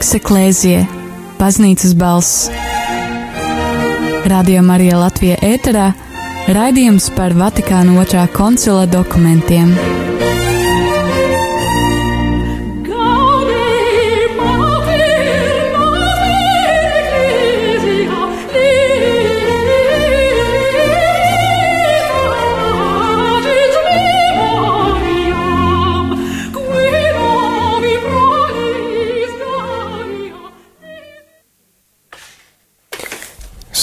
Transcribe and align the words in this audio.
Voks 0.00 0.14
Eklēzie, 0.16 0.78
Baznīcas 1.36 1.90
balss. 1.92 2.46
Radio 4.32 4.62
Marija 4.64 4.96
Latvija 4.96 5.36
ēterā 5.44 5.90
raidījums 6.56 7.10
par 7.18 7.36
Vatikāna 7.36 8.00
otrā 8.00 8.24
koncila 8.32 8.86
dokumentiem. 8.88 9.76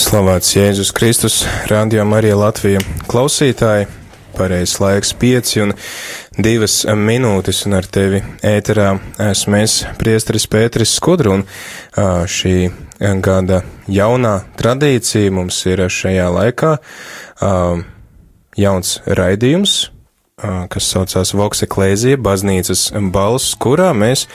Slavēts 0.08 0.54
Jēzus 0.56 0.94
Kristus, 0.96 1.42
Radio 1.68 2.06
Marija 2.08 2.38
Latvija. 2.40 2.80
Klausītāji, 3.12 3.90
pareizs 4.38 4.78
laiks 4.80 5.10
pieci 5.20 5.60
un 5.60 5.74
divas 6.40 6.78
minūtes, 6.96 7.66
un 7.68 7.76
ar 7.76 7.90
tevi 7.92 8.22
ēterā 8.40 8.94
esmu 9.26 9.60
es, 9.60 9.76
priesteris 10.00 10.48
Pēteris 10.48 10.94
Skudru, 10.96 11.34
un 11.36 11.44
šī 12.24 12.54
gada 13.20 13.60
jaunā 13.92 14.34
tradīcija 14.56 15.36
mums 15.36 15.60
ir 15.68 15.84
šajā 15.92 16.32
laikā 16.38 16.72
jauns 18.64 18.96
raidījums, 19.20 19.76
kas 20.38 20.86
saucās 20.92 21.32
Vokseklēzija, 21.34 22.20
baznīcas 22.22 22.92
balss, 23.10 23.56
kurā 23.58 23.88
mēs 23.98 24.28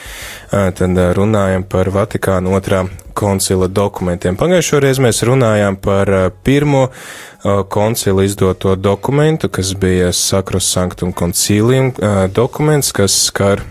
tad 0.51 0.97
runājam 1.15 1.63
par 1.63 1.87
Vatikāna 1.95 2.51
otrā 2.57 2.81
koncila 3.15 3.69
dokumentiem. 3.71 4.35
Pagājušo 4.35 4.81
reizi 4.83 5.05
mēs 5.05 5.23
runājām 5.23 5.77
par 5.79 6.11
pirmo 6.43 6.89
koncila 7.71 8.25
izdoto 8.27 8.75
dokumentu, 8.75 9.47
kas 9.47 9.71
bija 9.79 10.11
Sakros 10.11 10.67
Sanctum 10.75 11.15
Concilium 11.15 11.93
dokuments, 12.35 12.91
kas 12.91 13.15
skar 13.29 13.63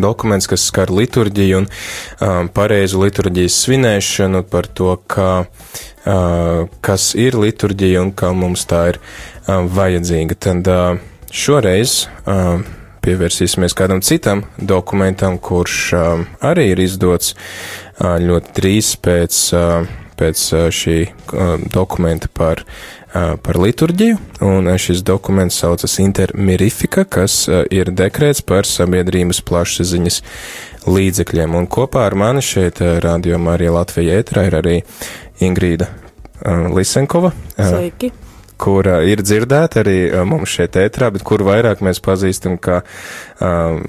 dokuments, 0.00 0.46
kas 0.46 0.68
skar 0.68 0.92
liturģiju 0.94 1.58
un 1.58 1.66
um, 1.66 2.48
pareizu 2.54 3.00
liturģijas 3.02 3.56
svinēšanu, 3.64 4.44
par 4.50 4.68
to, 4.68 4.94
kā, 5.10 5.32
uh, 5.42 6.68
kas 6.80 7.14
ir 7.18 7.38
liturģija 7.40 8.04
un 8.04 8.12
kā 8.16 8.32
mums 8.36 8.66
tā 8.70 8.86
ir 8.92 9.00
vajadzīga. 9.46 10.38
Tad 10.38 10.68
uh, 10.70 10.98
šoreiz 11.30 12.06
uh, 12.26 12.64
pievērsīsimies 13.06 13.76
kādam 13.76 14.02
citam 14.02 14.44
dokumentam, 14.58 15.38
kurš 15.38 15.78
uh, 15.94 16.26
arī 16.44 16.70
ir 16.72 16.82
izdots 16.82 17.34
uh, 17.36 18.16
ļoti 18.22 18.54
drīz 18.58 18.92
pēc, 19.02 19.40
uh, 19.54 19.88
pēc 20.18 20.44
šī 20.72 21.00
dokumenta 21.72 22.30
par 22.32 22.64
par 23.16 23.56
liturģiju, 23.56 24.16
un 24.44 24.66
šis 24.76 24.98
dokuments 25.06 25.56
saucas 25.62 25.94
Intermirifika, 26.02 27.06
kas 27.08 27.46
ir 27.72 27.88
dekrēts 27.96 28.42
par 28.44 28.68
sabiedrības 28.68 29.40
plašsaziņas 29.46 30.18
līdzekļiem. 30.84 31.56
Un 31.56 31.70
kopā 31.70 32.04
ar 32.10 32.18
mani 32.18 32.44
šeit 32.44 32.82
Radio 33.06 33.40
Marija 33.40 33.72
Latvija 33.78 34.20
ētrā 34.20 34.44
ir 34.50 34.60
arī 34.60 34.76
Ingrīda 35.48 35.88
Lisenkova. 36.76 37.32
Sveiki! 37.56 38.12
Kura 38.60 39.00
ir 39.06 39.22
dzirdēta 39.24 39.82
arī 39.82 39.98
mums 40.28 40.54
šeit 40.56 40.78
ētrā, 40.80 41.10
bet 41.14 41.24
kuru 41.26 41.48
vairāk 41.50 41.82
mēs 41.84 42.00
pazīstam 42.04 42.56
kā 42.62 42.80
um, 43.40 43.82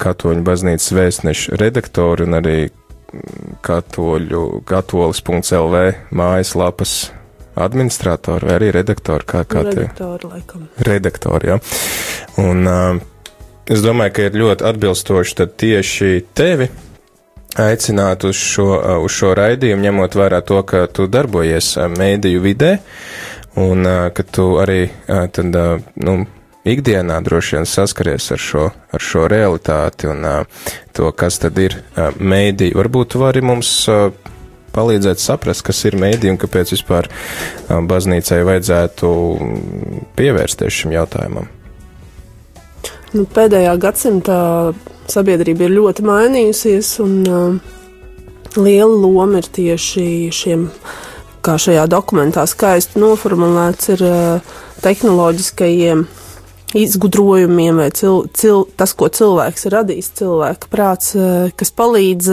katoļu 0.00 0.44
baznīcas 0.46 0.94
vēstnešu 0.96 1.58
redaktori 1.60 2.26
un 2.28 2.38
arī 2.40 2.58
katoļu 3.64 4.44
katolis.lv 4.68 5.82
mājaslapas 6.16 6.94
administratori 7.54 8.48
vai 8.48 8.56
arī 8.58 8.70
redaktori, 8.74 9.26
kā, 9.28 9.44
kā 9.46 9.62
te? 9.68 9.84
Redaktori, 9.84 10.30
laikam. 10.32 10.64
Redaktori, 10.88 11.52
jā. 11.52 11.58
Un 12.42 12.66
uh, 12.66 12.96
es 13.70 13.84
domāju, 13.84 14.16
ka 14.16 14.26
ir 14.26 14.40
ļoti 14.42 14.66
atbilstoši 14.70 15.38
tad 15.38 15.54
tieši 15.62 16.10
tevi 16.34 16.68
aicināt 17.60 18.26
uz 18.26 18.38
šo, 18.38 18.66
uz 19.04 19.14
šo 19.14 19.30
raidījumu, 19.38 19.84
ņemot 19.86 20.16
vērā 20.18 20.40
to, 20.46 20.58
ka 20.66 20.86
tu 20.90 21.06
darbojies 21.06 21.76
mēdīju 21.94 22.42
vidē 22.42 22.72
un 23.60 23.86
uh, 23.86 24.08
ka 24.14 24.24
tu 24.26 24.54
arī 24.62 24.88
uh, 24.88 25.26
tad, 25.32 25.54
uh, 25.54 25.82
nu, 25.96 26.24
ikdienā 26.64 27.20
droši 27.24 27.58
vien 27.58 27.68
saskaries 27.68 28.30
ar 28.34 28.40
šo, 28.40 28.68
ar 28.92 29.02
šo 29.02 29.26
realitāti 29.30 30.08
un 30.10 30.24
uh, 30.24 30.68
to, 30.96 31.10
kas 31.12 31.38
tad 31.42 31.58
ir 31.60 31.78
uh, 31.80 32.10
mēdī. 32.18 32.72
Varbūt 32.76 33.14
tu 33.14 33.22
vari 33.22 33.44
mums 33.44 33.72
uh, 33.92 34.08
palīdzēt 34.74 35.22
saprast, 35.22 35.62
kas 35.66 35.84
ir 35.86 35.98
mēdī 36.00 36.32
un 36.32 36.38
kāpēc 36.40 36.72
vispār 36.74 37.06
baznīcai 37.70 38.40
vajadzētu 38.42 39.10
pievērsties 40.18 40.80
šim 40.80 40.96
jautājumam. 40.96 41.46
Nu, 43.14 43.22
pēdējā 43.30 43.76
gadsimtā 43.78 44.40
sabiedrība 45.06 45.68
ir 45.68 45.76
ļoti 45.76 46.02
mainījusies, 46.08 46.88
un 47.04 47.12
uh, 47.30 47.74
liela 48.58 48.96
loma 48.98 49.38
ir 49.38 49.48
tieši 49.54 50.06
šiem, 50.34 50.66
kā 51.44 51.56
šajā 51.60 51.86
dokumentā 51.90 52.46
skaisti 52.48 53.00
noformulēts, 53.02 53.90
ir 53.94 54.04
tehnoloģiskajiem 54.84 56.06
izgudrojumiem 56.74 57.82
vai 57.82 57.90
cil, 57.94 58.24
cil, 58.34 58.64
tas, 58.78 58.94
ko 58.98 59.08
cilvēks 59.12 59.68
ir 59.68 59.76
radījis, 59.76 60.14
cilvēka 60.20 60.70
prāts, 60.72 61.12
kas 61.58 61.70
palīdz 61.76 62.30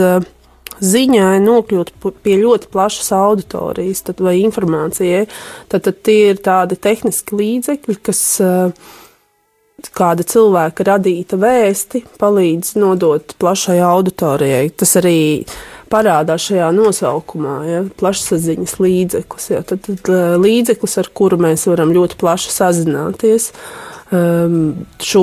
ziņai 0.82 1.36
nokļūt 1.44 1.92
pie 2.24 2.38
ļoti 2.40 2.70
plašas 2.72 3.12
auditorijas 3.14 4.02
tad, 4.08 4.22
vai 4.24 4.40
informācijai, 4.42 5.28
tad, 5.70 5.84
tad 5.86 6.02
tie 6.02 6.32
ir 6.32 6.42
tādi 6.42 6.78
tehniski 6.80 7.38
līdzekļi, 7.38 7.98
kas 8.02 8.24
kāda 9.94 10.26
cilvēka 10.26 10.86
radīta 10.86 11.38
vēsti 11.40 12.04
palīdz 12.20 12.74
nodot 12.78 13.34
plašai 13.38 13.80
auditorijai. 13.82 14.70
Tas 14.78 14.96
arī 15.00 15.16
parādās 15.92 16.48
šajā 16.48 16.72
nosaukumā, 16.76 17.56
ja, 17.68 17.84
plašsaziņas 18.00 18.76
līdzeklis. 18.82 19.48
Ja, 19.52 19.62
tad, 19.66 19.84
tad 19.86 20.12
eh, 20.12 20.34
līdzeklis, 20.40 20.98
ar 21.02 21.12
kuru 21.14 21.40
mēs 21.42 21.68
varam 21.70 21.94
ļoti 21.94 22.18
plaši 22.20 22.54
sazināties. 22.56 23.52
Um, 24.12 24.82
šo, 25.00 25.22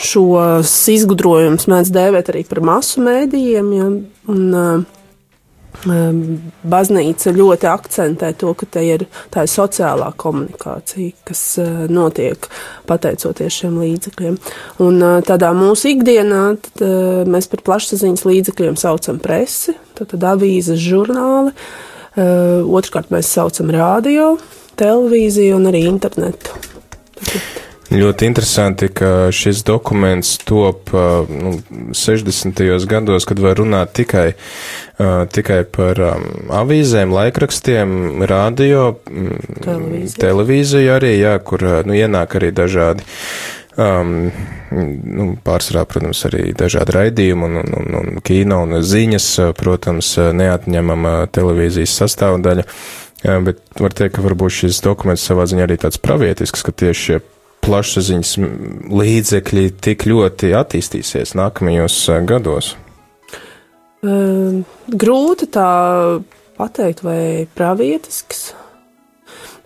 šos 0.00 0.70
izgudrojumus 0.88 1.66
mēdz 1.68 1.90
dēvēt 1.92 2.30
arī 2.32 2.46
par 2.48 2.62
masu 2.64 3.04
mēdījiem, 3.04 3.72
ja, 3.76 3.90
Un, 4.30 4.54
um, 4.54 4.84
baznīca 5.82 7.32
ļoti 7.34 7.68
akcentē 7.70 8.32
to, 8.38 8.52
ka 8.58 8.66
tā 8.70 8.82
ir, 8.86 9.04
tā 9.34 9.44
ir 9.46 9.50
sociālā 9.50 10.12
komunikācija, 10.20 11.16
kas 11.28 11.42
uh, 11.62 11.84
notiek 11.90 12.46
pateicoties 12.88 13.58
šiem 13.62 13.80
līdzekļiem. 13.82 14.38
Un 14.84 15.00
uh, 15.02 15.18
tādā 15.26 15.52
mūsu 15.56 15.92
ikdienā 15.94 16.44
tad, 16.62 16.84
uh, 16.86 17.22
mēs 17.28 17.50
par 17.50 17.64
plašsaziņas 17.66 18.26
līdzekļiem 18.28 18.78
saucam 18.80 19.18
presi, 19.22 19.74
tad, 19.98 20.12
tad 20.14 20.28
avīzes, 20.34 20.80
žurnāli, 20.82 21.54
otrkārt 22.12 23.08
mēs 23.08 23.30
saucam 23.32 23.70
radio, 23.72 24.34
televīziju 24.76 25.56
un 25.56 25.70
arī 25.70 25.86
internetu. 25.88 26.58
Tad, 27.16 27.38
Ļoti 27.92 28.24
interesanti, 28.24 28.86
ka 28.88 29.28
šis 29.34 29.58
dokuments 29.68 30.38
top 30.48 30.94
nu, 31.28 31.50
60. 31.92 32.62
gados, 32.88 33.26
kad 33.28 33.40
var 33.42 33.58
runāt 33.60 33.92
tikai, 33.98 34.30
uh, 34.32 35.24
tikai 35.28 35.58
par 35.68 36.00
avīzēm, 36.62 37.12
laikrakstiem, 37.12 38.22
radio, 38.30 38.94
televīziju, 39.04 40.20
televīziju 40.24 40.94
arī, 40.94 41.10
jā, 41.20 41.34
kur 41.44 41.66
nu, 41.84 41.96
ienāk 41.98 42.38
arī 42.40 42.48
dažādi. 42.56 43.04
Um, 43.76 44.30
nu, 44.72 45.28
pārsvarā, 45.44 45.84
protams, 45.88 46.24
arī 46.28 46.50
dažādi 46.56 46.96
raidījumi 46.96 47.46
un, 47.48 47.60
un, 47.60 47.76
un, 47.76 48.00
un 48.00 48.24
kino 48.24 48.62
un 48.64 48.78
ziņas, 48.84 49.28
protams, 49.56 50.14
neatņemama 50.40 51.14
televīzijas 51.32 51.98
sastāvdaļa. 52.00 52.66
Bet 53.46 53.62
var 53.78 53.94
teikt, 53.94 54.16
ka 54.16 54.24
varbūt 54.24 54.62
šis 54.62 54.80
dokuments 54.84 55.28
savā 55.28 55.44
ziņā 55.48 55.68
arī 55.68 55.78
tāds 55.84 56.00
pravietisks, 56.02 56.64
ka 56.66 56.74
tieši 56.84 57.04
šie 57.06 57.20
plašsaziņas 57.62 58.36
līdzekļi 59.02 59.66
tik 59.82 60.06
ļoti 60.10 60.52
attīstīsies 60.58 61.36
nākamajos 61.38 61.98
gados? 62.28 62.74
Um, 64.02 64.64
grūti 64.90 65.46
tā 65.54 65.68
pateikt, 66.58 67.04
vai 67.06 67.46
pravietisks. 67.54 68.50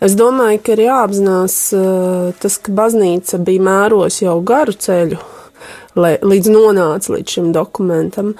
Es 0.04 0.12
domāju, 0.12 0.60
ka 0.60 0.74
ir 0.74 0.82
jāapzinās 0.90 1.56
uh, 1.76 2.34
tas, 2.40 2.58
ka 2.60 2.74
baznīca 2.76 3.40
bija 3.40 3.64
mēros 3.64 4.20
jau 4.20 4.36
garu 4.44 4.74
ceļu, 4.76 5.18
līdz 5.96 6.52
nonāca 6.52 7.14
līdz 7.14 7.38
šim 7.38 7.48
dokumentam. 7.56 8.34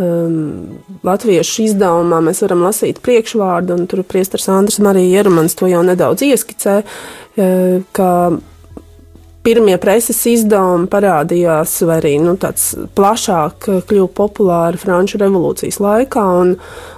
Um, 0.00 0.78
latviešu 1.04 1.66
izdevumā 1.66 2.22
mēs 2.24 2.44
varam 2.46 2.62
lasīt 2.64 3.02
priekšvārdu, 3.04 3.74
un 3.74 3.90
tur 3.90 4.04
priestars 4.06 4.46
Andris 4.48 4.78
Marija 4.80 5.18
Jermans 5.18 5.58
to 5.58 5.66
jau 5.68 5.82
nedaudz 5.84 6.22
ieskicē, 6.30 6.78
uh, 6.86 7.82
ka 7.96 8.12
pirmie 9.46 9.76
preses 9.80 10.18
izdevumi 10.28 10.88
parādījās, 10.90 11.78
vai 11.88 11.98
arī 12.00 12.14
nu, 12.22 12.34
tāds 12.40 12.72
plašāk 12.96 13.68
kļuva 13.88 14.10
populāri 14.16 14.80
Franču 14.80 15.20
revolūcijas 15.22 15.80
laikā, 15.82 16.24
un, 16.42 16.54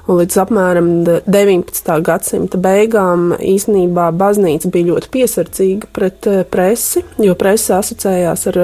un 0.08 0.20
līdz 0.20 0.38
apmēram 0.44 0.90
19. 1.06 1.92
gadsimta 2.06 2.60
beigām 2.62 3.32
īsnībā 3.38 4.10
baznīca 4.18 4.72
bija 4.74 4.92
ļoti 4.92 5.12
piesardzīga 5.16 5.92
pret 5.94 6.30
presi, 6.52 7.04
jo 7.22 7.38
presa 7.38 7.80
asociējās 7.80 8.48
ar 8.52 8.62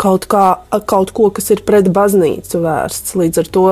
kaut, 0.00 0.26
kā, 0.30 0.44
kaut 0.86 1.12
ko, 1.14 1.28
kas 1.34 1.50
ir 1.54 1.62
pret 1.66 1.88
baznīcu 1.94 2.60
vērsts. 2.64 3.14
Līdz 3.18 3.42
ar 3.42 3.50
to 3.54 3.64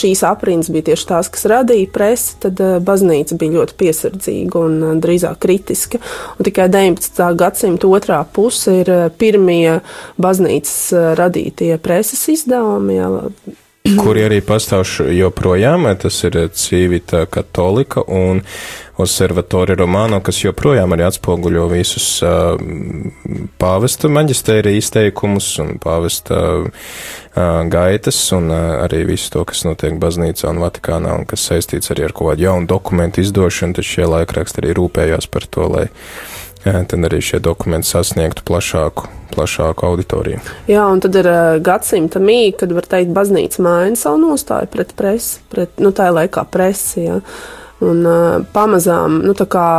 šīs 0.00 0.24
aprindas 0.26 0.70
bija 0.72 0.90
tieši 0.90 1.08
tās, 1.10 1.30
kas 1.32 1.46
radīja 1.50 1.90
presi, 1.94 2.36
tad 2.42 2.60
eh, 2.60 2.76
baznīca 2.84 3.38
bija 3.40 3.58
ļoti 3.58 3.78
piesardzīga 3.80 4.64
un 4.66 4.76
eh, 4.82 4.98
drīzāk 5.02 5.40
kritiska. 5.42 6.02
Un 6.36 6.48
tikai 6.48 6.68
19. 6.72 7.24
gadsimta 7.40 7.90
otrā 7.90 8.20
puse 8.24 8.80
ir 8.82 8.92
eh, 8.92 9.08
pirmie 9.10 9.80
baznīcas 10.20 11.16
radītie 11.18 11.74
preses 11.82 12.26
izdevumi. 12.32 12.98
Jā, 13.00 13.10
kuri 14.00 14.26
arī 14.26 14.40
pastāv 14.44 14.84
joprojām, 15.14 15.88
tas 16.00 16.18
ir 16.28 16.36
Cīvita 16.52 17.24
katolika 17.32 18.04
un 18.04 18.42
Observatori 19.00 19.76
Romano, 19.78 20.20
kas 20.24 20.42
joprojām 20.42 20.94
arī 20.96 21.06
atspoguļo 21.08 21.66
visus 21.72 22.06
uh, 22.26 22.54
pāvesta 23.60 24.10
maģistērija 24.12 24.80
izteikumus 24.80 25.52
un 25.62 25.76
pāvesta 25.82 26.40
uh, 26.60 26.90
gaitas 27.72 28.18
un 28.36 28.50
uh, 28.52 28.82
arī 28.84 29.04
visu 29.12 29.32
to, 29.36 29.46
kas 29.48 29.64
notiek 29.68 29.96
baznīcā 30.02 30.50
un 30.50 30.60
Vatikānā 30.64 31.16
un 31.20 31.26
kas 31.30 31.48
saistīts 31.50 31.94
arī 31.94 32.08
ar 32.08 32.16
kaut 32.16 32.34
kādu 32.34 32.48
jaunu 32.48 32.70
dokumentu 32.70 33.24
izdošanu, 33.24 33.78
tad 33.78 33.88
šie 33.88 34.08
laikraksti 34.10 34.64
arī 34.64 34.76
rūpējās 34.78 35.30
par 35.32 35.48
to, 35.50 35.68
lai 35.70 35.88
tad 36.64 36.98
arī 37.08 37.20
šie 37.24 37.40
dokumenti 37.40 37.88
sasniegtu 37.88 38.44
plašāku, 38.44 39.08
plašāku 39.32 39.86
auditoriju. 39.86 40.40
Jā, 40.68 40.84
un 40.92 41.00
tad 41.00 41.16
ir 41.16 41.28
gadsimta 41.64 42.20
mīja, 42.20 42.58
kad 42.60 42.74
var 42.76 42.88
teikt, 42.90 43.14
baznīca 43.16 43.64
maina 43.64 43.96
savu 43.96 44.20
nostāju 44.26 44.68
pret 44.74 44.92
presi, 44.98 45.40
pret, 45.52 45.72
nu, 45.80 45.94
tā 45.96 46.10
laikā 46.12 46.44
presi, 46.52 47.06
jā. 47.06 47.20
Un 47.80 48.04
uh, 48.04 48.42
pamazām 48.52 49.22
nu, 49.24 49.32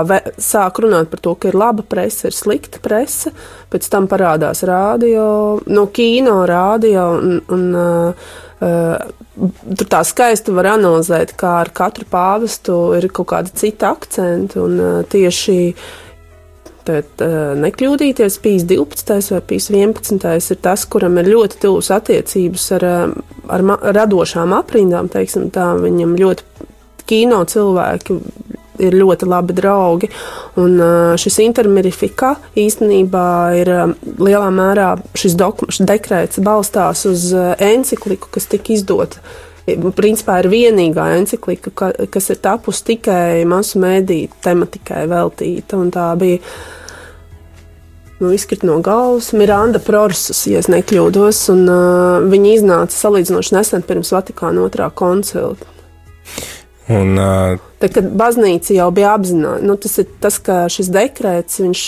ve, 0.10 0.20
sāk 0.42 0.80
runāt 0.82 1.12
par 1.12 1.22
to, 1.22 1.36
ka 1.38 1.52
ir 1.52 1.58
laba 1.62 1.86
presa, 1.86 2.32
ir 2.32 2.36
slikta 2.38 2.82
presa. 2.82 3.30
Pēc 3.70 3.90
tam 3.94 4.08
parādās 4.10 4.64
rādio, 4.66 5.62
no 5.70 5.86
kino, 5.94 6.42
rādio. 6.50 7.04
Un, 7.22 7.42
un, 7.54 7.68
uh, 7.78 8.32
uh, 8.66 9.50
tur 9.78 9.92
tā 9.92 10.02
skaisti 10.08 10.54
var 10.58 10.74
analizēt, 10.74 11.36
kā 11.38 11.60
ar 11.62 11.70
katru 11.78 12.10
pāvestu 12.10 12.80
ir 12.98 13.12
kaut 13.14 13.30
kāda 13.36 13.54
cita 13.54 13.94
akcenta. 13.94 14.64
Un 14.66 14.80
uh, 14.82 15.04
tieši 15.06 15.60
Tad 16.82 17.22
uh, 17.22 17.52
nekļūdīties, 17.62 18.40
PIS 18.42 18.64
12 18.66 19.36
vai 19.36 19.42
PIS 19.52 19.68
11 19.70 20.50
ir 20.56 20.60
tas, 20.66 20.88
kuram 20.90 21.20
ir 21.22 21.30
ļoti 21.30 21.60
tuvas 21.62 21.92
attiecības 21.94 22.64
ar, 22.80 22.86
ar 23.54 23.66
radošām 24.00 24.56
aprindām, 24.58 25.12
teiksim 25.14 25.52
tā, 25.54 25.68
viņam 25.78 26.16
ļoti 26.18 26.71
kino 27.12 27.44
cilvēki 27.46 28.18
ir 28.82 28.98
ļoti 28.98 29.28
labi 29.30 29.56
draugi. 29.58 30.10
Un 30.62 30.80
šis 31.22 31.40
intermirifika 31.44 32.34
īstenībā 32.58 33.28
ir 33.60 33.72
lielā 34.02 34.50
mērā 34.56 34.96
šis, 35.14 35.38
šis 35.70 35.88
dekrēts 35.90 36.42
balstās 36.44 37.06
uz 37.10 37.30
encikliku, 37.62 38.32
kas 38.34 38.50
tika 38.52 38.74
izdota. 38.76 39.22
Principā 39.96 40.40
ir 40.42 40.50
vienīgā 40.52 41.06
enциklika, 41.20 41.72
ka, 41.78 41.92
kas 42.12 42.32
ir 42.34 42.40
tapusi 42.42 42.86
tikai 42.96 43.44
masu 43.48 43.80
mēdīju 43.84 44.32
tematikai 44.44 45.04
veltīta. 45.12 45.78
Tā 45.94 46.08
bija 46.20 46.42
nu, 48.22 48.32
izkrita 48.34 48.68
no 48.68 48.80
galvas. 48.84 49.32
Miranda 49.38 49.80
Prorsas, 49.84 50.42
ja 50.50 50.64
nekļūdos, 50.66 51.44
un 51.54 51.62
uh, 51.70 52.32
viņa 52.32 52.56
iznāca 52.58 52.98
salīdzinoši 52.98 53.56
nesen 53.56 53.86
pirms 53.86 54.12
Vatikāna 54.16 54.66
otrā 54.66 54.90
koncila. 54.90 55.54
Un, 56.92 57.16
uh, 57.16 57.70
Tad, 57.82 57.96
kad 57.96 58.10
baznīca 58.18 58.76
jau 58.76 58.90
bija 58.94 59.16
apzināta, 59.16 59.64
nu, 59.66 59.78
tas 59.80 59.98
ir 60.02 60.10
tas, 60.22 60.38
ka 60.44 60.66
šis 60.70 60.92
dekrets, 60.94 61.62
viņš 61.64 61.86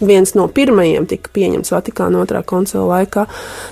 viens 0.00 0.32
no 0.34 0.46
pirmajiem 0.50 1.06
tika 1.10 1.30
pieņemts 1.34 1.72
Vatikāna 1.74 2.20
otrā 2.22 2.42
koncila 2.46 2.86
laikā. 2.88 3.26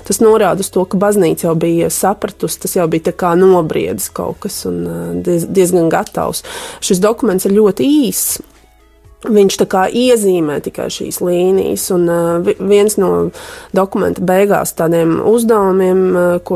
Tas 0.07 0.21
norāda 0.23 0.63
uz 0.63 0.69
to, 0.73 0.85
ka 0.89 0.99
baznīca 1.01 1.49
jau 1.49 1.55
bija 1.59 1.89
sapratusi, 1.93 2.61
tas 2.63 2.75
jau 2.77 2.87
bija 2.91 3.35
nobriedis 3.39 4.09
kaut 4.13 4.39
kas 4.45 4.61
un 4.69 5.21
diez, 5.25 5.47
diezgan 5.49 5.89
gatavs. 5.91 6.43
Šis 6.85 7.01
dokuments 7.03 7.47
ir 7.49 7.57
ļoti 7.57 7.89
īss. 8.05 8.39
Viņš 9.19 9.55
tā 9.59 9.65
kā 9.67 9.81
iezīmē 9.91 10.61
tikai 10.63 10.85
šīs 10.95 11.17
līnijas, 11.19 11.89
un 11.91 12.05
uh, 12.07 12.51
viens 12.63 12.93
no 13.01 13.09
dokumenta 13.75 14.23
beigās 14.23 14.71
tādiem 14.79 15.17
uzdevumiem, 15.27 16.03
uh, 16.15 16.37
ko 16.39 16.55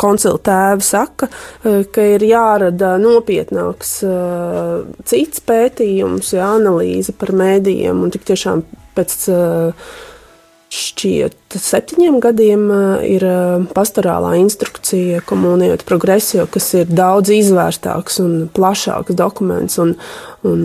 koncila 0.00 0.40
tēvi 0.40 0.86
saka, 0.86 1.28
uh, 1.28 1.82
ka 1.92 2.06
ir 2.14 2.24
jārada 2.24 2.94
nopietnāks 3.02 3.98
uh, 4.08 4.86
cits 5.04 5.44
pētījums, 5.44 6.32
jā, 6.32 6.48
analīze 6.62 7.12
par 7.12 7.34
mēdījiem, 7.36 8.00
un 8.00 8.14
tik 8.16 8.24
tiešām 8.30 8.64
pēc 8.96 9.18
uh, 9.34 9.92
šķiet 10.72 11.56
septiņiem 11.60 12.16
gadiem 12.24 12.64
ir 13.04 13.24
pastorālā 13.76 14.34
instrukcija 14.40 15.20
komunijot 15.28 15.84
progresio, 15.88 16.46
kas 16.50 16.70
ir 16.80 16.92
daudz 16.92 17.32
izvērstāks 17.34 18.20
un 18.24 18.34
plašāks 18.56 19.18
dokuments, 19.18 19.76
un, 19.82 19.94
un 20.48 20.64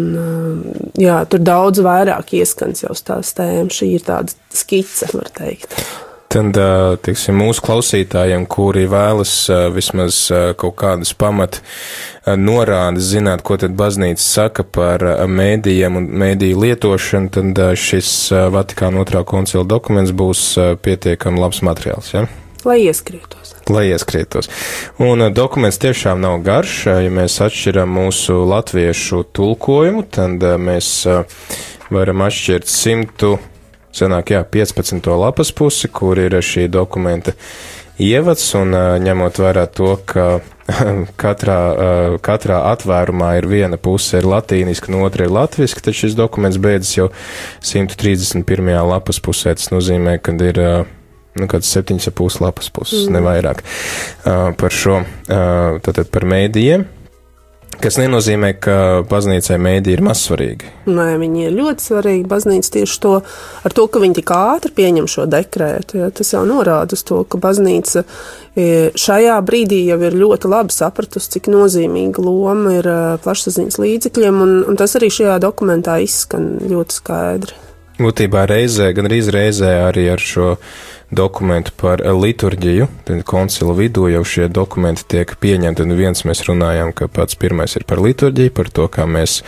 jā, 0.95 1.19
tur 1.27 1.43
daudz 1.43 1.83
vairāk 1.83 2.37
ieskans 2.39 2.85
jau 2.85 2.95
uz 2.95 3.03
tās 3.07 3.35
tēmas. 3.37 3.75
Šī 3.77 3.93
ir 3.97 4.07
tāda 4.07 4.35
skice, 4.55 5.11
var 5.13 5.31
teikt. 5.35 5.75
Tad, 6.37 6.53
teiksim, 7.01 7.33
mūsu 7.41 7.63
klausītājiem, 7.65 8.43
kuri 8.45 8.83
vēlas 8.91 9.31
vismaz 9.73 10.19
kaut 10.61 10.75
kādas 10.77 11.09
pamat 11.17 11.63
norādes 12.37 13.07
zināt, 13.09 13.41
ko 13.41 13.57
tad 13.57 13.73
baznīca 13.79 14.21
saka 14.21 14.61
par 14.61 15.01
mēdījiem 15.25 15.97
un 15.97 16.05
mēdīju 16.21 16.59
lietošanu, 16.61 17.31
tad 17.33 17.63
šis 17.81 18.11
Vatikāna 18.53 19.01
otrā 19.01 19.23
koncila 19.25 19.65
dokuments 19.65 20.13
būs 20.13 20.43
pietiekami 20.85 21.41
labs 21.41 21.63
materiāls, 21.65 22.13
ja? 22.13 22.27
Lai 22.67 22.83
ieskrietos. 22.85 23.55
Lai 23.73 23.87
ieskrietos. 23.89 24.53
Un 25.01 25.25
dokuments 25.33 25.81
tiešām 25.81 26.21
nav 26.21 26.37
garš. 26.45 26.83
Ja 27.01 27.17
mēs 27.17 27.41
atšķiram 27.49 27.97
mūsu 27.97 28.43
latviešu 28.45 29.25
tulkojumu, 29.33 30.05
tad 30.05 30.45
mēs 30.61 30.93
varam 31.89 32.27
atšķirt 32.29 32.69
simtu 32.69 33.39
Sanāk, 33.97 34.35
jā, 34.35 34.43
15. 34.45 35.09
lapas 35.17 35.49
pusi, 35.55 35.89
kur 35.89 36.19
ir 36.21 36.35
šī 36.43 36.67
dokumenta 36.69 37.33
ievads, 37.97 38.45
un 38.59 38.75
ņemot 39.01 39.39
vērā 39.41 39.63
to, 39.73 39.95
ka 40.05 40.27
katrā, 41.23 41.57
katrā 42.21 42.59
atvērumā 42.73 43.31
ir 43.39 43.47
viena 43.49 43.79
puse 43.81 44.21
ir 44.21 44.27
latīniska, 44.29 44.91
no 44.93 45.01
otra 45.07 45.25
ir 45.25 45.33
latviska, 45.33 45.81
tad 45.81 45.97
šis 45.97 46.17
dokuments 46.19 46.59
beidzas 46.61 46.93
jau 46.97 47.07
131. 47.65 48.69
lapas 48.91 49.21
pusē. 49.23 49.55
Tas 49.57 49.71
nozīmē, 49.73 50.19
ka 50.21 50.35
ir 50.45 50.61
nu, 51.37 51.47
kāds 51.49 51.71
septiņas 51.73 52.11
pus 52.17 52.39
lapas 52.43 52.69
puses, 52.73 53.07
mm. 53.07 53.17
nevairāk 53.17 53.63
par 54.61 54.77
šo, 54.83 55.01
tātad 55.27 56.13
par 56.13 56.27
mēdījiem. 56.29 56.85
Kas 57.77 57.99
nenozīmē, 58.01 58.55
ka 58.57 58.75
baznīcai 59.05 59.59
mēdī 59.61 59.93
ir 59.93 60.01
mazsvarīgi. 60.05 60.71
Nē, 60.89 61.11
viņi 61.21 61.43
ir 61.45 61.53
ļoti 61.59 61.85
svarīgi. 61.85 62.23
Baznīca 62.29 62.71
tieši 62.73 62.97
to, 63.03 63.11
ar 63.67 63.75
to, 63.77 63.85
ka 63.91 64.01
viņi 64.01 64.17
tik 64.17 64.33
ātri 64.33 64.73
pieņem 64.79 65.09
šo 65.11 65.27
dekrētu, 65.29 65.99
ja, 66.01 66.09
tas 66.09 66.33
jau 66.33 66.41
norāda 66.49 66.97
uz 66.97 67.05
to, 67.05 67.21
ka 67.29 67.37
baznīca 67.43 68.01
e, 68.01 68.65
šajā 68.97 69.37
brīdī 69.45 69.83
jau 69.91 69.99
ir 70.09 70.17
ļoti 70.17 70.49
labi 70.49 70.73
sapratusi, 70.73 71.35
cik 71.37 71.51
nozīmīga 71.53 72.25
loma 72.25 72.79
ir 72.79 72.89
e, 72.89 72.97
plašsaziņas 73.21 73.77
līdzekļiem, 73.83 74.41
un, 74.47 74.57
un 74.65 74.81
tas 74.81 74.97
arī 74.97 75.13
šajā 75.13 75.37
dokumentā 75.45 75.99
izskan 76.01 76.55
ļoti 76.65 77.01
skaidri. 77.01 77.66
Būtībā 77.97 78.45
reizē, 78.45 78.91
gan 78.93 79.09
arī 79.09 79.23
reizē 79.33 79.71
arī 79.87 80.05
ar 80.13 80.21
šo 80.21 80.55
dokumentu 81.09 81.71
par 81.79 82.03
liturģiju, 82.03 82.85
tad 83.07 83.23
koncila 83.25 83.73
vidū 83.73 84.09
jau 84.11 84.23
šie 84.27 84.49
dokumenti 84.53 85.05
tiek 85.15 85.33
pieņemti, 85.41 85.81
un 85.81 85.95
viens 85.97 86.25
mēs 86.27 86.43
runājām, 86.45 86.93
ka 86.93 87.07
pats 87.09 87.39
pirmais 87.39 87.73
ir 87.79 87.87
par 87.89 88.03
liturģiju, 88.03 88.53
par 88.53 88.69
to, 88.69 88.85
kā 88.91 89.07
mēs 89.09 89.39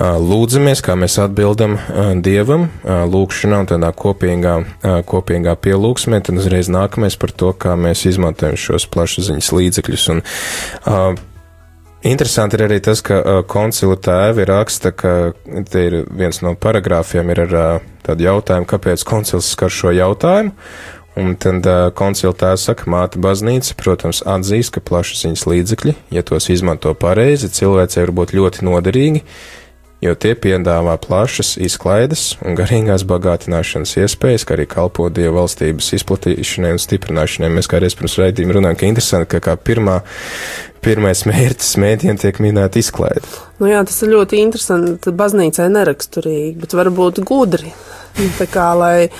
lūdzamies, 0.00 0.80
kā 0.82 0.96
mēs 0.96 1.18
atbildam 1.20 1.76
Dievam 2.24 2.70
lūkšanā 2.84 3.62
un 3.62 3.68
tādā 3.68 3.90
kopīgā, 3.92 4.54
kopīgā 5.06 5.54
pielūgsmē, 5.60 6.22
tad 6.24 6.40
uzreiz 6.40 6.72
nākamais 6.72 7.18
par 7.20 7.34
to, 7.36 7.52
kā 7.52 7.76
mēs 7.76 8.06
izmantojam 8.08 8.56
šos 8.58 8.88
plašsaziņas 8.90 9.52
līdzekļus. 9.60 10.08
Un, 10.16 10.24
Interesanti 12.00 12.56
ir 12.56 12.64
arī 12.64 12.78
tas, 12.80 13.02
ka 13.04 13.18
uh, 13.20 13.38
koncila 13.44 13.98
tēvi 14.00 14.46
raksta, 14.48 14.88
ka 14.96 15.10
te 15.68 15.82
ir 15.84 15.96
viens 16.16 16.38
no 16.40 16.54
paragrāfiem 16.56 17.28
ir 17.34 17.42
ar 17.44 17.52
uh, 17.52 17.90
tādu 18.06 18.24
jautājumu, 18.24 18.68
kāpēc 18.70 19.04
koncils 19.04 19.50
skar 19.52 19.72
šo 19.74 19.92
jautājumu. 19.92 20.54
Un 21.20 21.34
tad 21.36 21.66
uh, 21.68 21.90
koncila 21.92 22.32
tēvs 22.32 22.64
saka, 22.70 22.88
māte 22.88 23.20
baznīca, 23.20 23.76
protams, 23.76 24.22
atzīst, 24.24 24.72
ka 24.72 24.84
plašsaziņas 24.86 25.44
līdzekļi, 25.52 25.94
ja 26.16 26.24
tos 26.24 26.48
izmanto 26.48 26.94
pareizi, 26.96 27.50
cilvēcei 27.52 28.06
var 28.06 28.14
būt 28.22 28.32
ļoti 28.38 28.64
noderīgi, 28.64 29.24
jo 30.04 30.14
tie 30.16 30.32
piedāvā 30.38 30.94
plašas 31.00 31.54
izklaides 31.60 32.34
un 32.44 32.56
garīgās 32.58 33.04
bagātināšanas 33.08 33.96
iespējas, 34.00 34.46
kā 34.48 34.56
arī 34.56 34.66
kalpo 34.70 35.08
Dievu 35.12 35.36
valstības 35.40 35.92
izplatīšanai 35.98 36.72
un 36.76 36.80
stiprināšanai. 36.80 37.52
Mēs 37.52 37.68
kādreiz 37.70 37.96
pirms 37.98 38.16
raidījuma 38.20 38.56
runājam, 38.56 38.80
ka 38.80 38.88
interesanti, 38.88 39.30
ka 39.34 39.42
kā 39.44 39.56
pirmā, 39.60 40.00
pirmais 40.84 41.26
mērķis 41.28 41.76
mēdiem 41.82 42.20
tiek 42.20 42.40
minēta 42.40 42.80
izklaide. 42.80 43.26
Nu 43.60 43.68
jā, 43.68 43.84
tas 43.84 44.00
ir 44.04 44.14
ļoti 44.14 44.40
interesanti. 44.40 45.12
Baznīcai 45.20 45.68
neraksturīgi, 45.74 46.56
bet 46.62 46.76
varbūt 46.78 47.22
gudri. 47.28 47.74
Tā 48.40 48.48
kā, 48.50 48.72
lai 48.78 49.10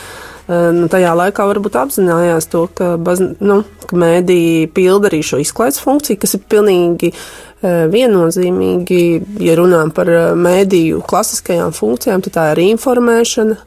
nu, 0.48 0.88
tajā 0.90 1.12
laikā 1.14 1.44
varbūt 1.50 1.76
apzinājās 1.78 2.48
to, 2.50 2.64
ka, 2.74 2.94
baz, 3.00 3.20
nu, 3.20 3.60
ka 3.86 3.98
mēdī 4.00 4.66
pilda 4.74 5.10
arī 5.10 5.22
šo 5.26 5.40
izklaides 5.42 5.80
funkciju, 5.84 6.18
kas 6.24 6.36
ir 6.38 6.44
pilnīgi 6.50 7.12
viennozīmīgi, 7.62 9.00
ja 9.44 9.56
runājam 9.58 9.90
par 9.96 10.12
mēdīju 10.38 11.02
klasiskajām 11.08 11.74
funkcijām, 11.76 12.22
tad 12.24 12.36
tā 12.36 12.46
ir 12.54 12.62
informēšana, 12.70 13.58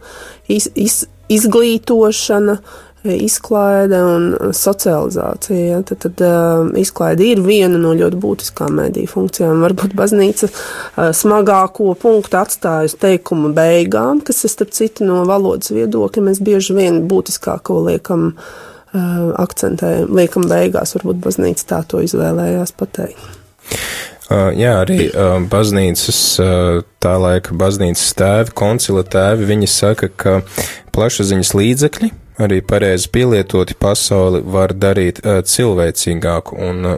iz, 0.54 0.70
iz, 0.74 1.04
izglītošana, 1.34 2.58
izklaide 3.04 4.00
un 4.04 4.28
socializācija. 4.56 5.66
Ja? 5.68 5.82
Tad, 5.84 6.00
tad 6.06 6.22
uh, 6.24 6.70
izklaide 6.80 7.26
ir 7.34 7.42
viena 7.44 7.80
no 7.80 7.92
ļoti 7.98 8.20
būtiskām 8.24 8.78
mediju 8.80 9.12
funkcijām. 9.12 9.64
Varbūt 9.66 9.96
baznīca 10.00 10.48
uh, 10.48 11.12
smagāko 11.16 11.94
punktu 12.00 12.40
atstāja 12.40 12.88
uz 12.88 12.96
teikuma 13.00 13.52
beigām, 13.56 14.24
kas 14.24 14.46
ir 14.48 14.54
starp 14.56 14.72
citu 14.76 15.08
no 15.10 15.24
valodas 15.28 15.74
viedokļa. 15.76 16.28
Mēs 16.30 16.44
bieži 16.44 16.78
vien 16.80 17.04
būtiskāko 17.12 17.82
liekam 17.90 18.30
uh, 18.32 19.30
akcentējam, 19.44 20.12
liekam 20.16 20.48
beigās. 20.48 20.96
Varbūt 20.96 21.24
baznīca 21.28 21.72
tā 21.76 21.84
to 21.88 22.04
izvēlējās 22.08 22.76
pateikt. 22.80 23.43
Jā, 24.34 24.78
arī 24.82 25.10
baznīcas, 25.52 26.20
tā 27.04 27.14
laika 27.22 27.56
baznīcas 27.60 28.14
tēvi, 28.18 28.54
koncila 28.58 29.04
tēvi, 29.06 29.50
viņi 29.50 29.70
saka, 29.70 30.10
ka 30.10 30.38
plašsaziņas 30.96 31.52
līdzekļi, 31.60 32.10
arī 32.42 32.62
pareizi 32.66 33.12
pielietoti 33.14 33.78
pasauli 33.78 34.42
var 34.56 34.74
darīt 34.74 35.22
cilvēcīgāku. 35.22 36.58
Un, 36.66 36.90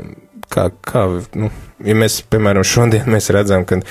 kā, 0.54 0.70
kā, 0.86 1.06
nu, 1.36 1.52
ja 1.84 1.98
mēs, 1.98 2.22
piemēram, 2.32 2.64
šodien 2.68 3.10
mēs 3.12 3.32
redzam, 3.36 3.66
ka 3.68 3.82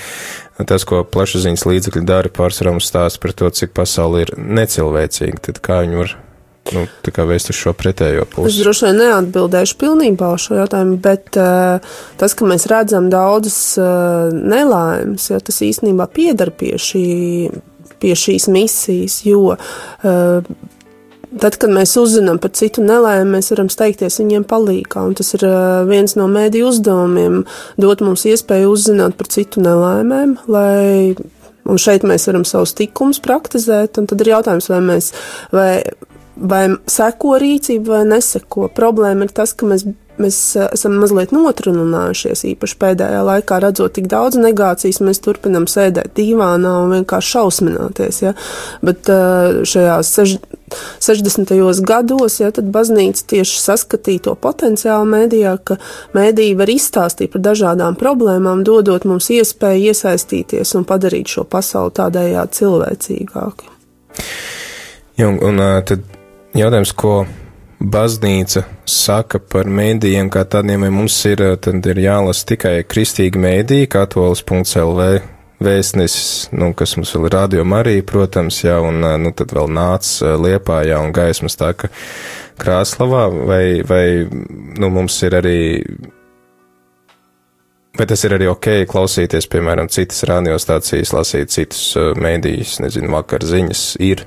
tas, 0.65 0.87
ko 0.87 1.03
plašsaziņas 1.05 1.67
līdzekļi 1.69 2.05
dara, 2.07 2.33
pārsvarā 2.33 2.73
mums 2.73 2.89
stāsta 2.89 3.21
par 3.21 3.35
to, 3.37 3.51
cik 3.53 3.75
pasauli 3.77 4.25
ir 4.25 4.35
necilvēcīga, 4.39 5.43
tad 5.51 5.61
kā 5.65 5.83
viņi 5.85 6.01
var. 6.01 6.17
Nu, 6.73 6.87
tā 7.05 7.11
kā 7.13 7.27
vēst 7.29 7.51
uz 7.53 7.59
šo 7.59 7.75
pretējo 7.77 8.25
pusi. 8.31 8.49
Es 8.49 8.61
droši 8.63 8.87
vien 8.87 9.01
neatbildēšu 9.03 9.77
pilnībā 9.81 10.31
uz 10.33 10.47
šo 10.47 10.57
jautājumu, 10.63 10.97
bet 11.03 11.37
uh, 11.37 11.97
tas, 12.17 12.33
ka 12.33 12.47
mēs 12.49 12.65
redzam 12.71 13.11
daudzas 13.13 13.59
uh, 13.77 14.31
nelaimes, 14.33 15.29
ja 15.29 15.37
tas 15.45 15.61
īstenībā 15.61 16.09
piedar 16.15 16.49
pie, 16.57 16.73
šī, 16.81 17.05
pie 18.01 18.15
šīs 18.17 18.49
misijas, 18.49 19.21
jo 19.27 19.51
uh, 19.53 20.55
Tad, 21.35 21.57
kad 21.59 21.71
mēs 21.73 21.97
uzzinām 21.99 22.37
par 22.39 22.53
citu 22.55 22.83
nelēmu, 22.85 23.33
mēs 23.35 23.51
varam 23.51 23.67
steigties 23.71 24.21
viņiem 24.21 24.45
palīgā. 24.47 25.03
Tas 25.19 25.33
ir 25.35 25.43
viens 25.89 26.15
no 26.15 26.29
mēdīju 26.31 26.69
uzdevumiem- 26.69 27.41
dot 27.83 28.03
mums 28.05 28.23
iespēju 28.23 28.71
uzzināt 28.71 29.17
par 29.19 29.27
citu 29.27 29.59
nelēmēm, 29.59 30.37
lai, 30.47 31.15
un 31.65 31.81
šeit 31.81 32.07
mēs 32.07 32.27
varam 32.29 32.45
savus 32.47 32.73
tikumus 32.73 33.19
praktizēt. 33.19 33.99
Tad 33.99 34.21
ir 34.21 34.31
jautājums, 34.31 34.69
vai 34.69 34.79
mēs, 34.79 35.11
vai, 35.51 35.83
vai 36.35 36.65
seko 36.91 37.37
rīcību 37.41 37.93
vai 37.93 38.01
neseko. 38.09 38.69
Problēma 38.75 39.27
ir 39.27 39.35
tas, 39.35 39.53
ka 39.57 39.69
mēs 39.69 39.87
mēs 40.21 40.37
esam 40.71 40.97
mazliet 41.01 41.33
notrunājušies, 41.35 42.45
īpaši 42.51 42.77
pēdējā 42.81 43.21
laikā, 43.27 43.59
redzot 43.63 43.95
tik 43.97 44.07
daudz 44.11 44.37
negācijas, 44.39 45.01
mēs 45.03 45.21
turpinam 45.23 45.67
sēdēt 45.69 46.13
divānā 46.17 46.71
un 46.83 46.93
vienkārši 46.95 47.33
šausmināties. 47.35 48.21
Ja? 48.23 48.33
Bet 48.85 49.09
šajās 49.09 50.13
sež, 50.17 50.37
60. 51.03 51.53
gados, 51.87 52.39
ja, 52.41 52.51
tad 52.55 52.71
baznīca 52.73 53.27
tieši 53.35 53.61
saskatīja 53.61 54.27
to 54.29 54.35
potenciālu 54.39 55.07
mēdījā, 55.11 55.55
ka 55.67 55.79
mēdīja 56.17 56.59
var 56.63 56.73
izstāstīt 56.73 57.35
par 57.35 57.45
dažādām 57.51 57.99
problēmām, 57.99 58.63
dodot 58.67 59.07
mums 59.09 59.29
iespēju 59.35 59.91
iesaistīties 59.91 60.75
un 60.79 60.87
padarīt 60.87 61.37
šo 61.37 61.45
pasauli 61.49 61.95
tādējādi 61.99 62.61
cilvēcīgāku. 62.61 63.71
Ja, 65.15 65.29
un, 65.29 65.39
un 65.43 65.61
tad 65.87 66.03
jautājums, 66.55 66.93
ko 66.95 67.15
baznīca 67.79 68.63
saka 68.87 69.39
par 69.39 69.67
mēdījiem 69.67 70.31
kā 70.33 70.45
tādiem, 70.47 70.85
vai 70.85 70.91
mums 70.93 71.17
ir, 71.27 71.43
tad 71.61 71.85
ir 71.91 72.01
jālasa 72.05 72.47
tikai 72.53 72.75
kristīgi 72.87 73.41
mēdīji, 73.41 73.91
katolis.lv 73.91 75.07
vēstnesis, 75.65 76.49
nu, 76.55 76.71
kas 76.77 76.95
mums 76.97 77.13
vēl 77.15 77.29
ir 77.29 77.35
radio 77.37 77.63
Marija, 77.67 78.03
protams, 78.07 78.59
jā, 78.65 78.75
un, 78.83 78.99
nu, 79.21 79.31
tad 79.35 79.53
vēl 79.55 79.71
nāca 79.71 80.35
Liepājā 80.39 80.99
un 81.03 81.15
gaismas 81.15 81.55
tā, 81.59 81.71
ka 81.77 81.91
Krāslavā, 82.59 83.27
vai, 83.47 83.63
vai, 83.87 84.05
nu, 84.79 84.91
mums 84.91 85.17
ir 85.27 85.35
arī, 85.39 85.59
vai 87.95 88.07
tas 88.07 88.23
ir 88.27 88.35
arī 88.35 88.49
ok 88.51 88.69
klausīties, 88.91 89.47
piemēram, 89.51 89.91
citas 89.91 90.23
radiostācijas, 90.27 91.15
lasīt 91.15 91.55
citus 91.55 91.85
mēdījus, 92.19 92.79
nezinu, 92.83 93.11
vakar 93.15 93.47
ziņas 93.47 93.85
ir 94.03 94.23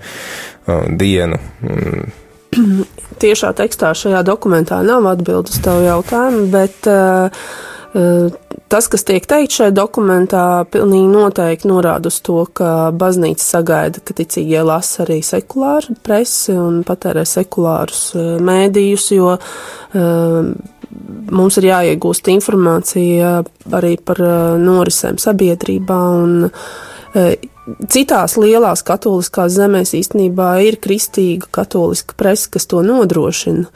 dienu. 1.01 1.41
Mm. 1.63 2.13
Tiešā 3.23 3.53
tekstā 3.59 3.95
šajā 3.99 4.23
dokumentā 4.27 4.83
nav 4.87 5.07
atbildes 5.11 5.59
tavu 5.65 5.83
jautājumu, 5.89 6.47
bet 6.53 6.87
uh, 6.91 7.49
Tas, 8.69 8.85
kas 8.93 9.05
tiek 9.09 9.25
teikt 9.25 9.55
šajā 9.57 9.73
dokumentā, 9.73 10.43
pilnīgi 10.69 11.09
noteikti 11.09 11.71
norāda 11.71 12.11
uz 12.13 12.19
to, 12.21 12.43
ka 12.53 12.91
baznīca 12.93 13.41
sagaida, 13.41 14.03
ka 14.05 14.13
ticīgie 14.19 14.61
lasa 14.61 15.07
arī 15.07 15.23
sekulāru 15.25 15.97
presi 16.05 16.53
un 16.53 16.83
patērē 16.85 17.25
sekulārus 17.25 18.03
mēdījus, 18.45 19.07
jo 19.17 19.33
mums 21.39 21.59
ir 21.61 21.69
jāiegūst 21.71 22.29
informācija 22.35 23.39
arī 23.81 23.97
par 24.05 24.21
norisēm 24.61 25.17
sabiedrībā 25.25 26.01
un 26.21 26.51
Citās 27.93 28.39
lielās 28.41 28.81
katoliskās 28.87 29.53
zemēs 29.59 29.93
īstenībā 29.99 30.51
ir 30.65 30.79
kristīga 30.81 31.51
katoliska 31.53 32.17
presa, 32.17 32.49
kas 32.55 32.65
to 32.71 32.81
nodrošina. 32.87 33.67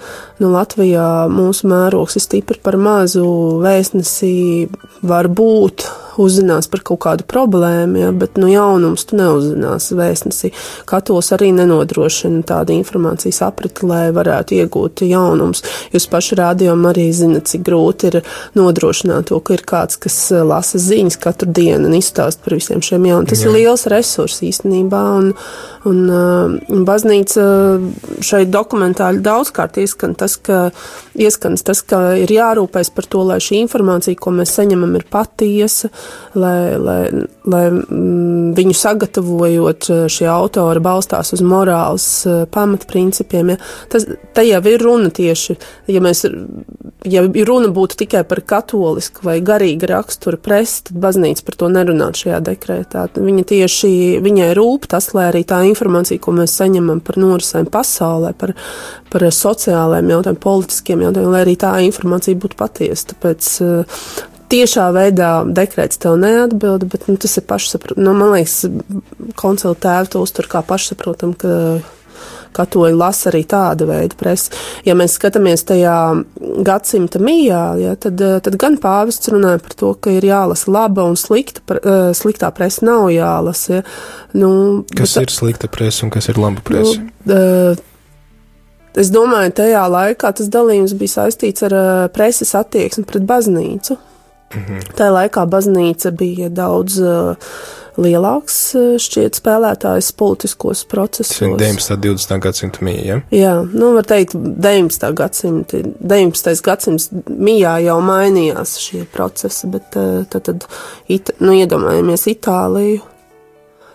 Nu, 0.41 0.53
Latvijā 0.55 1.27
mūsu 1.33 1.69
mērogs 1.69 2.17
ir 2.17 2.25
stipri 2.25 2.61
par 2.63 2.79
mazu, 2.81 3.27
vēstnesī 3.61 4.71
var 5.05 5.29
būt 5.29 5.85
uzzinās 6.21 6.69
par 6.73 6.83
kaut 6.87 7.01
kādu 7.07 7.27
problēmu, 7.29 8.01
ja, 8.01 8.11
bet 8.17 8.39
nu, 8.41 8.49
jaunums 8.51 9.07
tu 9.09 9.19
neuzzināsi 9.21 9.97
vēstnesī. 9.99 10.53
Katols 10.89 11.33
arī 11.37 11.53
nenodrošina 11.57 12.43
tādu 12.49 12.77
informācijas 12.77 13.43
apriti, 13.47 13.87
lai 13.89 14.11
varētu 14.15 14.59
iegūt 14.59 15.05
jaunums. 15.09 15.65
Jūs 15.95 16.09
paši 16.13 16.39
rādījumā 16.43 16.93
arī 16.93 17.09
zinat, 17.17 17.49
cik 17.51 17.65
grūti 17.67 18.11
ir 18.13 18.21
nodrošināt 18.59 19.31
to, 19.31 19.41
ka 19.41 19.57
ir 19.57 19.65
kāds, 19.69 19.99
kas 20.03 20.19
eh, 20.33 20.43
lasa 20.47 20.81
ziņas 20.83 21.19
katru 21.23 21.51
dienu 21.53 21.91
un 21.91 21.99
izstāst 21.99 22.43
par 22.45 22.57
visiem 22.59 22.83
šiem 22.85 23.09
jaunumiem. 23.09 23.31
Tas 23.33 23.45
Jā. 23.45 23.51
ir 23.51 23.59
liels 23.59 23.87
resurs 23.91 24.41
īstenībā, 24.45 25.03
un, 25.21 25.33
un, 25.89 26.03
un 26.03 26.79
uh, 26.79 26.83
baznīca 26.87 27.45
šeit 28.25 28.51
dokumentāli 28.53 29.23
daudzkārt 29.25 29.79
ieskan 29.83 30.17
tas, 30.19 30.37
ka, 30.37 30.71
ieskans 31.19 31.65
tas, 31.67 31.83
ka 31.87 32.15
ir 32.21 32.33
jārūpēs 32.33 32.93
par 32.95 33.09
to, 33.11 33.25
lai 33.29 33.39
šī 33.43 33.63
informācija, 33.65 34.19
ko 34.19 34.35
mēs 34.37 34.55
saņemam, 34.59 34.95
ir 34.99 35.07
patiesa, 35.13 35.93
lai, 36.35 36.77
lai, 36.79 37.11
lai 37.45 37.63
mm, 37.71 38.53
viņu 38.57 38.75
sagatavojot 38.77 39.89
eh, 39.93 40.05
šie 40.13 40.29
autori 40.33 40.81
balstās 40.83 41.33
uz 41.37 41.43
morāles 41.45 42.07
eh, 42.27 42.45
pamatprincipiem. 42.53 43.53
Ja. 43.55 43.59
Tas, 43.93 44.07
jau 44.47 44.63
ir 44.71 44.83
runa 44.83 45.13
tieši, 45.13 45.57
ja 45.93 46.03
mēs, 46.05 46.25
ja 47.09 47.25
runa 47.49 47.73
būtu 47.75 48.01
tikai 48.05 48.25
par 48.29 48.43
katolisku 48.49 49.27
vai 49.27 49.39
garīgu 49.45 49.91
raksturu 49.91 50.41
presi, 50.43 50.87
tad 50.89 51.01
baznīca 51.03 51.47
par 51.47 51.59
to 51.61 51.71
nerunātu 51.73 52.25
šajā 52.25 52.41
dekrētā. 52.49 53.07
Viņa 53.19 53.47
tieši, 53.53 53.93
viņai 54.25 54.51
rūp 54.59 54.89
tas, 54.93 55.13
lai 55.17 55.29
arī 55.31 55.45
tā 55.49 55.63
informācija, 55.69 56.23
ko 56.23 56.37
mēs 56.37 56.57
saņemam 56.61 57.03
par 57.05 57.21
norisēm 57.21 57.69
pasaulē, 57.73 58.33
par, 58.39 58.55
par 59.13 59.29
sociālajiem 59.29 60.15
jautājumiem, 60.17 60.43
politiskiem 60.43 61.07
jautājumiem, 61.07 61.37
lai 61.37 61.47
arī 61.47 61.59
tā 61.61 61.77
informācija 61.85 62.41
būtu 62.41 62.59
patiesa. 62.61 63.13
Tāpēc 63.13 63.53
eh, 63.67 63.99
tiešā 64.53 64.91
veidā 64.95 65.33
dekrēts 65.49 66.01
tev 66.03 66.19
neatbilda, 66.21 66.89
bet 66.93 67.09
nu, 67.09 67.17
tas 67.21 67.39
ir 67.41 67.47
pašsaprotami. 67.49 68.05
Nu, 68.07 68.15
man 68.17 68.37
liekas, 68.37 68.63
koncila 69.41 69.75
tēvi 69.75 70.13
to 70.13 70.23
uztur 70.27 70.49
kā 70.53 70.63
pašsaprotam, 70.67 71.35
ka 71.39 71.57
katoļi 72.53 72.97
lasa 72.97 73.31
arī 73.31 73.43
tāda 73.49 73.87
veida 73.89 74.17
presi. 74.19 74.53
Ja 74.87 74.97
mēs 74.99 75.17
skatāmies 75.19 75.65
tajā 75.69 75.97
gadsimta 76.65 77.21
mijā, 77.23 77.63
ja, 77.81 77.95
tad, 78.01 78.21
tad 78.45 78.59
gan 78.61 78.77
pāvests 78.83 79.33
runāja 79.33 79.63
par 79.65 79.79
to, 79.79 79.95
ka 79.97 80.13
ir 80.13 80.27
jālasa 80.29 80.73
laba 80.73 81.07
un 81.09 81.17
slikta, 81.21 81.65
eh, 81.79 82.11
sliktā 82.17 82.53
presa 82.55 82.87
nav 82.89 83.09
jālasa. 83.15 83.81
Ja. 83.81 83.87
Nu, 84.37 84.53
kas 84.93 85.17
bet, 85.17 85.31
ir 85.31 85.35
slikta 85.35 85.73
presa 85.73 86.07
un 86.07 86.13
kas 86.15 86.29
ir 86.33 86.41
laba 86.41 86.65
presa? 86.65 87.01
Nu, 87.25 87.39
uh, 87.39 87.89
Es 88.93 89.09
domāju, 89.09 89.55
tajā 89.57 89.87
laikā 89.89 90.35
tas 90.37 90.51
dalījums 90.53 90.93
bija 91.01 91.15
saistīts 91.15 91.65
ar 91.65 91.73
uh, 91.73 92.09
preses 92.13 92.51
attieksmi 92.53 93.07
pret 93.09 93.25
baznīcu. 93.25 93.97
Mhm. 94.57 94.83
Tajā 94.99 95.13
laikā 95.15 95.47
baznīca 95.49 96.13
bija 96.17 96.51
daudz 96.53 96.99
uh, 97.01 97.55
lielāks 98.01 98.57
šķiet 99.03 99.37
spēlētājs 99.37 100.13
politiskos 100.17 100.85
procesos. 100.89 101.37
19. 101.37 101.97
un 101.97 102.03
20. 102.17 102.39
gadsimta 102.47 102.85
mīja. 102.85 103.05
Ja? 103.05 103.21
Jā, 103.37 103.55
nu 103.69 103.93
var 103.97 104.09
teikt, 104.09 104.35
19. 104.37 105.13
gadsimta, 105.19 105.83
19. 106.01 106.65
gadsimts 106.65 107.11
mījā 107.29 107.79
jau 107.87 107.99
mainījās 108.05 108.79
šie 108.81 109.05
procesi, 109.13 109.69
bet 109.73 109.91
tad, 109.93 110.41
tad 110.49 110.69
it, 111.13 111.35
nu, 111.41 111.57
iedomājamies 111.61 112.29
Itāliju, 112.33 113.09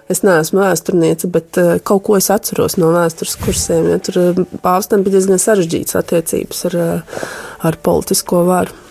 Es 0.08 0.22
neesmu 0.24 0.62
vēsturniece, 0.62 1.28
bet 1.32 1.58
uh, 1.60 1.74
kaut 1.84 2.06
ko 2.08 2.16
es 2.16 2.30
atceros 2.32 2.78
no 2.80 2.94
vēstures 2.94 3.36
kursiem. 3.42 3.90
Ja, 3.92 3.98
tur 4.00 4.20
uh, 4.22 4.38
pāvstam 4.64 5.04
bija 5.04 5.18
diezgan 5.18 5.42
sarežģītas 5.44 5.98
attiecības 6.00 6.64
ar, 6.70 6.78
uh, 6.80 7.26
ar 7.68 7.80
politisko 7.84 8.46
varu. 8.48 8.87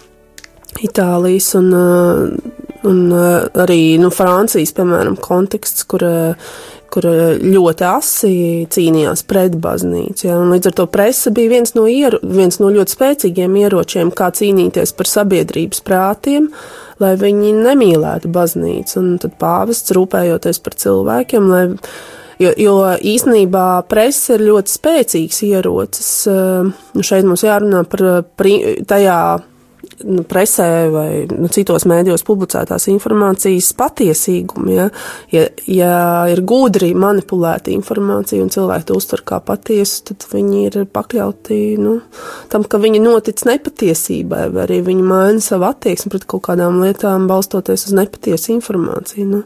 Itālijas 0.85 1.53
un, 1.59 1.71
un 2.87 2.99
arī 3.57 3.81
nu, 4.01 4.11
Francijas, 4.15 4.75
piemēram, 4.77 5.17
konteksts, 5.23 5.87
kur, 5.89 6.05
kur 6.93 7.07
ļoti 7.43 7.87
asi 7.89 8.33
cīnījās 8.73 9.25
pret 9.29 9.57
baznīcu. 9.63 10.27
Ja, 10.29 10.41
līdz 10.41 10.71
ar 10.71 10.77
to 10.81 10.89
presa 10.93 11.33
bija 11.35 11.55
viens 11.57 11.77
no, 11.77 11.87
ieru, 11.91 12.21
viens 12.23 12.61
no 12.63 12.71
ļoti 12.75 12.97
spēcīgiem 12.97 13.57
ieročiem, 13.63 14.13
kā 14.17 14.31
cīnīties 14.37 14.95
par 14.99 15.11
sabiedrības 15.13 15.83
prātiem. 15.87 16.51
Lai 17.03 17.13
viņi 17.21 17.51
nemīlētu 17.61 18.31
baznīcu. 18.33 19.01
Un 19.03 19.17
tad 19.21 19.35
pāvests 19.41 19.93
rūpējoties 19.93 20.63
par 20.65 20.77
cilvēkiem, 20.81 21.51
lai, 21.51 21.65
jo, 22.41 22.53
jo 22.57 22.77
īstenībā 22.97 23.67
presa 23.91 24.39
ir 24.39 24.47
ļoti 24.47 24.73
spēcīgs 24.79 25.43
ierocis. 25.51 26.15
Šeit 27.05 27.29
mums 27.29 27.45
jārunā 27.45 27.85
par 27.93 28.07
tajā 28.33 29.21
nu, 30.05 30.25
presē 30.29 30.69
vai 30.93 31.11
nu, 31.31 31.49
citos 31.53 31.87
mēdījos 31.89 32.25
publicētās 32.27 32.89
informācijas 32.93 33.71
patiesīgumu. 33.79 34.73
Ja? 34.75 34.89
Ja, 35.33 35.47
ja 35.71 35.97
ir 36.33 36.43
gudri 36.47 36.93
manipulēta 36.99 37.73
informācija 37.75 38.45
un 38.45 38.53
cilvēki 38.53 38.89
to 38.91 38.99
uztver 39.01 39.25
kā 39.27 39.41
patiesu, 39.45 40.03
tad 40.11 40.29
viņi 40.33 40.67
ir 40.69 40.79
pakļauti 40.93 41.61
nu, 41.81 41.99
tam, 42.53 42.67
ka 42.67 42.81
viņi 42.83 43.03
notic 43.05 43.47
nepatiesībai, 43.49 44.47
vai 44.55 44.67
arī 44.67 44.83
viņi 44.87 45.07
maina 45.07 45.45
savu 45.45 45.71
attieksmi 45.71 46.13
pret 46.13 46.29
kaut 46.29 46.47
kādām 46.51 46.83
lietām, 46.85 47.29
balstoties 47.31 47.89
uz 47.89 47.97
nepatiesu 47.97 48.55
informāciju. 48.59 49.31
Nu. 49.31 49.43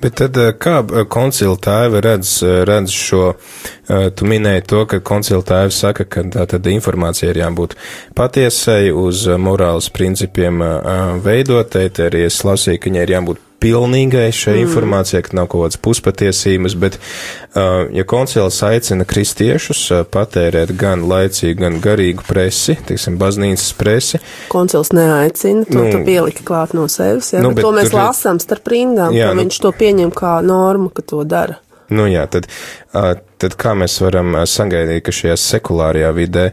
Bet 0.00 0.14
tad 0.20 0.36
eh, 0.38 0.52
kā 0.54 0.78
eh, 0.82 1.04
koncila 1.10 1.56
tēvi 1.58 2.02
redz, 2.04 2.36
eh, 2.46 2.60
redz 2.68 2.94
šo, 2.94 3.32
tu 3.88 4.26
minēji 4.28 4.66
to, 4.68 4.82
ka 4.84 4.98
koncila 5.00 5.40
tēvi 5.48 5.72
saka, 5.72 6.04
ka 6.04 6.22
tā 6.34 6.44
tad 6.50 6.66
informācija 6.68 7.32
ir 7.32 7.40
jābūt 7.40 7.74
patiesai, 8.18 8.92
uz 8.92 9.24
morāles 9.40 9.88
principiem 9.88 10.60
veidotai, 11.24 11.86
te 11.88 12.10
arī 12.10 12.26
es 12.28 12.42
lasīju, 12.44 12.82
ka 12.82 12.90
viņai 12.90 13.06
ir 13.06 13.14
jābūt 13.16 13.47
pilnīgai 13.62 14.28
šai 14.34 14.54
mm. 14.56 14.62
informācijai, 14.66 15.22
ka 15.26 15.36
nav 15.38 15.48
kaut 15.50 15.64
kādas 15.64 15.80
puspatiesības, 15.82 16.76
bet, 16.78 16.98
uh, 16.98 17.86
ja 17.94 18.04
koncils 18.08 18.60
aicina 18.66 19.06
kristiešus 19.08 19.82
uh, 19.92 20.02
patērēt 20.08 20.74
gan 20.78 21.04
laicīgu, 21.10 21.58
gan 21.64 21.78
garīgu 21.84 22.26
presi, 22.28 22.78
teiksim, 22.88 23.18
baznīcas 23.20 23.70
presi. 23.78 24.22
Koncils 24.52 24.92
neaicina, 24.96 25.66
to 25.68 25.80
nu, 25.80 25.86
tu 25.92 26.02
pieliki 26.06 26.46
klāt 26.46 26.74
no 26.78 26.86
sevis, 26.92 27.32
ja, 27.34 27.42
nu, 27.44 27.54
bet 27.56 27.66
to 27.66 27.72
mēs 27.74 27.90
tur... 27.90 28.02
lasām 28.02 28.42
starp 28.42 28.70
rindām, 28.74 29.16
jā, 29.16 29.30
ka 29.30 29.38
nu, 29.38 29.46
viņš 29.46 29.62
to 29.64 29.72
pieņem 29.80 30.12
kā 30.14 30.38
normu, 30.46 30.92
ka 30.94 31.06
to 31.06 31.24
dara. 31.28 31.58
Nu 31.88 32.04
jā, 32.04 32.26
tad, 32.28 32.46
uh, 32.92 33.14
tad 33.40 33.56
kā 33.58 33.72
mēs 33.78 33.96
varam 34.04 34.36
sagaidīt, 34.46 35.06
ka 35.06 35.14
šajā 35.14 35.38
sekulārajā 35.40 36.12
vidē 36.16 36.50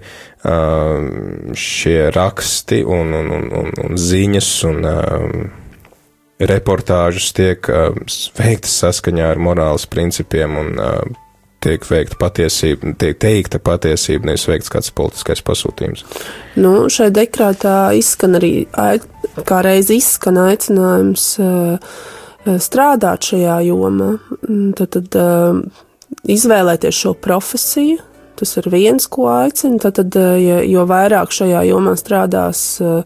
šie 1.57 2.11
raksti 2.13 2.83
un, 2.85 3.13
un, 3.17 3.31
un, 3.33 3.45
un, 3.63 3.71
un 3.81 3.95
ziņas 3.97 4.49
un 4.69 4.85
uh, 4.85 5.63
reportāžas 6.39 7.31
tiek 7.35 7.69
uh, 7.71 7.95
veiktas 8.39 8.73
saskaņā 8.83 9.29
ar 9.35 9.39
morāles 9.41 9.87
principiem 9.87 10.57
un 10.59 10.73
uh, 10.75 11.21
tiek 11.65 11.85
veikta 11.89 12.17
patiesība, 12.19 12.93
tiek 12.99 13.17
teikta 13.21 13.59
patiesība, 13.63 14.29
nevis 14.29 14.45
veikts 14.49 14.71
kāds 14.73 14.91
politiskais 14.95 15.41
pasūtījums. 15.45 16.03
Nu, 16.61 16.85
šai 16.91 17.09
dekrātā 17.15 17.95
izskan 17.97 18.37
arī, 18.39 18.53
kā 19.47 19.61
reiz 19.65 19.89
izskan 19.93 20.37
aicinājums 20.43 21.29
uh, 21.41 21.95
strādāt 22.61 23.31
šajā 23.31 23.61
jomā, 23.69 24.11
mm, 24.45 24.75
tad, 24.77 24.93
tad 24.97 25.17
uh, 25.21 25.63
izvēlēties 26.29 27.01
šo 27.05 27.15
profesiju, 27.17 27.97
tas 28.35 28.57
ir 28.59 28.69
viens, 28.69 29.07
ko 29.07 29.29
aicina, 29.31 29.79
tad, 29.87 30.01
tad 30.01 30.19
uh, 30.21 30.37
jo 30.67 30.85
vairāk 30.89 31.33
šajā 31.33 31.65
jomā 31.71 31.95
strādās 31.97 32.67
uh, 32.83 33.01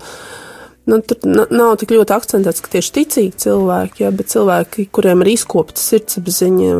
nu, 0.89 0.99
tur 1.05 1.47
nav 1.53 1.75
tik 1.79 1.93
ļoti 1.93 2.15
akcentēts, 2.15 2.63
ka 2.65 2.73
tieši 2.73 2.93
ticīgi 2.97 3.43
cilvēki, 3.45 4.03
ja, 4.05 4.11
bet 4.15 4.31
cilvēki, 4.33 4.87
kuriem 4.95 5.23
ir 5.23 5.31
izkopta 5.35 5.81
sirdsapziņa, 5.81 6.73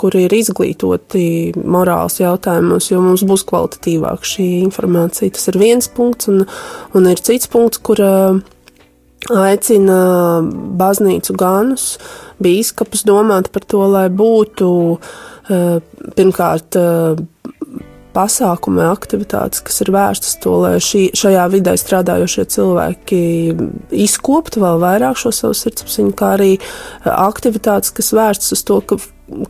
kuri 0.00 0.26
ir 0.26 0.36
izglītoti 0.38 1.26
morāls 1.62 2.20
jautājumos, 2.22 2.90
jo 2.90 3.02
mums 3.04 3.26
būs 3.28 3.46
kvalitatīvāk 3.48 4.26
šī 4.26 4.48
informācija. 4.64 5.34
Tas 5.36 5.48
ir 5.52 5.60
viens 5.60 5.90
punkts, 5.92 6.30
un, 6.32 6.44
un 6.96 7.10
ir 7.10 7.22
cits 7.22 7.50
punkts, 7.52 7.82
kur 7.84 8.02
aicina 9.34 10.00
baznīcu 10.78 11.36
ganus, 11.38 11.96
bīskapus 12.42 13.06
domāt 13.08 13.50
par 13.54 13.64
to, 13.66 13.82
lai 13.90 14.08
būtu 14.12 14.68
pirmkārt 16.16 16.78
pasākumi, 18.16 18.82
aktivitātes, 18.88 19.60
kas 19.66 19.82
ir 19.84 19.92
vērstas 19.94 20.38
to, 20.42 20.54
lai 20.64 20.76
šī, 20.82 21.10
šajā 21.16 21.44
vidē 21.52 21.76
strādājošie 21.80 22.46
cilvēki 22.54 23.20
izkoptu 24.06 24.62
vēl 24.64 24.80
vairāk 24.82 25.20
šo 25.20 25.34
savu 25.34 25.56
sirdsapziņu, 25.58 26.14
kā 26.16 26.32
arī 26.38 26.54
eh, 26.56 27.10
aktivitātes, 27.12 27.92
kas 27.96 28.12
vērstas 28.16 28.56
uz 28.56 28.64
to, 28.66 28.80
ka 28.88 28.98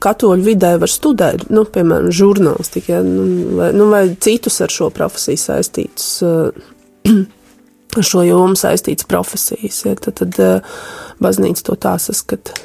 katoļu 0.03 0.47
vidē 0.47 0.77
var 0.83 0.91
studēt, 0.91 1.49
nu, 1.53 1.67
piemēram, 1.69 2.13
žurnālistiku, 2.15 2.95
ja, 2.97 3.03
nu, 3.07 3.27
vai, 3.59 3.73
nu, 3.77 3.91
vai 3.93 4.05
citus 4.25 4.61
ar 4.65 4.73
šo 4.73 4.91
profesiju 4.95 5.43
saistītus, 5.47 6.13
eh, 6.27 7.11
ar 7.97 8.09
šo 8.13 8.25
jomu 8.27 8.59
saistītas 8.59 9.09
profesijas, 9.09 9.85
ja, 9.87 9.99
tad, 10.01 10.23
tad 10.23 10.41
eh, 10.43 10.81
baznīca 11.23 11.71
to 11.71 11.79
tā 11.87 11.99
saskata 12.03 12.57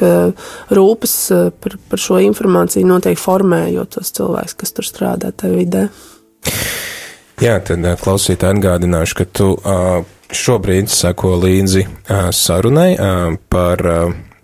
ka 0.00 0.12
rūpes 0.76 1.16
eh, 1.34 1.50
par, 1.52 1.76
par 1.90 2.02
šo 2.02 2.20
informāciju 2.24 2.88
notiek 2.88 3.20
formējot 3.20 3.96
tos 3.98 4.14
cilvēkus, 4.16 4.56
kas 4.62 4.74
tur 4.76 4.88
strādā 4.88 5.32
tajā 5.32 5.58
vidē. 5.58 5.84
Jā, 7.40 7.58
tad 7.64 7.84
eh, 7.84 8.00
klausītāji 8.00 8.58
atgādināšu, 8.58 9.20
ka 9.20 9.28
tu 9.32 9.52
uh, 9.56 10.00
šobrīd 10.30 10.90
seko 10.92 11.34
līdzi 11.42 11.86
sarunai 12.36 12.90
par 13.50 13.80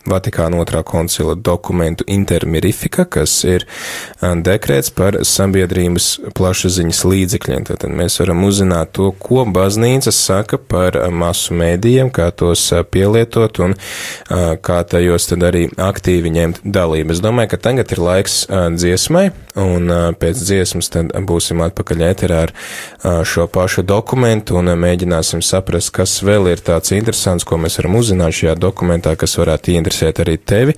Vatikāna 0.06 0.60
otrā 0.62 0.82
koncila 0.86 1.34
dokumentu 1.34 2.04
intermirifika, 2.06 3.04
kas 3.10 3.32
ir 3.44 3.64
dekrēts 4.22 4.92
par 4.94 5.18
sabiedrības 5.26 6.08
plašsaziņas 6.36 7.00
līdzekļiem. 7.10 7.66
Tad 7.66 7.86
mēs 7.90 8.20
varam 8.22 8.44
uzzināt 8.46 8.92
to, 8.94 9.10
ko 9.18 9.42
baznīca 9.50 10.12
saka 10.14 10.60
par 10.62 10.98
masu 11.10 11.56
mēdījiem, 11.58 12.12
kā 12.14 12.28
tos 12.30 12.68
pielietot 12.92 13.58
un 13.64 13.74
kā 14.62 14.78
tajos 14.86 15.26
tad 15.32 15.42
arī 15.50 15.66
aktīvi 15.74 16.30
ņemt 16.36 16.62
dalību. 16.62 17.16
Es 17.16 17.24
domāju, 17.24 17.54
ka 17.54 17.62
tagad 17.68 17.90
ir 17.96 18.04
laiks 18.06 18.38
dziesmai, 18.76 19.26
un 19.58 19.90
pēc 20.20 20.44
dziesmas 20.46 20.92
tad 20.94 21.10
būsim 21.26 21.64
atpakaļ 21.66 22.06
ēterā 22.12 22.40
ar 22.46 22.54
šo 23.26 23.48
pašu 23.50 23.82
dokumentu 23.86 24.60
un 24.60 24.70
mēģināsim 24.78 25.42
saprast, 25.42 25.90
kas 25.96 26.20
vēl 26.22 26.52
ir 26.52 26.62
tāds 26.62 26.92
interesants, 26.94 27.46
ko 27.48 27.58
mēs 27.58 27.80
varam 27.80 27.98
uzzināt 27.98 28.36
šajā 28.36 28.54
dokumentā, 28.60 29.16
kas 29.18 29.34
varētu 29.40 29.72
ieinteresēt 29.72 29.95
interesēt 29.96 30.20
arī 30.20 30.36
tevi 30.38 30.76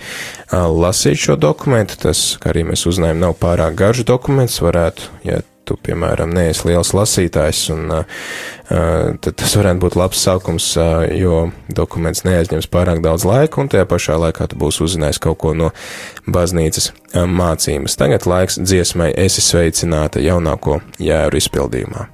lasīt 0.52 1.18
šo 1.18 1.37
dokumentu. 1.37 1.98
Tas, 1.98 2.38
kā 2.40 2.52
arī 2.52 2.68
mēs 2.70 2.87
uzzinājām, 2.87 3.20
nav 3.20 3.38
pārāk 3.40 3.74
garš 3.78 4.04
dokuments, 4.07 4.61
varētu, 4.62 5.11
ja 5.26 5.40
tu, 5.64 5.76
piemēram, 5.76 6.31
neesi 6.33 6.64
liels 6.68 6.94
lasītājs, 6.96 7.66
un 7.74 7.90
uh, 7.92 8.04
tad 9.20 9.35
tas 9.37 9.57
varētu 9.59 9.83
būt 9.83 9.98
labs 10.00 10.22
sākums, 10.24 10.70
uh, 10.81 11.04
jo 11.12 11.50
dokuments 11.68 12.24
neaizņems 12.24 12.70
pārāk 12.72 13.02
daudz 13.04 13.26
laika, 13.28 13.61
un 13.61 13.68
tajā 13.68 13.85
pašā 13.88 14.16
laikā 14.22 14.48
tu 14.48 14.61
būsi 14.61 14.87
uzzinājis 14.87 15.20
kaut 15.20 15.42
ko 15.42 15.52
no 15.59 15.72
baznīcas 16.26 16.92
mācības. 17.12 17.98
Tagad 18.00 18.28
laiks 18.31 18.61
dziesmai 18.62 19.12
esi 19.16 19.44
sveicināta 19.44 20.24
jaunāko 20.24 20.81
jēru 21.02 21.42
izpildījumā. 21.42 22.09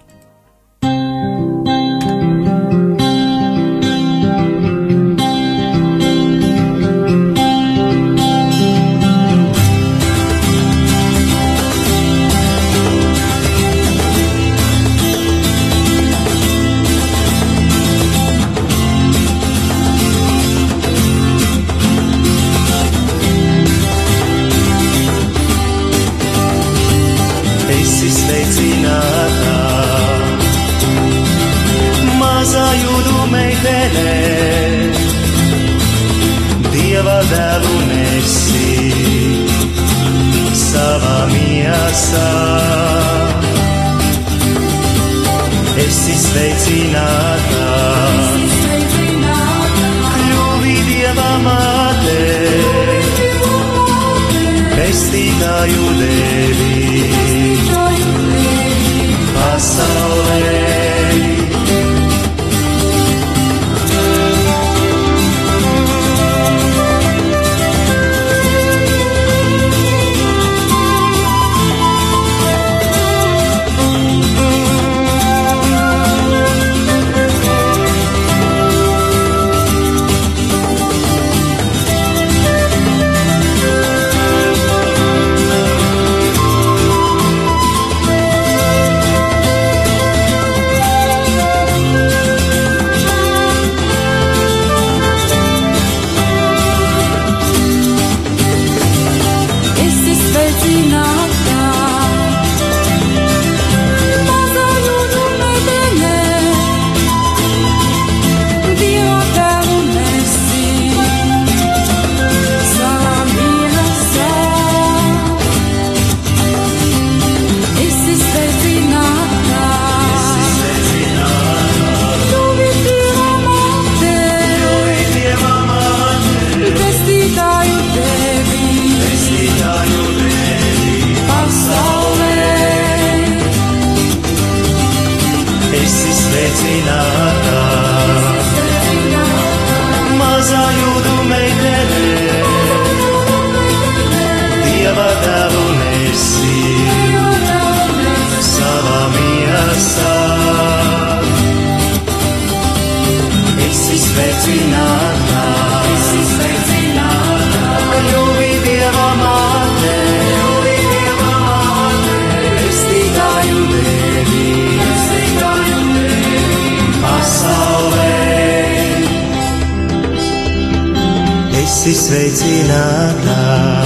Esi 171.85 172.01
sveicināta. 172.01 173.37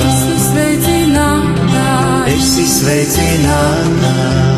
Esi 0.06 0.34
sveicināta. 0.38 1.87
Esi 2.30 2.66
sveicināta. 2.70 4.12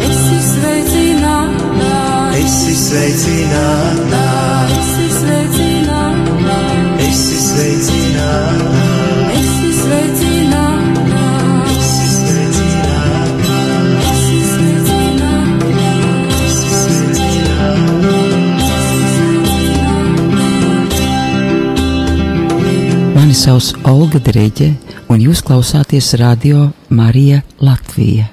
Esi 0.05 0.40
sveicināta. 0.50 1.94
Esi 2.37 2.74
sveicināta. 2.76 4.20
Esi 4.76 5.09
sveicināta. 5.16 6.61
Esi 7.09 7.40
sveicināta. 7.48 8.80
Mani 23.31 23.38
sauc 23.38 23.87
Olga 23.87 24.19
Dreģe, 24.19 24.66
un 25.07 25.21
jūs 25.23 25.38
klausāties 25.47 26.09
radio 26.19 26.64
Marija 26.90 27.45
Latvija. 27.62 28.25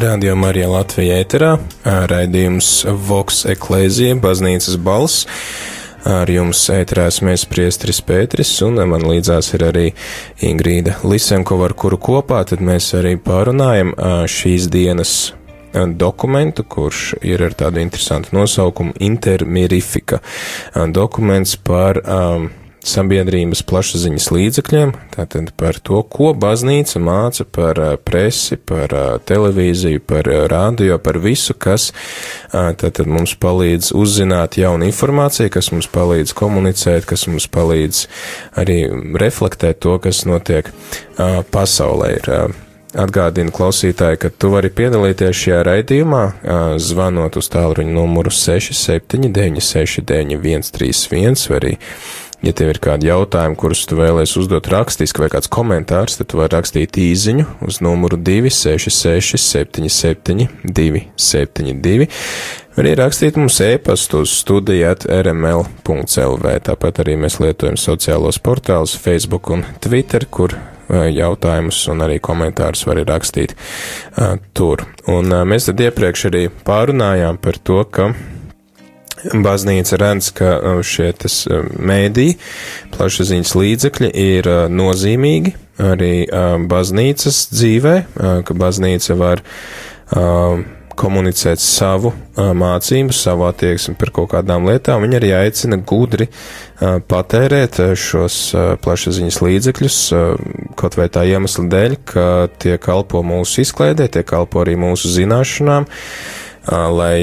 Radio 0.00 0.32
Marija 0.32 0.70
Latvija 0.72 1.18
ēterā, 1.20 1.50
raidījums 2.08 2.70
Vox 3.04 3.42
Eklēzija, 3.52 4.14
baznīcas 4.22 4.78
balss. 4.80 5.26
Ar 6.08 6.32
jums 6.32 6.62
ēterā 6.72 7.10
esmu 7.12 7.34
es 7.34 7.44
priestris 7.50 8.00
Pēteris, 8.00 8.54
un 8.64 8.80
man 8.88 9.04
līdzās 9.04 9.52
ir 9.58 9.66
arī 9.66 9.84
Ingrīda 10.48 10.96
Lisenkova, 11.04 11.68
ar 11.68 11.74
kuru 11.76 11.98
kopā 12.00 12.40
tad 12.48 12.64
mēs 12.64 12.94
arī 12.96 13.18
pārunājam 13.20 13.92
šīs 14.24 14.70
dienas 14.72 15.12
dokumentu, 16.00 16.64
kurš 16.64 17.02
ir 17.20 17.44
ar 17.44 17.52
tādu 17.60 17.84
interesantu 17.84 18.32
nosaukumu 18.40 18.96
Intermirifika. 19.04 20.22
Dokuments 20.96 21.58
par 21.60 22.00
um, 22.00 22.48
sabiedrības 22.86 23.62
plašsaziņas 23.68 24.28
līdzekļiem, 24.34 24.92
tātad 25.14 25.50
par 25.60 25.78
to, 25.84 26.00
ko 26.02 26.32
baznīca 26.36 27.00
māca 27.02 27.44
par 27.44 27.80
presi, 28.06 28.56
par 28.56 28.94
televīziju, 29.28 30.02
par 30.06 30.28
rādio, 30.52 30.96
par 31.02 31.20
visu, 31.20 31.54
kas 31.54 31.90
tātad 32.52 33.04
mums 33.10 33.36
palīdz 33.40 33.92
uzzināt 33.96 34.58
jaunu 34.60 34.88
informāciju, 34.88 35.52
kas 35.52 35.70
mums 35.74 35.90
palīdz 35.92 36.34
komunicēt, 36.36 37.06
kas 37.10 37.26
mums 37.30 37.50
palīdz 37.52 38.06
arī 38.60 38.80
reflektēt 39.20 39.82
to, 39.84 39.98
kas 40.02 40.24
notiek 40.28 40.72
pasaulē. 41.52 42.16
Ir, 42.20 42.58
Atgādinu 42.90 43.52
klausītāji, 43.54 44.18
ka 44.18 44.28
tu 44.34 44.48
vari 44.50 44.66
piedalīties 44.74 45.36
šajā 45.38 45.60
raidījumā, 45.62 46.22
zvanot 46.82 47.36
uz 47.38 47.46
tālruņa 47.52 47.92
numuru 47.94 48.32
679 48.34 49.62
691 49.62 50.66
131 50.66 51.46
vai 51.52 51.60
arī 51.60 51.72
Ja 52.40 52.54
tev 52.56 52.70
ir 52.72 52.78
kādi 52.80 53.10
jautājumi, 53.10 53.56
kurus 53.60 53.82
tu 53.84 53.98
vēlēsi 53.98 54.38
uzdot 54.40 54.70
rakstiski 54.72 55.20
vai 55.20 55.28
kāds 55.32 55.50
komentārs, 55.52 56.16
tad 56.16 56.30
tu 56.32 56.40
vari 56.40 56.54
rakstīt 56.54 56.96
īziņu 56.96 57.44
uz 57.66 57.82
numuru 57.84 58.16
266 58.16 59.36
77 59.44 60.48
272, 60.64 62.08
vai 62.76 62.86
arī 62.86 62.96
rakstīt 63.02 63.36
mums 63.36 63.60
e-pastu 63.66 64.24
uz 64.24 64.32
studijāt 64.40 65.04
rml.lv. 65.04 66.56
Tāpat 66.64 67.04
arī 67.04 67.20
mēs 67.20 67.36
lietojam 67.44 67.76
sociālos 67.76 68.40
portālus 68.40 68.96
Facebook 68.96 69.52
un 69.52 69.66
Twitter, 69.84 70.24
kur 70.24 70.56
jautājumus 70.90 71.84
un 71.92 72.02
arī 72.06 72.18
komentārus 72.24 72.86
var 72.88 73.04
rakstīt 73.06 73.54
uh, 73.54 74.36
tur. 74.56 74.86
Un 75.12 75.30
uh, 75.30 75.44
mēs 75.44 75.68
tad 75.68 75.84
iepriekš 75.84 76.28
arī 76.32 76.46
pārunājām 76.66 77.38
par 77.42 77.60
to, 77.62 77.82
ka 77.84 78.10
baznīca 79.28 80.00
redz, 80.00 80.32
ka 80.36 80.80
šie 80.86 81.10
tas 81.20 81.42
mēdī, 81.76 82.32
plašsaziņas 82.96 83.54
līdzekļi 83.60 84.10
ir 84.24 84.50
nozīmīgi 84.72 85.54
arī 85.80 86.14
baznīcas 86.70 87.46
dzīvē, 87.54 87.94
ka 88.44 88.60
baznīca 88.64 89.16
var 89.20 89.44
komunicēt 91.00 91.62
savu 91.64 92.10
mācību, 92.36 93.14
savu 93.16 93.46
attieksmi 93.46 93.94
par 93.96 94.10
kaut 94.12 94.32
kādām 94.34 94.66
lietām. 94.68 95.00
Viņa 95.06 95.16
arī 95.16 95.30
aicina 95.38 95.78
gudri 95.80 96.26
patērēt 96.80 97.78
šos 97.96 98.36
plašsaziņas 98.84 99.40
līdzekļus, 99.46 99.96
kaut 100.76 100.98
vai 101.00 101.08
tā 101.12 101.24
iemesla 101.30 101.64
dēļ, 101.72 101.96
ka 102.04 102.26
tie 102.60 102.76
kalpo 102.82 103.24
mūsu 103.24 103.64
izklaidē, 103.64 104.10
tie 104.12 104.26
kalpo 104.28 104.60
arī 104.66 104.76
mūsu 104.80 105.08
zināšanām, 105.14 105.88
lai 106.68 107.16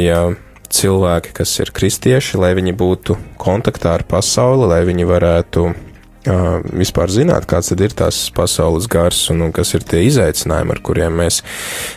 cilvēki, 0.74 1.34
kas 1.38 1.58
ir 1.64 1.74
kristieši, 1.76 2.40
lai 2.42 2.54
viņi 2.58 2.74
būtu 2.78 3.18
kontaktā 3.42 3.98
ar 3.98 4.04
pasauli, 4.08 4.68
lai 4.70 4.80
viņi 4.88 5.06
varētu 5.08 5.64
uh, 5.68 5.76
vispār 6.76 7.12
zināt, 7.14 7.48
kāds 7.50 7.72
ir 7.74 7.94
tās 7.98 8.20
pasaules 8.36 8.88
gars 8.92 9.20
un, 9.34 9.46
un 9.48 9.54
kas 9.56 9.74
ir 9.78 9.86
tie 9.88 10.04
izaicinājumi, 10.08 10.76
ar 10.76 10.82
kuriem 10.86 11.20
mēs 11.22 11.42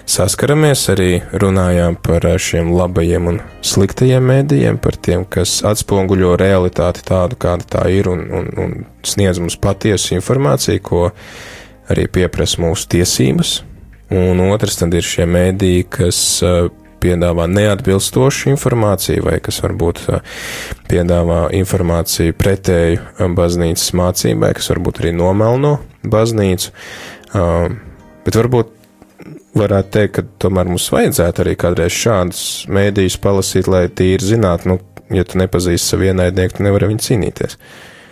saskaramies. 0.09 0.87
Arī 0.95 1.11
runājām 1.33 1.99
par 2.03 2.27
šiem 2.39 2.73
labajiem 2.77 3.33
un 3.35 3.41
sliktajiem 3.67 4.29
mēdījiem, 4.33 4.83
par 4.83 4.99
tiem, 4.99 5.25
kas 5.25 5.61
atspoguļo 5.67 6.37
realitāti 6.41 7.07
tādu, 7.07 7.41
kāda 7.41 7.71
tā 7.77 7.89
ir 7.95 8.11
un, 8.13 8.27
un, 8.31 8.53
un 8.61 8.77
sniedz 9.07 9.43
mums 9.43 9.59
patiesu 9.61 10.15
informāciju, 10.19 10.85
ko 10.85 11.09
arī 11.91 12.07
pieprasa 12.13 12.63
mūsu 12.63 12.87
tiesības 12.95 13.61
un 14.11 14.41
otrs 14.51 14.81
tad 14.81 14.95
ir 14.99 15.07
šie 15.07 15.27
mēdīji, 15.31 15.87
kas 15.95 16.19
uh, 16.43 16.67
piedāvā 17.03 17.47
neatbilstošu 17.51 18.51
informāciju 18.55 19.25
vai 19.27 19.39
kas 19.45 19.61
varbūt 19.65 20.03
piedāvā 20.91 21.41
informāciju 21.59 22.37
pretēju 22.39 23.31
baznīcas 23.37 23.95
mācībai, 24.01 24.53
kas 24.59 24.71
varbūt 24.73 25.03
arī 25.03 25.15
nomelno 25.17 25.79
baznīcu. 26.05 26.75
Bet 28.25 28.37
varbūt 28.37 28.77
varētu 29.57 29.95
teikt, 29.97 30.15
ka 30.17 30.27
tomēr 30.47 30.71
mums 30.71 30.89
vajadzētu 30.95 31.45
arī 31.45 31.57
kādreiz 31.59 31.95
šādus 31.97 32.45
mēdījus 32.71 33.19
palasīt, 33.23 33.71
lai 33.71 33.87
tīri 33.89 34.33
zinātu, 34.33 34.73
nu, 34.73 34.79
ja 35.15 35.27
tu 35.27 35.41
nepazīsti 35.41 35.95
savu 35.95 36.11
ienaidnieku, 36.11 36.59
tu 36.59 36.67
nevari 36.67 36.93
viņu 36.93 37.07
cīnīties. 37.07 37.59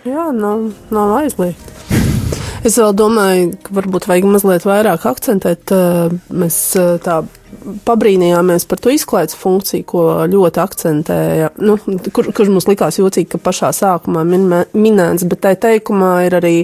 Jā, 0.07 0.29
nav, 0.35 0.69
nav 0.95 1.15
aizliegt. 1.21 1.73
Es 2.67 2.75
vēl 2.75 2.91
domāju, 2.97 3.53
ka 3.63 3.75
varbūt 3.77 4.09
vajag 4.09 4.25
mazliet 4.27 4.65
vairāk 4.67 5.05
akcentēt. 5.07 5.71
Mēs 6.35 6.57
tā 7.05 7.21
pabrīnījāmies 7.85 8.65
par 8.69 8.81
to 8.81 8.91
izklaides 8.93 9.37
funkciju, 9.39 9.85
ko 9.89 10.03
ļoti 10.29 10.61
akcentēja, 10.61 11.49
nu, 11.65 11.75
kur, 12.15 12.29
kurš 12.35 12.51
mums 12.53 12.67
likās 12.69 12.99
jocīgi, 12.99 13.29
ka 13.33 13.41
pašā 13.43 13.71
sākumā 13.75 14.23
min, 14.27 14.47
minēts, 14.73 15.25
bet 15.29 15.43
tai 15.45 15.55
teikumā 15.59 16.13
ir 16.27 16.37
arī 16.39 16.55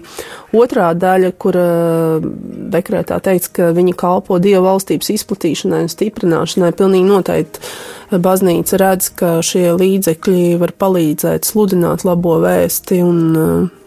otrā 0.55 0.91
daļa, 0.97 1.31
kur 1.41 1.59
eh, 1.59 2.27
dekrētā 2.75 3.19
teikts, 3.25 3.51
ka 3.55 3.71
viņi 3.75 3.95
kalpo 3.99 4.39
Dieva 4.41 4.63
valstības 4.69 5.11
izplatīšanai 5.15 5.85
un 5.85 5.91
stiprināšanai. 5.91 6.73
Pilnīgi 6.77 7.09
noteikti 7.09 7.63
eh, 7.63 8.19
baznīca 8.21 8.81
redz, 8.81 9.09
ka 9.19 9.37
šie 9.45 9.71
līdzekļi 9.79 10.59
var 10.61 10.75
palīdzēt 10.85 11.49
sludināt 11.49 12.07
labo 12.07 12.39
vēsti 12.45 13.01
un 13.05 13.25
Un 13.35 13.84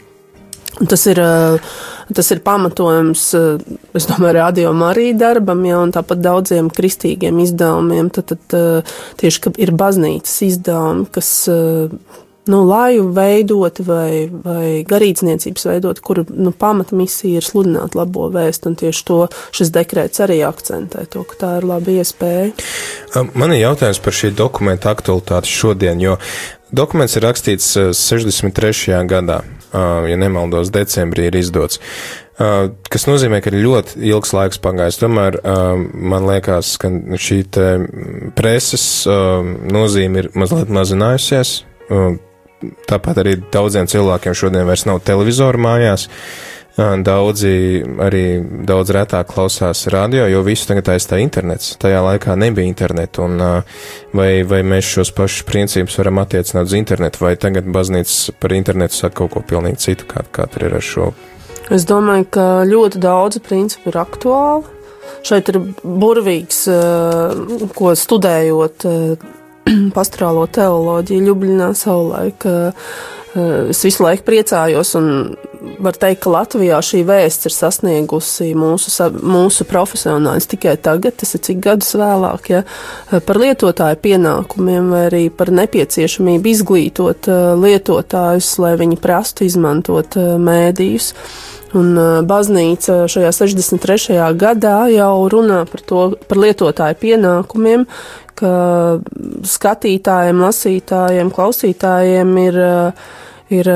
Tas 0.87 1.07
ir, 1.11 1.19
eh, 1.19 1.59
tas 2.15 2.31
ir 2.31 2.41
pamatojums, 2.45 3.23
eh, 3.35 3.79
es 3.99 4.07
domāju, 4.07 4.35
radio 4.35 4.71
arī 4.87 5.11
darbam, 5.19 5.65
ja, 5.67 5.81
un 5.83 5.91
tāpat 5.91 6.23
daudziem 6.23 6.71
kristīgiem 6.71 7.41
izdevumiem. 7.43 8.11
Tad, 8.13 8.27
tad 8.27 8.55
eh, 8.55 8.83
tieši, 9.19 9.41
ka 9.41 9.53
ir 9.59 9.73
baznīcas 9.73 10.37
izdevumi, 10.47 11.09
kas, 11.11 11.49
nu, 12.49 12.63
laju 12.69 13.09
veidot 13.15 13.81
vai, 13.87 14.29
vai 14.45 14.83
garīdzniecības 14.89 15.69
veidot, 15.71 16.01
kura, 16.05 16.25
nu, 16.33 16.53
pamatmisija 16.53 17.41
ir 17.41 17.47
sludināt 17.47 17.97
labo 17.99 18.29
vēstu, 18.35 18.73
un 18.73 18.79
tieši 18.81 19.05
to 19.09 19.21
šis 19.57 19.73
dekrēts 19.75 20.25
arī 20.25 20.41
akcentē, 20.49 21.07
to, 21.13 21.25
ka 21.29 21.41
tā 21.43 21.55
ir 21.61 21.69
laba 21.69 21.97
iespēja. 22.01 22.53
Man 23.35 23.55
ir 23.55 23.67
jautājums 23.67 24.01
par 24.05 24.17
šī 24.17 24.33
dokumenta 24.37 24.93
aktualitāti 24.95 25.53
šodien, 25.53 26.01
jo 26.03 26.17
dokuments 26.75 27.17
ir 27.19 27.27
rakstīts 27.29 27.75
uh, 27.81 27.91
63. 27.97 29.03
gadā, 29.09 29.43
uh, 29.45 30.09
ja 30.09 30.17
nemaldos, 30.21 30.73
decembrī 30.75 31.29
ir 31.29 31.39
izdots. 31.41 31.83
Uh, 32.39 32.69
kas 32.87 33.09
nozīmē, 33.11 33.41
ka 33.43 33.51
ir 33.51 33.59
ļoti 33.65 33.99
ilgs 34.13 34.31
laiks 34.37 34.61
pagājis. 34.63 35.01
Tomēr 35.01 35.41
uh, 35.41 35.73
man 35.75 36.29
liekas, 36.29 36.77
ka 36.79 36.91
šī 37.19 37.41
preses 38.39 38.85
uh, 39.11 39.43
nozīme 39.75 40.23
ir 40.23 40.31
mazliet 40.39 40.71
mazinājusies. 40.71 41.59
Tāpat 42.61 43.21
arī 43.23 43.37
daudziem 43.53 43.87
cilvēkiem 43.91 44.35
šodien 44.35 44.67
vairs 44.67 44.87
nav 44.89 45.03
televizoru 45.07 45.61
mājās. 45.63 46.09
Daudzi 46.79 47.83
arī 48.03 48.23
daudz 48.67 48.93
retāk 48.95 49.33
klausās 49.33 49.81
radio, 49.91 50.29
jo 50.31 50.45
visu 50.47 50.69
tagad 50.69 50.93
aizstāja 50.93 51.25
internets. 51.27 51.73
Tajā 51.83 52.05
laikā 52.07 52.37
nebija 52.39 52.71
interneta, 52.71 53.25
un 53.27 53.41
vai, 54.15 54.29
vai 54.47 54.61
mēs 54.63 54.93
šos 54.95 55.11
pašus 55.17 55.43
principus 55.49 55.99
varam 55.99 56.21
attiecināt 56.23 56.71
uz 56.71 56.77
internetu, 56.79 57.25
vai 57.25 57.35
tagad 57.35 57.67
baznīca 57.75 58.37
par 58.39 58.55
internetu 58.55 58.95
saka 58.95 59.25
kaut 59.25 59.35
ko 59.35 59.43
pilnīgi 59.43 59.83
citu, 59.89 60.07
kā, 60.11 60.23
kā 60.31 60.47
tur 60.53 60.69
ir 60.69 60.79
ar 60.79 60.87
šo. 60.87 61.09
Es 61.75 61.83
domāju, 61.89 62.29
ka 62.39 62.47
ļoti 62.69 63.03
daudzi 63.03 63.43
principi 63.43 63.91
ir 63.91 63.99
aktuāli. 63.99 64.77
Šeit 65.27 65.51
ir 65.51 65.59
burvīgs, 65.83 66.63
ko 67.75 67.91
studējot 67.99 68.87
pastorālo 69.97 70.47
teoloģiju 70.51 71.29
Ljubļinā 71.29 71.73
savulaik. 71.77 72.47
eh, 72.47 72.73
Es 73.69 73.85
visu 73.85 74.03
laiku 74.03 74.25
priecājos 74.27 74.95
un 74.99 75.37
var 75.85 75.99
teikt, 76.01 76.23
ka 76.25 76.31
Latvijā 76.33 76.79
šī 76.83 77.03
vēsts 77.07 77.47
ir 77.47 77.55
sasniegusi 77.55 78.49
mūsu, 78.59 78.91
mūsu 79.21 79.67
profesionāļus 79.69 80.49
tikai 80.51 80.75
tagad, 80.83 81.19
tas 81.21 81.37
ir 81.37 81.43
cik 81.47 81.61
gadus 81.63 81.93
vēlāk, 82.01 82.49
ja, 82.51 82.63
par 83.29 83.39
lietotāju 83.39 84.01
pienākumiem 84.03 84.89
vai 84.91 85.05
arī 85.11 85.23
par 85.31 85.53
nepieciešamību 85.55 86.51
izglītot 86.51 87.29
eh, 87.31 87.53
lietotājus, 87.61 88.51
lai 88.65 88.75
viņi 88.81 88.99
prastu 89.05 89.47
izmantot 89.47 90.19
eh, 90.19 90.35
mēdījus. 90.41 91.13
Un 91.77 91.93
baznīca 92.25 93.03
šajā 93.13 93.29
63. 93.37 94.17
gadā 94.41 94.87
jau 94.89 95.29
runā 95.29 95.67
par 95.69 95.83
to, 95.85 96.05
par 96.25 96.41
lietotāju 96.41 96.97
pienākumiem, 96.97 97.85
ka 98.39 98.53
skatītājiem, 99.55 100.45
lasītājiem, 100.45 101.33
klausītājiem 101.35 102.37
ir, 102.47 102.61
ir 103.59 103.73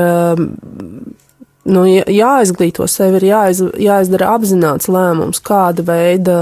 nu, 1.63 1.83
jā- 1.87 2.05
jāizglīto 2.11 2.85
sevi, 2.91 3.19
ir 3.21 3.25
jāiz, 3.29 3.61
jāizdara 3.79 4.33
apzināts 4.35 4.89
lēmums, 4.91 5.39
kāda 5.43 5.85
veida 5.87 6.35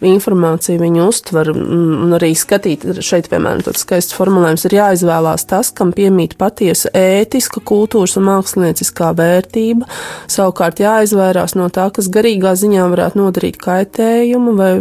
informāciju 0.00 0.80
viņi 0.80 1.02
uztver, 1.04 1.52
un 1.52 2.14
arī 2.16 2.32
skatīt, 2.38 2.86
šeit, 3.04 3.28
piemēram, 3.32 3.62
tāds 3.66 3.84
skaists 3.84 4.16
formulējums 4.16 4.66
ir 4.68 4.78
jāizvēlās 4.78 5.46
tas, 5.50 5.72
kam 5.76 5.92
piemīt 5.96 6.38
patiesa 6.40 6.92
ētiska, 6.96 7.60
kultūras 7.68 8.16
un 8.20 8.28
mākslinieckā 8.30 9.12
vērtība, 9.20 9.88
savukārt 10.32 10.80
jāizvairās 10.84 11.56
no 11.58 11.68
tā, 11.68 11.90
kas 11.92 12.08
garīgā 12.12 12.56
ziņā 12.56 12.88
varētu 12.94 13.20
nodarīt 13.20 13.60
kaitējumu 13.60 14.56
vai 14.56 14.72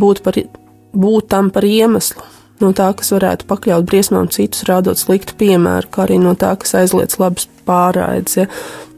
būt, 0.00 0.24
par, 0.26 0.36
būt 0.92 1.30
tam 1.32 1.50
par 1.54 1.66
iemeslu. 1.66 2.26
No 2.60 2.74
tā, 2.76 2.90
kas 2.92 3.08
varētu 3.14 3.46
pakļaut 3.48 3.86
briesmām 3.88 4.26
citus, 4.32 4.66
rādot 4.68 5.00
sliktu 5.00 5.32
piemēru, 5.40 5.88
kā 5.88 6.04
arī 6.04 6.18
no 6.20 6.34
tā, 6.36 6.52
kas 6.60 6.74
aizliedz 6.76 7.16
labas 7.20 7.48
pārraides. 7.64 8.36
Ja. 8.36 8.48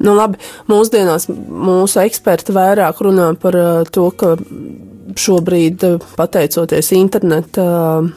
Nu, 0.03 0.17
labi, 0.19 0.41
mūsdienās 0.71 1.29
mūsu 1.31 2.03
eksperti 2.03 2.55
vairāk 2.57 3.05
runā 3.07 3.29
par 3.39 3.59
uh, 3.59 3.85
to, 3.87 4.09
ka 4.19 4.35
šobrīd, 5.15 5.87
uh, 5.87 6.09
pateicoties 6.19 6.91
interneta 6.99 7.69
uh, 8.03 8.11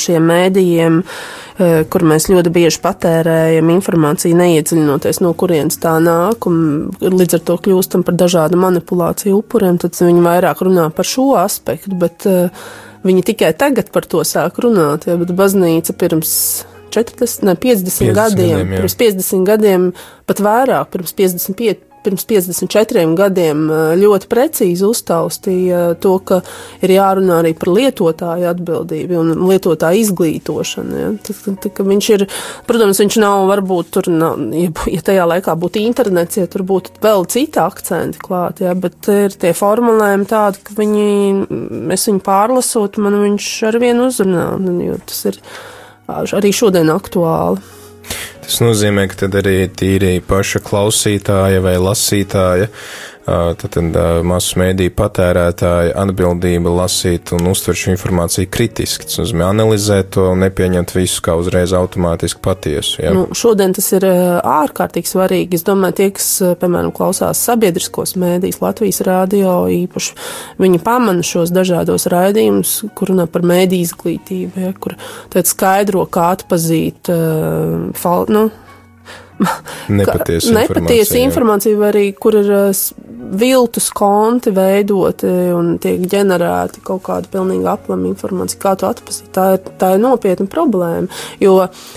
šiem 0.00 0.32
mēdījiem, 0.32 1.02
uh, 1.02 1.45
kur 1.56 2.04
mēs 2.04 2.28
ļoti 2.28 2.52
bieži 2.52 2.80
patērējam 2.84 3.70
informāciju, 3.72 4.36
neiedziļinoties, 4.36 5.22
no 5.24 5.32
kurienes 5.38 5.80
tā 5.80 5.94
nāk, 6.04 6.48
un 6.50 6.90
līdz 7.00 7.38
ar 7.38 7.44
to 7.48 7.56
kļūstam 7.64 8.04
par 8.04 8.18
dažādu 8.20 8.60
manipulāciju 8.60 9.38
upuriem, 9.40 9.78
tad 9.80 9.96
viņi 9.96 10.24
vairāk 10.26 10.60
runā 10.66 10.90
par 10.92 11.08
šo 11.08 11.30
aspektu, 11.40 11.96
bet 11.96 12.28
uh, 12.28 12.68
viņi 13.06 13.24
tikai 13.32 13.54
tagad 13.56 13.88
par 13.94 14.04
to 14.04 14.20
sāk 14.28 14.60
runāt, 14.62 15.08
ja, 15.08 15.16
bet 15.20 15.32
baznīca 15.36 15.96
pirms 15.96 16.34
40, 16.94 17.48
ne, 17.48 17.56
50, 17.56 17.88
50 17.88 18.12
gadiem, 18.16 18.52
gadiem, 18.52 18.72
jā. 18.72 18.80
pirms 18.80 18.98
50 19.00 19.48
gadiem, 19.48 19.90
pat 20.28 20.42
vairāk, 20.44 20.92
pirms 20.92 21.16
55, 21.16 21.82
pirms 22.06 22.26
54 22.30 23.04
gadiem 23.18 23.66
ļoti 24.00 24.30
precīzi 24.30 24.86
uztaustīja 24.86 25.82
to, 26.02 26.16
ka 26.26 26.40
ir 26.84 26.94
jārunā 26.96 27.40
arī 27.42 27.52
par 27.58 27.72
lietotāju 27.74 28.48
atbildību 28.52 29.18
un 29.20 29.32
lietotāju 29.50 30.02
izglītošanu. 30.04 31.00
Ja. 31.00 31.12
Tas, 31.26 31.42
ka, 31.44 31.72
ka 31.76 31.86
viņš 31.86 32.10
ir, 32.16 32.26
protams, 32.68 33.00
viņš 33.02 33.18
nav 33.22 33.46
varbūt 33.50 33.92
tur, 33.96 34.10
nav, 34.12 34.40
ja 34.54 35.04
tajā 35.06 35.28
laikā 35.34 35.56
būtu 35.60 35.82
internets, 35.82 36.40
ja 36.40 36.48
tur 36.50 36.66
būtu 36.66 36.96
vēl 37.04 37.26
citi 37.32 37.62
akcenti 37.62 38.22
klāt, 38.22 38.62
ja, 38.64 38.74
bet 38.78 39.10
ir 39.12 39.36
tie 39.36 39.52
formulējumi 39.56 40.28
tādi, 40.30 40.62
ka 40.66 40.76
viņi, 40.78 41.08
es 41.96 42.08
viņu 42.10 42.22
pārlasot, 42.26 43.00
man 43.02 43.20
viņš 43.22 43.50
ar 43.70 43.80
vienu 43.82 44.10
uzrunā, 44.10 44.50
jo 44.86 45.00
tas 45.06 45.24
ir 45.32 45.40
arī 46.06 46.52
šodien 46.54 46.92
aktuāli. 46.94 47.75
Tas 48.46 48.60
nozīmē, 48.62 49.08
ka 49.10 49.24
tad 49.24 49.34
arī 49.40 49.66
tīri 49.74 50.20
paša 50.22 50.60
klausītāja 50.62 51.58
vai 51.64 51.74
lasītāja, 51.82 52.68
ā, 53.26 53.54
tad, 53.58 53.72
tad 53.74 53.96
ā, 53.98 54.06
masu 54.26 54.60
mēdīju 54.60 54.94
patērētāja 54.96 55.94
atbildība 56.02 56.72
lasīt 56.80 57.32
un 57.36 57.50
uztvert 57.50 57.80
šo 57.80 57.94
informāciju 57.94 58.50
kritiski. 58.52 59.08
Tas 59.08 59.20
nozīmē 59.20 59.48
analizēt 59.50 60.12
to 60.16 60.28
un 60.32 60.44
nepieņemt 60.44 60.94
visu 60.96 61.24
kā 61.26 61.36
uzreiz 61.38 61.74
automātiski 61.76 62.42
patiesu. 62.44 63.00
Ja? 63.04 63.14
Nu, 63.16 63.26
šodien 63.36 63.74
tas 63.76 63.90
ir 63.96 64.06
ārkārtīgi 64.06 65.10
svarīgi. 65.10 65.58
Es 65.58 65.66
domāju, 65.66 65.98
tie, 66.00 66.10
kas, 66.16 66.30
piemēram, 66.60 66.92
klausās 66.96 67.42
sabiedriskos 67.48 68.16
mēdījus, 68.20 68.60
Latvijas 68.62 69.02
rādio 69.06 69.56
īpaši, 69.72 70.16
viņi 70.62 70.82
pamana 70.86 71.26
šos 71.26 71.54
dažādos 71.54 72.08
raidījumus, 72.12 72.76
kur 72.96 73.12
runā 73.12 73.26
par 73.30 73.46
mēdī 73.46 73.82
izglītību, 73.86 74.66
ja, 74.66 74.74
kur 74.78 74.96
tad 75.32 75.50
skaidro, 75.50 76.06
kā 76.10 76.30
atpazīt 76.36 77.10
uh, 77.12 77.90
fal, 77.98 78.30
nu, 78.32 78.48
Nepatiesa 79.88 80.52
nepatiesa 80.54 81.18
informācija, 81.18 81.18
jā. 81.20 81.26
informācija, 81.28 81.78
vai 81.80 81.90
arī 81.92 82.04
kur 82.18 82.38
ir 82.38 82.48
s- 82.72 82.94
viltus 83.36 83.88
konti 83.90 84.52
veidoti 84.54 85.26
un 85.52 85.72
tiek 85.82 86.04
ģenerēti 86.10 86.80
kaut 86.86 87.02
kāda 87.08 87.28
pilnīgi 87.32 87.66
aplama 87.68 88.06
informācija. 88.08 88.60
Kā 88.62 88.74
to 88.78 88.86
atpazīt? 88.88 89.28
Tā 89.34 89.46
ir, 89.56 89.70
tā 89.80 89.92
ir 89.96 90.02
nopietna 90.02 90.46
problēma, 90.50 91.08
jo 91.42 91.56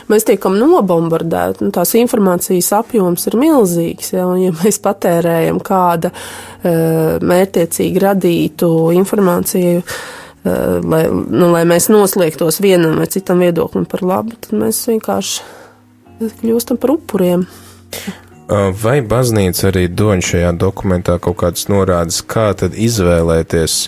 mēs 0.10 0.26
tiekam 0.28 0.58
nobombardēti, 0.60 1.64
un 1.68 1.74
tās 1.76 1.94
informācijas 2.00 2.72
apjoms 2.80 3.28
ir 3.30 3.38
milzīgs, 3.40 4.14
ja, 4.18 4.26
un 4.28 4.42
ja 4.42 4.56
mēs 4.58 4.82
patērējam 4.84 5.62
kāda 5.66 6.12
uh, 6.12 7.20
mērtiecīgi 7.22 8.04
radītu 8.04 8.72
informāciju, 8.98 9.86
uh, 9.86 10.82
lai, 10.82 11.06
nu, 11.14 11.52
lai 11.54 11.64
mēs 11.70 11.92
noslēgtos 11.94 12.58
vienam 12.66 12.98
vai 13.00 13.08
citam 13.12 13.46
viedoklim 13.46 13.86
par 13.90 14.02
labu, 14.02 14.34
tad 14.42 14.58
mēs 14.66 14.82
vienkārši 14.90 15.46
kļūstam 16.20 16.80
par 16.82 16.96
upuriem. 16.98 17.46
Vai 18.50 18.98
baznīca 19.06 19.68
arī 19.70 19.86
dod 19.94 20.24
šajā 20.26 20.56
dokumentā 20.58 21.20
kaut 21.22 21.38
kādas 21.44 21.68
norādes, 21.70 22.24
kā 22.26 22.50
tad 22.58 22.74
izvēlēties 22.74 23.84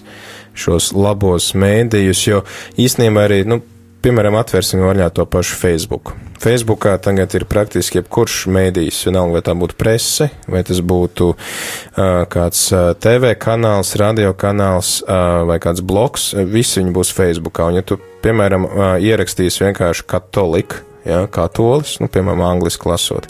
šos 0.54 0.92
labos 0.94 1.54
mēdījus, 1.58 2.26
jo 2.28 2.44
īstenībā 2.78 3.24
arī, 3.26 3.40
nu, 3.50 3.58
piemēram, 4.06 4.38
atvērsim 4.38 4.84
vaļā 4.86 5.10
to 5.18 5.26
pašu 5.26 5.58
Facebook. 5.58 6.14
Facebookā 6.42 6.96
tagad 7.02 7.34
ir 7.38 7.46
praktiski 7.50 8.00
jebkurš 8.00 8.44
mēdījis, 8.54 9.04
vienalga, 9.08 9.36
vai 9.38 9.42
tā 9.46 9.54
būtu 9.58 9.78
prese, 9.78 10.30
vai 10.50 10.64
tas 10.66 10.82
būtu 10.82 11.32
uh, 11.34 12.22
kāds 12.30 12.64
uh, 12.74 12.92
TV 13.02 13.34
kanāls, 13.42 13.94
radio 14.02 14.34
kanāls 14.38 15.00
uh, 15.06 15.42
vai 15.50 15.58
kāds 15.62 15.82
blogs, 15.86 16.32
visi 16.50 16.82
viņi 16.82 16.96
būs 16.98 17.14
Facebookā. 17.18 17.70
Un 17.70 17.82
ja 17.82 17.86
tu, 17.86 18.00
piemēram, 18.26 18.66
uh, 18.66 18.96
ierakstīsi 19.02 19.68
vienkārši 19.68 20.08
katolika, 20.10 20.82
ja, 21.06 21.26
katolis, 21.32 21.98
nu, 22.02 22.10
piemēram, 22.12 22.44
angliski 22.46 22.90
lasot, 22.90 23.28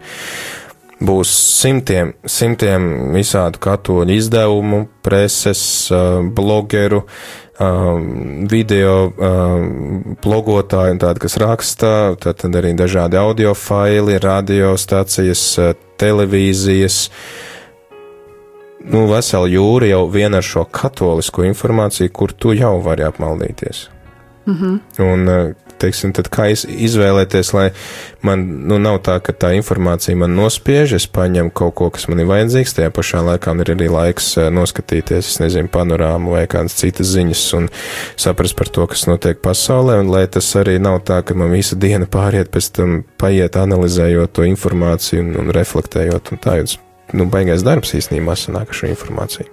būs 1.02 1.32
simtiem, 1.62 2.14
simtiem 2.30 3.14
visādu 3.16 3.62
katoļu 3.62 4.18
izdevumu, 4.18 4.84
preses, 5.06 5.62
uh, 5.94 6.20
blogeru, 6.36 7.04
uh, 7.06 7.94
video 8.52 8.96
uh, 9.10 9.56
blogotāju 10.24 11.00
tādi, 11.02 11.24
kas 11.26 11.38
raksta, 11.42 11.94
tad, 12.22 12.44
arī 12.62 12.76
dažādi 12.78 13.20
audio 13.22 13.56
faili, 13.58 14.20
radiostacijas, 14.22 15.46
televīzijas. 16.02 17.08
Nu, 18.82 19.06
vesela 19.10 19.50
jūra 19.50 19.92
jau 19.92 20.06
vien 20.10 20.34
ar 20.34 20.46
šo 20.46 20.66
katolisko 20.66 21.46
informāciju, 21.46 22.10
kur 22.14 22.34
tu 22.34 22.54
jau 22.58 22.80
vari 22.82 23.06
apmaldīties. 23.06 23.90
Mm 24.46 24.56
-hmm. 24.58 24.80
Un, 25.06 25.54
teiksim, 25.82 26.14
tad 26.16 26.30
kā 26.34 26.48
iz, 26.54 26.64
izvēlēties, 26.66 27.52
lai 27.58 27.68
man, 28.26 28.44
nu, 28.70 28.78
nav 28.82 29.00
tā, 29.06 29.18
ka 29.24 29.34
tā 29.34 29.52
informācija 29.58 30.18
man 30.20 30.36
nospiež, 30.38 30.96
es 30.98 31.08
paņemu 31.12 31.54
kaut 31.58 31.76
ko, 31.80 31.90
kas 31.94 32.08
man 32.12 32.22
ir 32.24 32.30
vajadzīgs, 32.30 32.76
tajā 32.78 32.94
pašā 32.96 33.24
laikā 33.28 33.56
man 33.56 33.66
ir 33.66 33.74
arī 33.76 33.90
laiks 33.92 34.32
eh, 34.38 34.50
noskatīties, 34.54 35.32
es 35.34 35.40
nezinu, 35.44 35.72
panorāmu 35.74 36.36
vai 36.36 36.46
kādas 36.52 36.78
citas 36.80 37.12
ziņas 37.16 37.46
un 37.60 37.70
saprast 38.20 38.58
par 38.60 38.72
to, 38.74 38.88
kas 38.92 39.08
notiek 39.10 39.42
pasaulē, 39.44 40.00
un 40.04 40.12
lai 40.14 40.26
tas 40.32 40.50
arī 40.60 40.78
nav 40.82 41.02
tā, 41.08 41.22
ka 41.26 41.38
man 41.38 41.54
visa 41.54 41.80
diena 41.80 42.10
pāriet 42.10 42.54
pēc 42.54 42.72
tam 42.78 43.02
paiet 43.22 43.58
analizējot 43.60 44.38
to 44.38 44.46
informāciju 44.50 45.26
un, 45.26 45.34
un 45.44 45.56
reflektējot, 45.56 46.34
un 46.34 46.44
tā 46.44 46.60
jūs, 46.62 46.78
nu, 47.18 47.28
baigais 47.32 47.66
darbs 47.68 47.96
īstenībā 47.98 48.38
sanāk 48.40 48.72
ar 48.72 48.82
šo 48.82 48.92
informāciju. 48.92 49.50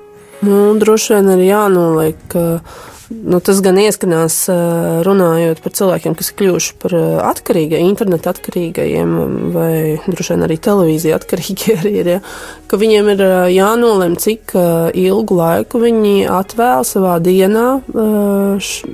Nu, 0.47 0.77
droši 0.79 1.17
vien 1.17 1.33
ir 1.35 1.41
jānoliek, 1.49 2.19
ka 2.31 2.61
nu, 3.11 3.41
tas 3.45 3.61
gan 3.65 3.79
ieskanās 3.81 4.41
runājot 5.07 5.63
par 5.65 5.75
cilvēkiem, 5.79 6.17
kas 6.19 6.33
ir 6.33 6.39
kļuvuši 6.41 6.77
par 6.83 6.97
atkarīgiem, 7.33 7.87
internetu 7.89 8.33
atkarīgajiem, 8.33 9.15
vai 9.55 9.73
droši 10.07 10.35
vien 10.35 10.47
arī 10.49 10.59
televīzija 10.69 11.19
atkarīgi 11.21 11.75
arī 11.79 11.95
ir, 12.03 12.13
ja, 12.17 12.23
ka 12.69 12.79
viņiem 12.81 13.11
ir 13.15 13.23
jānolem, 13.55 14.17
cik 14.21 14.53
ilgu 14.99 15.39
laiku 15.39 15.81
viņi 15.83 16.27
atvēl 16.33 16.85
savā 16.87 17.17
dienā 17.25 17.67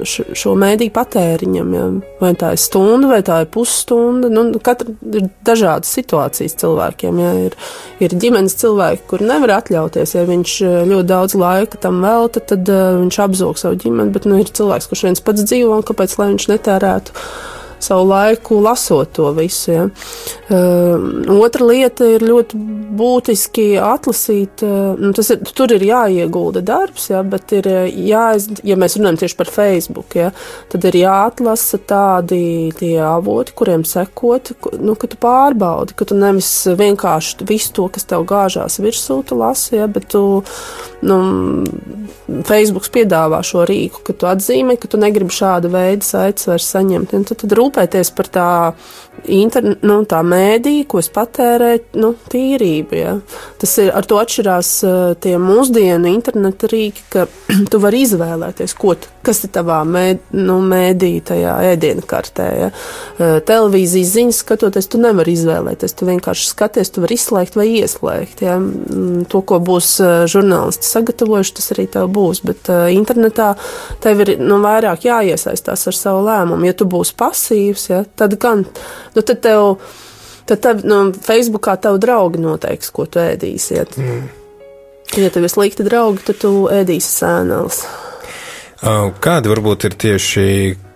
šo 0.05 0.55
mēdīju 0.61 0.95
patēriņam. 0.95 1.75
Ja. 1.75 1.87
Vai 2.21 2.33
tā 2.39 2.53
ir 2.55 2.63
stunda, 2.63 3.11
vai 3.11 3.21
tā 3.27 3.41
ir 3.45 3.51
pusstunda. 3.55 4.31
Nu, 4.33 4.47
katra 4.65 4.95
ir 5.11 5.29
dažādas 5.47 5.93
situācijas 5.97 6.57
cilvēkiem. 6.63 7.21
Ja. 7.23 7.33
Ir, 7.49 7.59
ir 8.05 8.17
ģimenes 8.25 8.57
cilvēki, 8.61 9.05
kur 9.11 9.25
nevar 9.25 9.57
atļauties, 9.59 10.15
ja 10.17 10.27
viņš 10.29 10.57
ļoti 10.91 11.09
daudz 11.11 11.39
laika 11.39 11.81
tam 11.83 12.01
velta, 12.05 12.43
tad 12.53 12.69
viņš 12.69 13.21
apzog 13.27 13.61
savu 13.61 13.81
ģimeni, 13.83 14.15
bet 14.15 14.29
nu, 14.31 14.39
ir 14.43 14.53
cilvēks, 14.55 14.89
kurš 14.91 15.09
viens 15.09 15.25
pats 15.25 15.45
dzīvo, 15.45 15.81
un 15.81 15.87
kāpēc 15.87 16.17
lai 16.21 16.31
viņš 16.35 16.49
netērētu 16.55 17.19
savu 17.83 18.07
laiku 18.09 18.61
lasot 18.65 19.13
to 19.17 19.31
visu. 19.37 19.73
Ja. 19.73 19.85
Uh, 20.51 21.41
otra 21.41 21.67
lieta 21.67 22.07
ir 22.09 22.25
ļoti 22.27 22.59
būtiski 22.99 23.67
atlasīt, 23.81 24.63
uh, 24.67 24.95
nu, 25.01 25.13
tas 25.17 25.33
ir, 25.35 25.43
tur 25.57 25.73
ir 25.75 25.85
jāiegulda 25.89 26.63
darbs, 26.65 27.09
ja, 27.11 27.23
bet 27.27 27.55
ir 27.57 27.69
uh, 27.71 27.87
jāiz, 27.89 28.51
ja 28.67 28.77
mēs 28.81 28.99
runājam 28.99 29.23
tieši 29.25 29.39
par 29.41 29.51
Facebook, 29.55 30.19
ja, 30.19 30.31
tad 30.73 30.85
ir 30.91 31.01
jāatlasa 31.01 31.81
tādi 31.89 32.71
tie 32.79 32.97
avoti, 33.05 33.57
kuriem 33.57 33.87
sekot, 33.89 34.53
nu, 34.81 34.99
ka 35.01 35.11
tu 35.11 35.21
pārbaudi, 35.23 35.97
ka 35.97 36.09
tu 36.09 36.19
nevis 36.19 36.51
vienkārši 36.77 37.49
visu 37.49 37.73
to, 37.79 37.89
kas 37.95 38.09
tev 38.11 38.27
gāžās 38.29 38.81
virsū, 38.83 39.23
tu 39.27 39.39
lasi, 39.41 39.79
ja, 39.81 39.89
bet 39.91 40.11
tu, 40.13 40.25
nu, 41.05 41.19
Facebook 42.49 42.87
piedāvā 42.95 43.41
šo 43.45 43.65
rīku, 43.69 44.01
ka 44.07 44.15
tu 44.17 44.29
atzīmē, 44.29 44.77
ka 44.81 44.89
tu 44.91 45.01
negribi 45.01 45.35
šāda 45.35 45.69
veida 45.73 46.07
saites 46.07 46.49
vairs 46.49 46.69
saņemt. 46.73 47.13
Un 47.17 47.27
tad, 47.29 47.41
tad 47.43 47.55
rūpēties 47.64 48.12
par 48.14 48.31
tā, 48.33 48.48
interne, 49.31 49.77
nu, 49.87 50.00
tā 50.09 50.20
mēdī, 50.27 50.83
ko 50.88 51.00
es 51.00 51.09
patērēju, 51.14 51.83
nu, 52.00 52.12
tīrību. 52.31 52.98
Ja. 52.98 53.14
Tas 53.61 53.77
ir 53.83 53.90
ar 53.94 54.07
to 54.09 54.18
atšķirās 54.20 54.70
uh, 54.87 55.03
tie 55.20 55.37
mūsdienu 55.40 56.11
interneta 56.11 56.68
rīki, 56.70 57.05
ka 57.12 57.27
tu 57.72 57.81
vari 57.83 58.05
izvēlēties, 58.05 58.77
ko 58.79 58.96
kas 59.24 59.40
ir 59.46 59.55
tavā 59.55 59.79
mēd, 59.88 60.20
nu, 60.37 60.59
mēdī, 60.68 61.14
tajā 61.24 61.55
ēdienu 61.70 62.05
kartē. 62.09 62.48
Ja. 62.59 62.70
Uh, 63.16 63.38
televīzijas 63.46 64.12
ziņas 64.18 64.42
skatoties, 64.44 64.90
tu 64.92 65.00
nevari 65.03 65.37
izvēlēties. 65.38 65.96
Tu 65.96 66.09
vienkārši 66.09 66.50
skaties, 66.50 66.92
tu 66.92 67.05
vari 67.05 67.18
izslēgt 67.18 67.59
vai 67.59 67.68
ieslēgt. 67.81 68.44
Ja. 68.44 68.59
Mm, 68.61 69.24
To, 69.35 69.40
ko 69.46 69.57
būs 69.62 69.88
uh, 70.03 70.27
žurnālisti 70.31 70.87
sagatavojuši, 70.87 71.55
tas 71.57 71.70
arī 71.72 71.87
tev 71.90 72.11
būs. 72.12 72.42
Bet 72.44 72.68
internetā 72.92 73.55
tev 74.05 74.20
ir 74.24 74.35
nu, 74.42 74.59
vairāk 74.62 75.07
jāiesaistās 75.09 75.87
ar 75.88 75.96
savu 75.96 76.24
lēmumu. 76.27 76.68
Ja 76.68 76.77
tu 76.77 76.87
būsi 76.90 77.16
pasīvs, 77.18 77.54
ja, 77.90 78.03
tad 78.17 78.38
gan 78.40 78.64
nu, 78.67 79.21
tad 79.23 79.38
tev. 79.45 79.77
Tad 80.45 80.61
tev, 80.61 80.83
nu, 80.85 80.97
Facebookā 81.25 81.79
tev 81.81 81.95
draugi 81.97 82.37
noteiks, 82.37 82.90
ko 82.93 83.07
tu 83.09 83.17
ēdīsi. 83.17 83.79
Ja, 83.79 83.87
mm. 83.97 84.27
ja 85.17 85.31
tev 85.33 85.47
ir 85.47 85.53
slikti 85.53 85.87
draugi, 85.87 86.21
tad 86.27 86.37
tu 86.43 86.51
ēdīsi 86.69 87.14
sēnēs. 87.23 87.79
Uh, 88.85 89.07
Kādi 89.25 89.49
varbūt 89.49 89.87
ir 89.88 89.97
tieši 90.05 90.45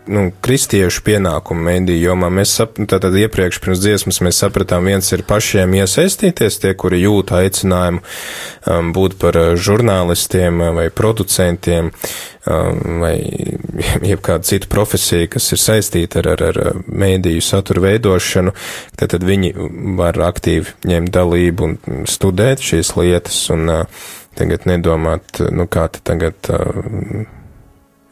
nu, 0.09 0.29
kristiešu 0.45 1.03
pienākumu 1.07 1.67
mediju 1.69 2.11
jomā? 2.11 2.31
Mēs 2.33 2.57
tātad 2.59 3.15
iepriekš 3.21 3.61
pirms 3.63 3.83
dziesmas 3.83 4.21
mēs 4.25 4.41
sapratām, 4.43 4.89
viens 4.89 5.09
ir 5.15 5.25
pašiem 5.29 5.77
iesaistīties, 5.79 6.59
tie, 6.63 6.75
kuri 6.79 7.03
jūt 7.03 7.33
aicinājumu 7.39 8.03
um, 8.03 8.91
būt 8.97 9.19
par 9.23 9.39
uh, 9.39 9.53
žurnālistiem 9.59 10.63
uh, 10.63 10.73
vai 10.77 10.89
producentiem 10.95 11.93
um, 11.93 13.01
vai 13.05 13.15
jebkādu 14.13 14.49
citu 14.49 14.71
profesiju, 14.73 15.31
kas 15.37 15.53
ir 15.55 15.63
saistīta 15.63 16.23
ar, 16.25 16.33
ar, 16.37 16.45
ar 16.51 16.85
mēdīju 16.89 17.45
satura 17.45 17.87
veidošanu, 17.89 18.55
tad, 18.97 19.15
tad 19.15 19.27
viņi 19.29 19.55
var 20.01 20.19
aktīvi 20.29 20.79
ņemt 20.89 21.15
dalību 21.15 21.69
un 21.71 22.07
studēt 22.09 22.65
šīs 22.65 22.97
lietas 22.99 23.43
un 23.55 23.75
uh, 23.81 24.07
tagad 24.39 24.69
nedomāt, 24.71 25.43
nu 25.51 25.67
kā 25.71 25.89
te 25.93 26.05
tagad. 26.07 26.53
Uh, 26.53 27.27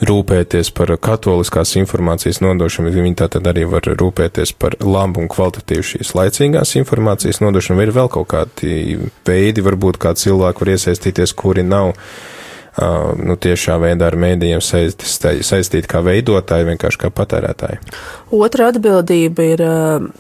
rūpēties 0.05 0.71
par 0.77 0.93
katoliskās 1.01 1.73
informācijas 1.81 2.43
nodošanu, 2.45 2.93
viņi 2.93 3.17
tātad 3.23 3.47
arī 3.49 3.65
var 3.71 3.87
rūpēties 3.89 4.53
par 4.61 4.77
labu 4.85 5.23
un 5.23 5.31
kvalitatīvu 5.33 5.87
šīs 5.93 6.13
laicīgās 6.19 6.75
informācijas 6.83 7.41
nodošanu, 7.41 7.81
vai 7.81 7.89
ir 7.89 7.95
vēl 7.97 8.11
kaut 8.13 8.29
kādi 8.35 8.99
veidi, 9.25 9.65
varbūt 9.65 10.01
kā 10.03 10.13
cilvēki 10.13 10.65
var 10.65 10.73
iesaistīties, 10.75 11.33
kuri 11.39 11.65
nav 11.65 11.95
uh, 11.95 12.03
nu, 12.77 13.37
tiešā 13.41 13.79
veidā 13.81 14.11
ar 14.11 14.17
mēdījiem 14.21 14.61
saistīti, 14.61 15.87
kā 15.89 16.03
veidotāji, 16.05 16.69
vienkārši 16.71 17.01
kā 17.01 17.11
patērētāji. 17.15 17.81
Otra 18.37 18.71
atbildība 18.73 19.47
ir 19.55 19.63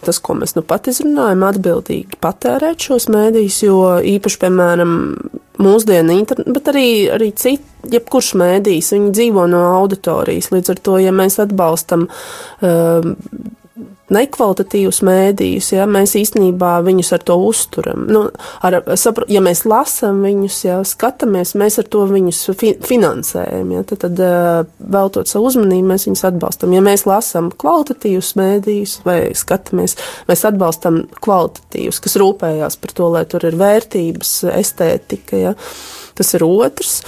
tas, 0.06 0.20
ko 0.22 0.38
mēs 0.40 0.56
nu 0.56 0.64
pat 0.66 0.88
izrunājam, 0.92 1.44
atbildīgi 1.50 2.20
patērēt 2.22 2.88
šos 2.88 3.10
mēdījus, 3.12 3.58
jo 3.66 3.80
īpaši, 4.16 4.40
piemēram, 4.46 4.94
mūsdienu 5.62 6.16
internetu, 6.16 6.54
bet 6.56 6.72
arī, 6.72 6.88
arī 7.12 7.30
citi, 7.36 7.64
jebkurš 7.92 8.32
mēdījis, 8.40 8.92
viņi 8.96 9.12
dzīvo 9.16 9.46
no 9.50 9.62
auditorijas. 9.76 10.50
Līdz 10.54 10.74
ar 10.74 10.82
to, 10.88 10.96
ja 11.02 11.12
mēs 11.16 11.38
atbalstam 11.42 12.08
uh, 12.08 13.12
nekvalitatīvus 14.12 15.00
mēdījus, 15.06 15.72
ja 15.74 15.86
mēs 15.90 16.14
īstenībā 16.18 16.76
viņus 16.86 17.12
ar 17.16 17.24
to 17.26 17.36
uzturam. 17.42 18.04
Nu, 18.12 18.22
ar, 18.66 18.78
sapra, 18.98 19.26
ja 19.32 19.42
mēs 19.42 19.64
lasām 19.66 20.22
viņus, 20.26 20.58
ja 20.66 20.78
skatāmies, 20.86 21.56
mēs 21.58 21.80
ar 21.82 21.88
to 21.90 22.04
viņus 22.10 22.42
fi 22.60 22.72
finansējam. 22.86 23.72
Ja, 23.74 23.82
tad, 23.88 24.04
tad 24.06 24.22
veltot 24.78 25.30
savu 25.30 25.50
uzmanību, 25.50 25.88
mēs 25.90 26.06
viņus 26.06 26.26
atbalstam. 26.30 26.76
Ja 26.76 26.84
mēs 26.86 27.06
lasām 27.08 27.50
kvalitatīvus 27.50 28.34
mēdījus 28.38 29.00
vai 29.06 29.18
skatāmies, 29.38 29.96
mēs 30.30 30.46
atbalstam 30.46 31.02
kvalitatīvus, 31.24 32.00
kas 32.04 32.18
rūpējās 32.22 32.78
par 32.82 32.94
to, 32.96 33.10
lai 33.16 33.26
tur 33.30 33.48
ir 33.48 33.58
vērtības, 33.58 34.36
estētika. 34.54 35.42
Ja. 35.48 35.56
Tas 36.16 36.32
ir 36.32 36.46
otrs. 36.46 37.00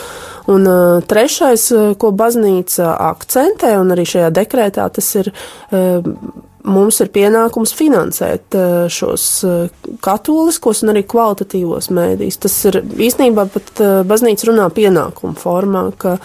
Un 0.48 0.66
uh, 0.68 0.98
trešais, 1.04 1.70
ko 2.00 2.10
baznīca 2.16 2.90
akcentē, 3.10 3.74
un 3.80 3.92
arī 3.94 4.04
šajā 4.08 4.28
dekrētā 4.36 4.84
tas 4.98 5.08
ir. 5.20 5.32
Uh, 5.72 6.44
mums 6.68 7.00
ir 7.02 7.10
pienākums 7.14 7.72
finansēt 7.76 8.56
uh, 8.56 8.86
šos 8.92 9.24
uh, 9.46 9.88
katoliskos 10.04 10.82
un 10.84 10.92
arī 10.92 11.04
kvalitatīvos 11.08 11.90
mēdījus. 11.94 12.40
Tas 12.44 12.56
ir 12.70 12.80
īstenībā 13.08 13.48
pat 13.54 13.82
uh, 13.82 14.00
baznīca 14.08 14.50
runā 14.50 14.68
pienākumu 14.74 15.38
formā, 15.38 15.88
ka 15.98 16.16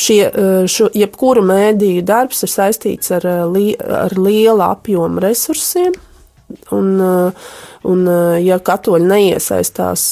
šie, 0.00 0.18
šo, 0.70 0.88
jebkura 0.96 1.42
mēdīju 1.44 2.02
darbs 2.08 2.42
ir 2.46 2.50
saistīts 2.50 3.12
ar, 3.14 3.26
li, 3.52 3.74
ar 3.76 4.14
liela 4.18 4.72
apjoma 4.76 5.22
resursiem. 5.22 5.94
Un, 6.72 6.98
un 7.88 8.02
ja 8.44 8.58
katoļi 8.60 9.08
neiesaistās 9.08 10.06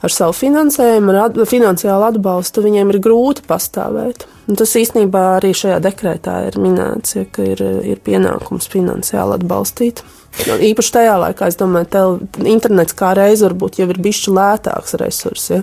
ar 0.00 0.14
savu 0.14 0.36
finansējumu, 0.36 1.12
ar 1.12 1.28
at, 1.28 1.40
finansiālu 1.50 2.08
atbalstu, 2.10 2.64
viņiem 2.64 2.92
ir 2.94 3.00
grūti 3.04 3.44
pastāvēt. 3.48 4.26
Un 4.50 4.58
tas 4.58 4.72
īstenībā 4.78 5.26
arī 5.36 5.52
šajā 5.56 5.78
dekrētā 5.84 6.40
ir 6.48 6.56
minēts, 6.60 7.14
ja, 7.18 7.26
ka 7.30 7.44
ir, 7.52 7.60
ir 7.86 8.00
pienākums 8.04 8.70
finansiāli 8.72 9.36
atbalstīt. 9.38 10.02
Nu, 10.46 10.54
īpaši 10.62 10.92
tajā 10.94 11.14
laikā, 11.18 11.48
es 11.50 11.58
domāju, 11.58 11.88
tel, 11.90 12.12
internets 12.46 12.94
kā 12.96 13.10
reiz 13.18 13.42
varbūt 13.42 13.80
jau 13.80 13.88
ir 13.90 13.98
bišķi 14.02 14.34
lētāks 14.36 14.94
resurs, 15.00 15.48
ja, 15.50 15.58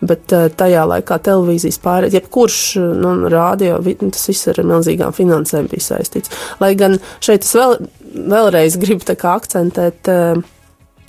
bet 0.00 0.32
eh, 0.32 0.46
tajā 0.48 0.86
laikā 0.88 1.18
televīzijas 1.28 1.76
pārējais, 1.84 2.16
jebkurš, 2.16 2.60
nu, 3.04 3.14
rādio, 3.28 3.76
tas 4.00 4.30
viss 4.30 4.48
ar 4.48 4.62
milzīgām 4.64 5.12
finansēm 5.16 5.68
bija 5.68 5.90
saistīts. 5.90 6.32
Lai 6.62 6.72
gan 6.80 6.96
šeit 7.20 7.44
es 7.44 7.52
vēl, 7.56 7.76
vēlreiz 8.32 8.80
gribu 8.80 9.04
akcentēt, 9.12 10.08
uh, 10.08 10.40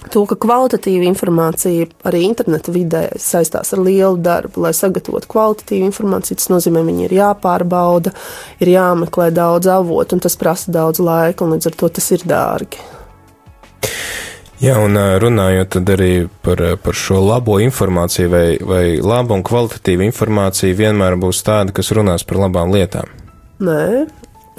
to, 0.08 0.24
ka 0.30 0.38
kvalitatīva 0.39 1.08
informācija 1.10 1.88
arī 2.08 2.24
interneta 2.28 2.72
vidē 2.74 3.02
saistās 3.20 3.74
ar 3.76 3.82
lielu 3.84 4.20
darbu, 4.24 4.64
lai 4.64 4.72
sagatavotu 4.76 5.30
kvalitatīvu 5.32 5.89
informāciju. 5.89 6.38
Tas 6.39 6.52
nozīmē, 6.52 6.84
viņi 6.88 7.08
ir 7.08 7.18
jāpārbauda, 7.20 8.14
ir 8.64 8.72
jāmeklē 8.76 9.30
daudz 9.36 9.70
avotu, 9.74 10.16
un 10.16 10.24
tas 10.24 10.38
prasa 10.39 10.72
daudz 10.76 11.04
laika, 11.04 11.45
un 11.45 11.58
līdz 11.58 11.72
ar 11.72 11.78
to 11.82 11.91
tas 12.00 12.10
ir 12.16 12.24
dārgi. 12.30 12.82
Jā, 14.60 14.74
un 14.84 14.97
runājot 15.24 15.78
arī 15.80 16.14
par, 16.43 16.62
par 16.84 16.97
šo 16.97 17.22
labo 17.24 17.62
informāciju, 17.64 18.32
vai, 18.32 18.47
vai 18.60 18.84
laba 19.00 19.38
un 19.38 19.43
kvalitatīva 19.47 20.04
informācija 20.08 20.76
vienmēr 20.76 21.16
būs 21.20 21.43
tāda, 21.47 21.76
kas 21.76 21.93
runās 21.95 22.28
par 22.28 22.41
labām 22.43 22.74
lietām? 22.76 23.08
Nē, 23.64 24.08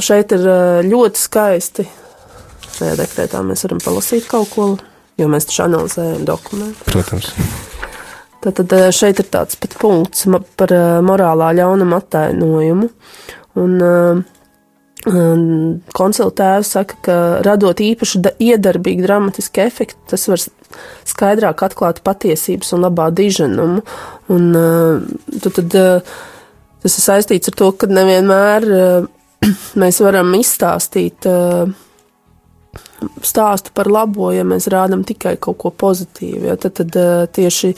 šeit 0.01 0.33
ir 0.37 0.47
ļoti 0.89 1.21
skaisti. 1.21 1.89
Šajā 2.79 2.97
dekrētā 2.97 3.43
mēs 3.45 3.67
varam 3.67 3.83
palasīt 3.85 4.25
kaut 4.31 4.49
ko 4.55 4.71
jo 5.21 5.29
mēs 5.31 5.49
taču 5.49 5.67
analizējam 5.67 6.25
dokumentus. 6.29 6.87
Protams. 6.89 7.33
Tātad 8.41 8.73
eh, 8.73 8.89
šeit 8.95 9.21
ir 9.21 9.29
tāds 9.29 9.59
pat 9.61 9.77
punkts 9.81 10.25
par 10.57 10.73
eh, 10.73 10.99
morālā 11.05 11.53
ļaunuma 11.59 12.01
attainojumu. 12.01 12.89
Un, 13.61 13.81
uh, 13.83 14.21
Koncila 15.01 16.31
tēvs 16.37 16.71
saka, 16.77 16.97
ka 17.07 17.15
radot 17.43 17.79
īpaši 17.81 18.21
iedarbīgu 18.45 19.07
dramatisku 19.07 19.63
efektu, 19.65 19.97
tas 20.13 20.27
var 20.29 20.43
skaidrāk 21.09 21.65
atklāt 21.65 22.03
patiesības 22.05 22.75
un 22.77 22.85
labā 22.85 23.09
diženumu. 23.17 23.81
Un, 24.31 24.51
tad, 25.41 25.57
tad, 25.57 25.79
tas 26.85 26.99
ir 27.01 27.07
saistīts 27.07 27.49
ar 27.49 27.57
to, 27.57 27.71
ka 27.81 27.89
nevienmēr 27.89 28.69
mēs 29.83 30.03
varam 30.05 30.37
izstāstīt 30.37 31.27
uh, 31.33 31.73
stāstu 33.25 33.73
par 33.75 33.91
labo, 33.91 34.31
ja 34.35 34.45
mēs 34.47 34.69
rādām 34.71 35.03
tikai 35.07 35.37
kaut 35.43 35.59
ko 35.63 35.73
pozitīvu. 35.75 36.47
Ja, 36.51 36.57
tad, 36.61 36.77
tad 36.79 36.97
eh, 36.99 37.25
tieši 37.33 37.73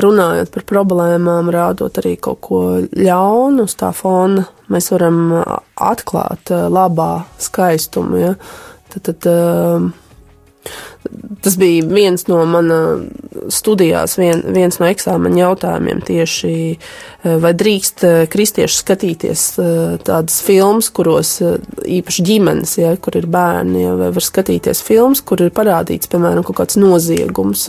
runājot 0.00 0.52
par 0.54 0.66
problēmām, 0.68 1.52
rādot 1.54 2.00
arī 2.00 2.16
kaut 2.22 2.40
ko 2.48 2.62
ļaunu 2.80 3.68
uz 3.68 3.76
tā 3.78 3.92
fona, 3.96 4.46
mēs 4.72 4.90
varam 4.94 5.20
atklāt 5.74 6.54
eh, 6.54 6.66
labā 6.72 7.12
skaistumu. 7.42 8.22
Ja. 8.22 8.34
Tad, 8.88 9.10
tad, 9.10 9.26
Tas 11.42 11.56
bija 11.58 11.84
viens 11.86 12.26
no 12.28 12.40
mana 12.48 12.78
studijās, 13.52 14.16
vien, 14.18 14.40
viens 14.54 14.78
no 14.80 14.88
eksāmeņa 14.88 15.40
jautājumiem 15.40 16.00
tieši, 16.04 16.52
eh, 16.74 17.36
vai 17.42 17.52
drīkst 17.56 18.04
eh, 18.06 18.22
kristieši 18.30 18.80
skatīties 18.82 19.44
eh, 19.62 19.98
tādas 20.04 20.40
filmas, 20.44 20.90
kuros 20.94 21.36
īpaši 21.40 22.24
ģimenes, 22.26 22.74
ja, 22.80 22.94
kur 23.00 23.18
ir 23.20 23.28
bērni, 23.30 23.84
ja, 23.86 23.94
vai 23.98 24.10
var 24.14 24.24
skatīties 24.24 24.82
filmas, 24.84 25.22
kur 25.22 25.44
ir 25.44 25.54
parādīts, 25.54 26.10
piemēram, 26.10 26.44
kaut 26.46 26.60
kāds 26.62 26.80
noziegums, 26.80 27.68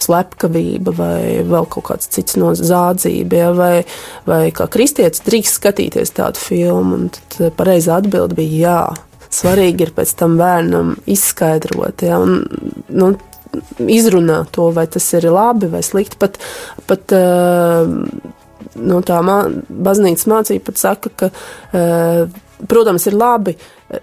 slepkavība 0.00 0.94
vai 0.96 1.20
vēl 1.44 1.68
kaut 1.68 1.90
kāds 1.90 2.08
cits 2.10 2.38
no 2.40 2.54
zādzība, 2.56 3.44
ja, 3.44 3.52
vai, 3.56 3.74
vai 4.26 4.42
kā 4.56 4.66
kristietis 4.72 5.22
drīkst 5.26 5.60
skatīties 5.60 6.16
tādu 6.16 6.40
filmu, 6.40 6.96
un 6.96 7.12
tad 7.14 7.54
pareizā 7.58 8.00
atbild 8.00 8.34
bija 8.38 8.64
jā 8.64 8.80
svarīgi 9.30 9.86
ir 9.86 9.94
pēc 9.96 10.14
tam 10.18 10.36
bērnam 10.40 10.94
izskaidrot, 11.10 12.04
ja, 12.06 12.18
un, 12.22 12.42
nu, 12.90 13.12
izrunāt 13.90 14.52
to, 14.54 14.68
vai 14.74 14.86
tas 14.90 15.06
ir 15.16 15.26
labi 15.32 15.70
vai 15.70 15.82
slikti. 15.86 16.18
Pat, 16.20 16.38
pat 16.90 17.16
uh, 17.16 17.90
no 18.78 19.00
tā 19.06 19.18
mā, 19.26 19.42
baznīcas 19.68 20.28
mācība 20.30 20.70
pat 20.70 20.80
saka, 20.80 21.12
ka, 21.22 21.30
uh, 21.74 22.40
protams, 22.70 23.06
ir 23.08 23.16
labi, 23.18 23.56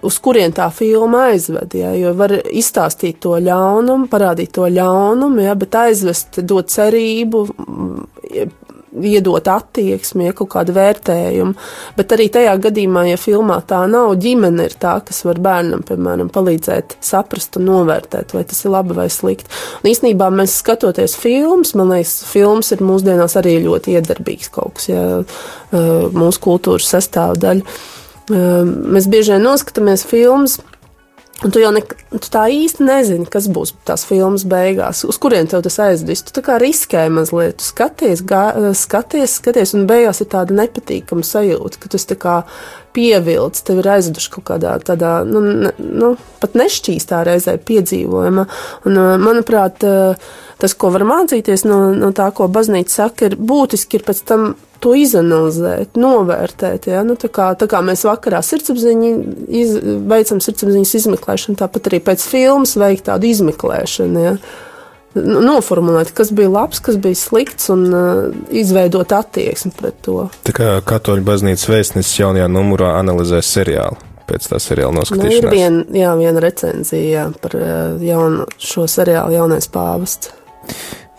uz 0.04 0.18
kurien 0.22 0.52
tā 0.52 0.66
filma 0.74 1.28
aizved, 1.30 1.74
ja, 1.78 1.92
jo 1.96 2.12
var 2.18 2.34
izstāstīt 2.34 3.20
to 3.24 3.36
ļaunumu, 3.40 4.08
parādīt 4.10 4.52
to 4.58 4.66
ļaunumu, 4.68 5.44
ja, 5.46 5.54
bet 5.58 5.78
aizvest, 5.78 6.40
dot 6.48 6.72
cerību, 6.74 7.44
iedot 9.04 9.48
attieksmi, 9.52 10.28
ja 10.28 10.36
kaut 10.36 10.50
kādu 10.54 10.74
vērtējumu. 10.76 11.54
Bet 11.98 12.14
arī 12.16 12.28
tajā 12.34 12.54
gadījumā, 12.68 13.04
ja 13.10 13.18
filmā 13.20 13.58
tā 13.68 13.82
nav, 13.90 14.14
ģimene 14.22 14.68
ir 14.68 14.76
tā, 14.80 14.98
kas 15.06 15.22
var 15.26 15.40
bērnam, 15.44 15.84
piemēram, 15.88 16.30
palīdzēt 16.34 16.98
saprast 17.04 17.60
un 17.60 17.68
novērtēt, 17.70 18.34
vai 18.36 18.44
tas 18.48 18.64
ir 18.64 18.74
labi 18.74 18.96
vai 18.98 19.08
slikti. 19.12 19.50
Un 19.82 19.90
īsnībā 19.92 20.30
mēs 20.34 20.58
skatoties 20.62 21.16
filmas, 21.20 21.74
man 21.78 21.94
liekas, 21.94 22.22
filmas 22.30 22.72
ir 22.74 22.84
mūsdienās 22.86 23.38
arī 23.40 23.58
ļoti 23.66 23.98
iedarbīgs 23.98 24.52
kaut 24.54 24.78
kas, 24.78 24.90
ja 24.90 25.04
mūsu 25.72 26.42
kultūras 26.44 26.90
sastāvdaļa. 26.94 27.78
Mēs 28.28 29.06
bieži 29.08 29.32
vien 29.34 29.46
noskatāmies 29.46 30.04
filmas 30.04 30.58
Un 31.38 31.52
tu 31.54 31.60
jau 31.62 31.68
ne, 31.70 31.84
tu 32.10 32.30
tā 32.34 32.48
īsti 32.50 32.82
nezini, 32.82 33.24
kas 33.30 33.44
būs 33.54 33.70
tās 33.86 34.02
filmas 34.08 34.42
beigās, 34.48 35.04
uz 35.06 35.20
kurien 35.22 35.46
tev 35.46 35.62
tas 35.62 35.76
aizdīs. 35.84 36.24
Tu 36.26 36.34
tā 36.34 36.42
kā 36.42 36.56
riskē 36.58 37.04
mazliet, 37.14 37.60
tu 37.60 37.66
skaties, 37.66 38.24
gā, 38.26 38.42
skaties, 38.74 39.36
skaties, 39.38 39.76
un 39.78 39.86
beigās 39.86 40.18
ir 40.18 40.30
tāda 40.32 40.56
nepatīkama 40.58 41.22
sajūta, 41.22 41.78
ka 41.78 41.92
tas 41.94 42.08
tā 42.10 42.18
kā 42.18 42.40
pievilcis, 42.96 43.62
tev 43.68 43.84
ir 43.84 43.90
aizduši 43.94 44.32
kaut 44.34 44.48
kādā 44.50 44.74
tādā, 44.82 45.20
nu, 45.28 45.44
ne, 45.46 45.72
nu 45.78 46.12
pat 46.42 46.58
nešķīstā 46.58 47.22
reizē 47.30 47.54
piedzīvojuma. 47.70 48.48
Un, 48.90 49.02
manuprāt, 49.22 49.86
tas, 50.58 50.74
ko 50.74 50.90
var 50.96 51.06
mācīties 51.06 51.68
no, 51.70 51.84
no 51.94 52.10
tā, 52.18 52.32
ko 52.34 52.50
baznīca 52.50 53.04
saka, 53.04 53.30
ir 53.30 53.38
būtiski 53.38 54.00
ir 54.00 54.10
pēc 54.10 54.26
tam 54.26 54.56
to 54.82 54.94
izanalizēt, 54.98 55.98
novērtēt. 55.98 56.88
Ja? 56.92 57.02
Nu, 57.06 57.16
tā, 57.18 57.30
kā, 57.32 57.50
tā 57.58 57.68
kā 57.70 57.82
mēs 57.84 58.04
vakarā 58.08 58.40
iz, 58.42 59.76
veicam 60.08 60.40
sirdsapziņas 60.44 60.94
izmeklēšanu, 61.00 61.58
tāpat 61.58 61.90
arī 61.90 62.02
pēc 62.04 62.24
filmas 62.28 62.76
veikt 62.78 63.08
tādu 63.10 63.30
izmeklēšanu. 63.30 64.24
Ja? 64.24 64.34
Nu, 65.18 65.40
noformulēt, 65.42 66.12
kas 66.14 66.30
bija 66.36 66.50
labs, 66.52 66.82
kas 66.84 66.98
bija 67.00 67.16
slikts, 67.18 67.70
un 67.72 67.86
uh, 67.88 68.20
izveidot 68.54 69.12
attieksmi 69.16 69.72
pret 69.78 69.96
to. 70.04 70.28
Tā 70.46 70.54
kā 70.54 70.76
Katoļu 70.86 71.24
baznīcas 71.26 71.70
vēstnesis 71.70 72.20
jaunajā 72.20 72.46
numurā 72.52 72.92
analizē 73.00 73.40
seriālu 73.44 73.98
pēc 74.28 74.50
tā 74.50 74.60
seriāla 74.60 74.92
noskatīšanās. 74.98 75.40
Nu, 75.40 75.48
ir 75.48 75.54
vien, 75.54 75.78
jā, 75.96 76.12
viena 76.20 76.42
recenzija 76.44 77.08
jā, 77.08 77.26
par 77.40 77.56
uh, 77.56 78.02
jaunu, 78.04 78.44
šo 78.60 78.84
seriālu 78.90 79.38
jaunais 79.38 79.70
pāvests. 79.72 80.34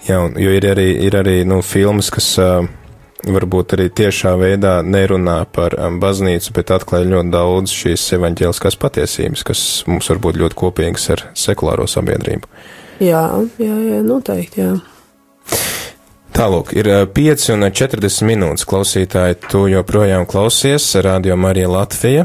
Jā, 0.06 0.20
un, 0.22 0.38
jo 0.40 0.54
ir 0.54 0.68
arī, 0.70 0.92
ir 1.10 1.18
arī 1.18 1.40
nu, 1.50 1.64
filmas, 1.66 2.12
kas 2.14 2.30
uh, 2.42 2.70
varbūt 3.28 3.76
arī 3.76 3.90
tiešā 3.92 4.36
veidā 4.40 4.80
nerunā 4.86 5.42
par 5.52 5.76
um, 5.76 6.00
baznīcu, 6.02 6.54
bet 6.56 6.72
atklāja 6.76 7.10
ļoti 7.10 7.34
daudz 7.34 7.74
šīs 7.76 8.06
evaņģēliskās 8.20 8.80
patiesības, 8.80 9.44
kas 9.48 9.64
mums 9.90 10.10
var 10.12 10.22
būt 10.24 10.40
ļoti 10.44 10.60
kopīgas 10.60 11.10
ar 11.16 11.26
sekulāro 11.38 11.88
sabiedrību. 11.90 12.48
Jā, 13.04 13.26
jā, 13.60 13.76
jā 13.92 14.00
noteikti, 14.06 14.64
jā. 14.64 14.78
Tālūk, 16.40 16.70
ir 16.72 16.88
5 17.12 17.50
un 17.52 17.66
40 17.68 18.24
minūtes 18.24 18.64
klausītāji, 18.64 19.36
tu 19.52 19.66
joprojām 19.68 20.24
klausies 20.24 20.86
Radio 21.04 21.36
Marija 21.36 21.68
Latvija, 21.68 22.24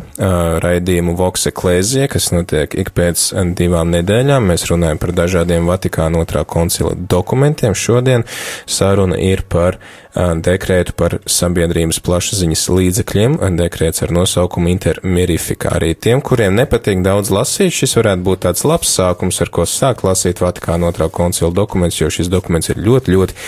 raidījumu 0.63 1.17
Vox 1.19 1.49
Eklēzija, 1.51 2.07
kas 2.13 2.31
notiek 2.31 2.77
ik 2.79 2.93
pēc 2.95 3.25
divām 3.59 3.91
nedēļām. 3.97 4.47
Mēs 4.53 4.69
runājam 4.71 5.03
par 5.03 5.17
dažādiem 5.19 5.67
Vatikāna 5.67 6.23
otrā 6.23 6.45
koncila 6.47 6.95
dokumentiem. 6.95 7.75
Šodien 7.75 8.23
saruna 8.71 9.19
ir 9.19 9.43
par 9.51 9.81
dekrētu 10.15 10.95
par 10.95 11.17
sabiedrības 11.27 11.99
plašsaziņas 12.07 12.69
līdzekļiem, 12.71 13.33
dekrēts 13.59 14.05
ar 14.07 14.15
nosaukumu 14.15 14.71
Intermirifikā. 14.71 15.75
Arī 15.75 15.91
tiem, 15.99 16.23
kuriem 16.23 16.55
nepatīk 16.55 17.03
daudz 17.03 17.35
lasīt, 17.35 17.75
šis 17.75 17.99
varētu 17.99 18.23
būt 18.31 18.45
tāds 18.47 18.63
labs 18.63 18.95
sākums, 18.95 19.43
ar 19.43 19.51
ko 19.51 19.67
sākt 19.67 20.07
lasīt 20.07 20.39
Vatikāna 20.45 20.93
otrā 20.93 21.11
koncila 21.11 21.51
dokumentus, 21.51 21.99
jo 21.99 22.15
šis 22.15 22.31
dokuments 22.31 22.71
ir 22.71 22.79
ļoti, 22.79 23.17
ļoti 23.19 23.39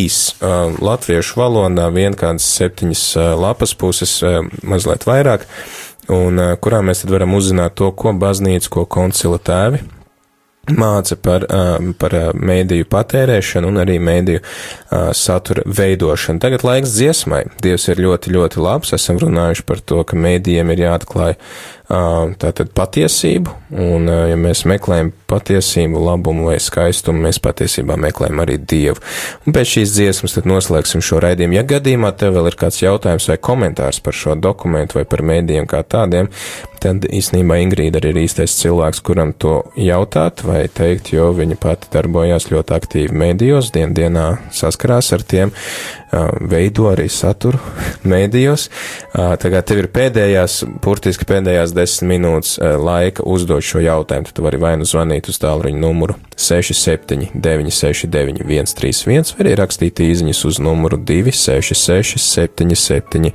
īs. 0.00 0.18
Latviešu 0.80 1.40
valodā 1.40 1.86
vien 1.94 2.16
kādas 2.18 2.48
septiņas 2.58 3.04
lapas 3.40 3.76
puses, 3.78 4.18
mazliet 4.62 5.06
vairāk, 5.08 5.46
un 6.10 6.42
kurā 6.62 6.82
mēs 6.86 7.04
tad 7.04 7.14
varam 7.14 7.38
uzzināt 7.38 7.78
to, 7.80 7.92
ko 7.92 8.14
baznīca, 8.16 8.72
ko 8.72 8.86
koncila 8.90 9.40
tēvi 9.42 9.82
māca 10.76 11.16
par, 11.18 11.46
par 11.98 12.14
mēdīju 12.36 12.86
patērēšanu 12.90 13.70
un 13.70 13.80
arī 13.82 13.96
mēdīju 14.02 14.42
satura 15.16 15.64
veidošanu. 15.66 16.42
Tagad 16.42 16.64
laiks 16.66 16.94
dziesmai. 16.94 17.44
Dievs 17.64 17.88
ir 17.90 18.02
ļoti, 18.04 18.34
ļoti 18.36 18.62
labs. 18.62 18.94
Esam 18.96 19.18
runājuši 19.22 19.66
par 19.66 19.82
to, 19.82 20.02
ka 20.06 20.18
mēdījiem 20.20 20.72
ir 20.74 20.84
jāatklāj 20.86 21.36
tātad 21.90 22.70
patiesību, 22.76 23.52
un 23.82 24.06
ja 24.06 24.36
mēs 24.38 24.62
meklējam 24.70 25.10
patiesību, 25.30 25.98
labumu 26.06 26.46
vai 26.50 26.58
skaistumu, 26.62 27.24
mēs 27.26 27.40
patiesībā 27.42 27.96
meklējam 28.00 28.42
arī 28.44 28.58
Dievu. 28.62 29.02
Un 29.46 29.56
pēc 29.56 29.74
šīs 29.74 29.94
dziesmas 29.96 30.36
tad 30.36 30.46
noslēgsim 30.50 31.02
šo 31.02 31.18
raidījumu. 31.24 31.58
Ja 31.58 31.66
gadījumā 31.66 32.12
tev 32.18 32.36
vēl 32.38 32.50
ir 32.52 32.58
kāds 32.60 32.78
jautājums 32.82 33.26
vai 33.30 33.38
komentārs 33.42 33.98
par 34.04 34.16
šo 34.16 34.36
dokumentu 34.38 35.00
vai 35.00 35.06
par 35.10 35.24
mēdījiem 35.26 35.66
kā 35.70 35.82
tādiem, 35.82 36.30
tad 36.80 37.04
īstenībā 37.10 37.58
Ingrīda 37.64 38.00
arī 38.00 38.14
ir 38.14 38.22
īstais 38.24 38.54
cilvēks, 38.62 39.02
kuram 39.04 39.34
to 39.36 39.58
jautāt 39.76 40.44
vai 40.46 40.62
teikt, 40.72 41.12
jo 41.12 41.28
viņa 41.36 41.58
pati 41.60 41.90
darbojās 41.92 42.48
ļoti 42.52 42.76
aktīvi 42.76 43.18
mēdījos, 43.24 43.72
dien 43.74 43.94
dienā 43.96 44.26
saskarās 44.56 45.10
ar 45.16 45.26
tiem, 45.26 45.52
veido 46.40 46.88
arī 46.90 47.08
saturu 47.12 47.60
mēdījos. 48.12 48.68
Tagad 49.14 49.68
tev 49.68 49.84
ir 49.84 49.90
pēdējās, 49.94 50.62
burtiski 50.82 51.28
pēdējās 51.28 51.74
desmit 51.76 52.10
minūtes 52.10 52.56
laika 52.58 53.24
uzdot 53.28 53.64
šo 53.64 53.82
jautājumu, 53.84 54.32
tu 54.34 54.44
vari 54.44 54.58
vai 54.60 54.74
nu 54.80 54.88
zvanīt 54.88 55.28
uz 55.30 55.38
tālruņa 55.42 55.80
numuru 55.80 56.16
67 56.40 57.30
969 57.34 58.44
131 58.64 59.34
vai 59.36 59.44
arī 59.44 59.56
rakstīt 59.60 60.00
īziņas 60.04 60.42
uz 60.48 60.60
numuru 60.62 60.98
266 60.98 62.18
77 62.20 63.32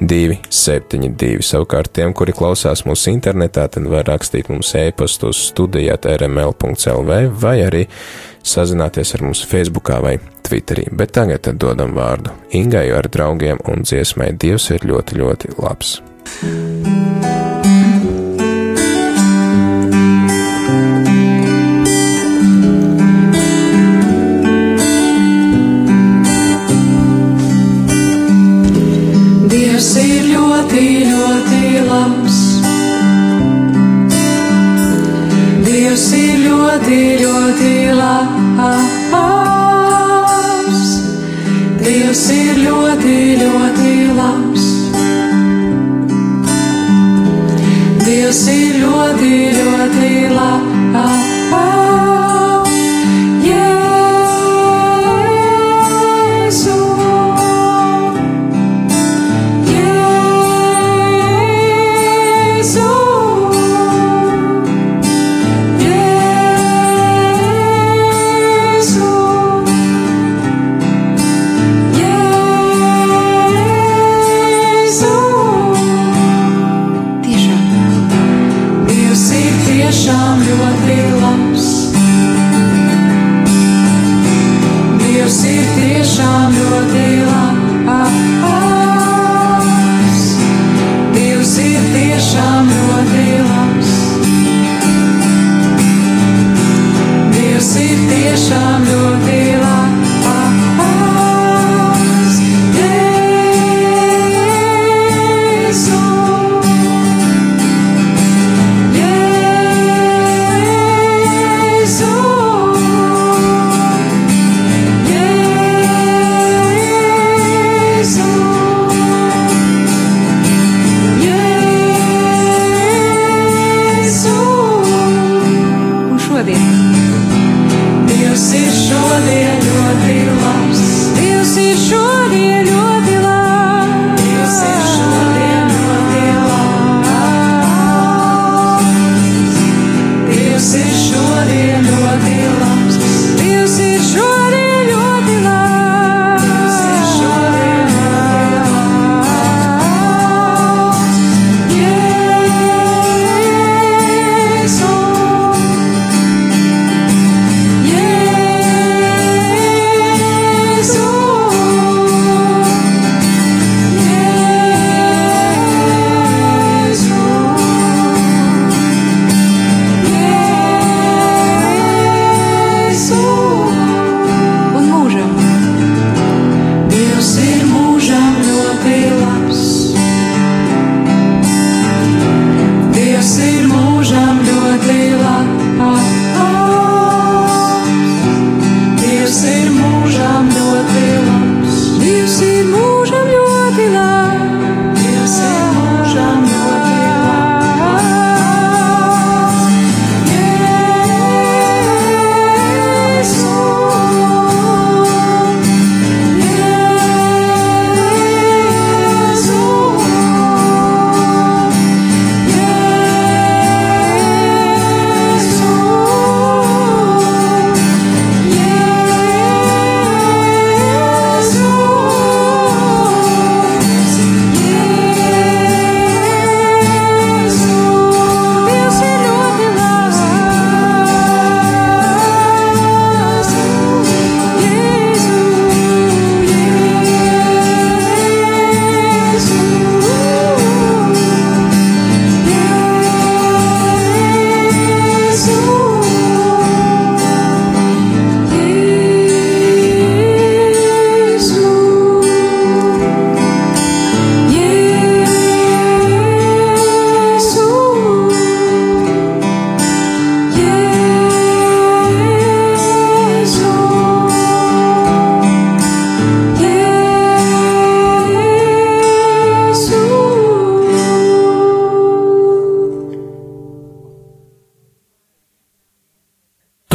272. 0.00 1.44
Savukārt 1.46 1.94
tiem, 1.96 2.14
kuri 2.16 2.34
klausās 2.36 2.84
mūsu 2.88 3.14
internetā, 3.14 3.68
tad 3.72 3.86
var 3.90 4.08
rakstīt 4.10 4.50
mums 4.52 4.74
e-pastu 4.78 5.30
uz 5.32 5.44
studijāt 5.50 6.08
rml.lv 6.10 7.22
vai 7.40 7.56
arī 7.66 7.86
sazināties 8.42 9.14
ar 9.16 9.24
mums 9.26 9.44
Facebookā 9.46 10.00
vai 10.04 10.18
Twitterī, 10.46 10.88
bet 10.92 11.12
tagad 11.14 11.46
dodam 11.60 11.94
vārdu 11.94 12.34
Ingai 12.56 12.88
ar 12.96 13.08
draugiem 13.08 13.60
un 13.70 13.84
dziesmai 13.86 14.32
Dievs 14.34 14.70
ir 14.74 14.86
ļoti, 14.90 15.20
ļoti 15.20 15.54
labs. 15.60 15.98
Dievs 29.80 29.94
ir 29.96 30.26
ļoti, 30.32 30.82
ļoti 31.08 31.84
labs. 31.88 32.40
Dievs 35.64 36.10
ir 36.18 36.36
ļoti 36.44 36.98
Dievs 42.30 42.59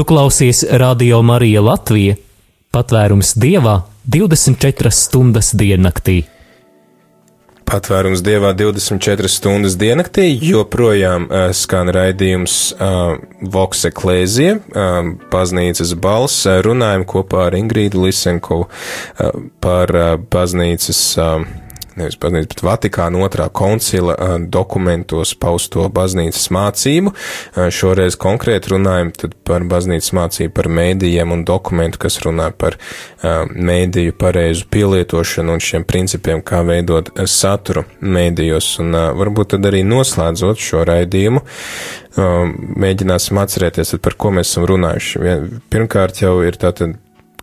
Tu 0.05 0.13
klausies 0.13 0.63
Radio 0.69 1.21
Marija 1.21 1.61
Latvija- 1.61 2.15
patvērums 2.73 3.31
dievā 3.41 3.81
24 4.05 4.91
stundas 4.93 5.49
diennaktī. 5.57 6.19
Patvērums 7.65 8.21
dievā 8.21 8.51
24 8.53 9.25
stundas 9.27 9.73
diennaktī 9.81 10.27
joprojām 10.45 11.25
uh, 11.25 11.49
skan 11.57 11.89
raidījums 11.89 12.75
uh, 12.77 13.17
Vox 13.41 13.81
Eklēzija, 13.89 14.59
uh, 14.61 15.09
baznīcas 15.33 15.95
balss. 15.97 16.45
Runājam 16.45 17.09
kopā 17.09 17.47
ar 17.47 17.57
Ingrīdu 17.57 18.05
Lisenko 18.05 18.67
uh, 18.67 19.31
par 19.59 19.89
uh, 19.89 20.17
baznīcas. 20.21 21.01
Uh, 21.17 21.64
nevis 21.99 22.17
baznīcas, 22.21 22.49
bet 22.51 22.63
Vatikāna 22.65 23.21
otrā 23.25 23.47
koncila 23.53 24.15
uh, 24.15 24.35
dokumentos 24.39 25.33
pausto 25.39 25.87
baznīcas 25.93 26.47
mācību. 26.55 27.13
Uh, 27.13 27.67
šoreiz 27.73 28.17
konkrēti 28.21 28.73
runājam 28.73 29.11
par 29.47 29.65
baznīcas 29.69 30.11
mācību 30.17 30.53
par 30.55 30.69
mēdījiem 30.79 31.33
un 31.35 31.45
dokumentu, 31.47 32.01
kas 32.05 32.19
runā 32.25 32.49
par 32.55 32.77
uh, 32.79 33.45
mēdīju 33.51 34.15
pareizu 34.21 34.67
pielietošanu 34.73 35.55
un 35.55 35.63
šiem 35.63 35.85
principiem, 35.87 36.43
kā 36.45 36.63
veidot 36.67 37.11
saturu 37.29 37.85
mēdījos. 38.01 38.73
Un 38.83 38.95
varbūt 39.19 39.55
tad 39.55 39.69
arī 39.69 39.83
noslēdzot 39.87 40.61
šo 40.61 40.83
raidījumu, 40.87 41.41
mēģināsim 42.15 43.39
atcerēties, 43.41 43.95
par 44.03 44.15
ko 44.19 44.31
mēs 44.35 44.51
esam 44.51 44.67
runājuši. 44.69 45.21
Pirmkārt 45.73 46.21
jau 46.23 46.37
ir 46.47 46.57
tātad 46.59 46.95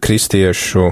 kristiešu 0.03 0.90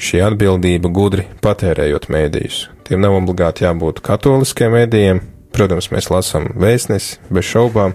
šī 0.00 0.22
atbildība 0.24 0.90
gudri 0.94 1.26
patērējot 1.44 2.08
mēdījus. 2.12 2.58
Tiem 2.88 3.02
nav 3.04 3.16
obligāti 3.20 3.64
jābūt 3.66 4.02
katoliskiem 4.04 4.74
mēdījiem. 4.76 5.22
Protams, 5.54 5.86
mēs 5.94 6.08
lasām 6.10 6.48
vēstnesi, 6.58 7.20
bez 7.30 7.46
šaubām, 7.46 7.92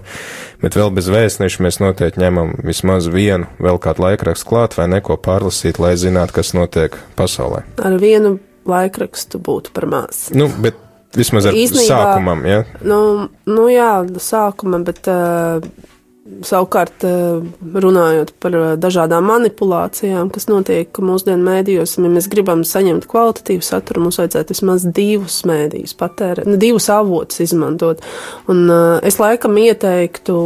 bet 0.62 0.78
vēl 0.78 0.94
bez 0.96 1.10
vēstneša 1.12 1.60
mēs 1.66 1.76
noteikti 1.82 2.22
ņemam 2.22 2.54
vismaz 2.64 3.04
vienu, 3.12 3.50
vēl 3.60 3.76
kādu 3.84 4.06
laikrakstu 4.06 4.48
klāt 4.48 4.78
vai 4.78 4.86
neko 4.88 5.18
pārlasīt, 5.20 5.76
lai 5.82 5.92
zinātu, 6.00 6.38
kas 6.38 6.54
notiek 6.56 6.96
pasaulē. 7.20 7.66
Ar 7.84 7.98
vienu 8.00 8.38
laikrakstu 8.64 9.42
būtu 9.44 9.74
par 9.76 9.84
maz. 9.92 10.30
Nu, 10.32 10.48
bet 10.56 10.80
vismaz 11.16 11.50
ar 11.50 11.58
Īsnībā- 11.60 11.84
sākumam, 11.90 12.46
ja? 12.48 12.62
Nu, 12.80 13.28
nu 13.44 13.68
jā, 13.68 13.92
sākuma, 14.24 14.80
bet 14.88 15.04
uh, 15.12 15.60
savukārt 16.46 17.04
uh, 17.06 17.40
runājot 17.84 18.32
par 18.42 18.56
uh, 18.56 18.66
dažādām 18.80 19.26
manipulācijām, 19.30 20.30
kas 20.34 20.48
notiek 20.50 21.00
mūsdienu 21.04 21.42
mēdījos, 21.46 21.96
ja 21.98 22.12
mēs 22.12 22.28
gribam 22.32 22.64
saņemt 22.66 23.08
kvalitatīvu 23.10 23.64
saturu, 23.66 24.04
mums 24.06 24.20
vajadzētu 24.20 24.54
vismaz 24.54 24.86
divus 24.96 25.40
mēdījus 25.48 25.96
patērēt, 26.00 26.48
ne, 26.48 26.58
divus 26.60 26.90
avotus 26.92 27.42
izmantot. 27.46 28.04
Un 28.50 28.64
uh, 28.68 28.98
es 29.06 29.20
laikam 29.22 29.58
ieteiktu 29.60 30.38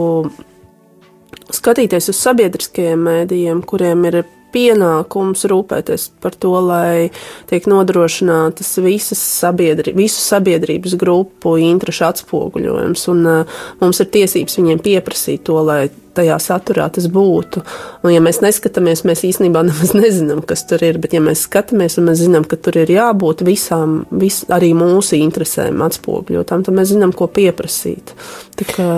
skatīties 1.55 2.11
uz 2.13 2.21
sabiedriskajiem 2.25 3.05
mēdījiem, 3.09 3.63
kuriem 3.69 4.09
ir 4.11 4.23
pienākums 4.55 5.45
rūpēties 5.51 6.07
par 6.23 6.37
to, 6.39 6.55
lai 6.65 7.11
tiek 7.51 7.67
nodrošinātas 7.71 8.77
visas 8.85 9.21
sabiedri, 9.43 9.97
visu 9.97 10.23
sabiedrības 10.23 10.97
grupu 11.01 11.57
interešu 11.61 12.09
atspoguļojums, 12.13 13.09
un 13.13 13.29
uh, 13.29 13.61
mums 13.83 14.01
ir 14.03 14.11
tiesības 14.15 14.59
viņiem 14.61 14.83
pieprasīt 14.85 15.45
to, 15.49 15.61
lai 15.67 15.83
tajā 16.15 16.37
saturā 16.43 16.87
tas 16.95 17.07
būtu. 17.11 17.63
Un 18.05 18.13
ja 18.15 18.23
mēs 18.25 18.41
neskatāmies, 18.45 19.05
mēs 19.09 19.25
īstenībā 19.27 19.65
nemaz 19.67 19.95
nezinām, 19.97 20.43
kas 20.47 20.65
tur 20.71 20.85
ir, 20.87 20.99
bet 21.03 21.17
ja 21.17 21.23
mēs 21.25 21.47
skatāmies 21.49 21.99
un 22.01 22.09
mēs 22.11 22.23
zinām, 22.23 22.47
ka 22.49 22.59
tur 22.61 22.79
ir 22.83 22.93
jābūt 22.95 23.45
visām, 23.47 24.03
vis, 24.15 24.43
arī 24.55 24.73
mūsu 24.79 25.19
interesēm 25.21 25.83
atspoguļotām, 25.87 26.67
tad 26.67 26.77
mēs 26.77 26.93
zinām, 26.95 27.15
ko 27.17 27.29
pieprasīt. 27.31 28.15
Tā 28.59 28.69
kā, 28.71 28.91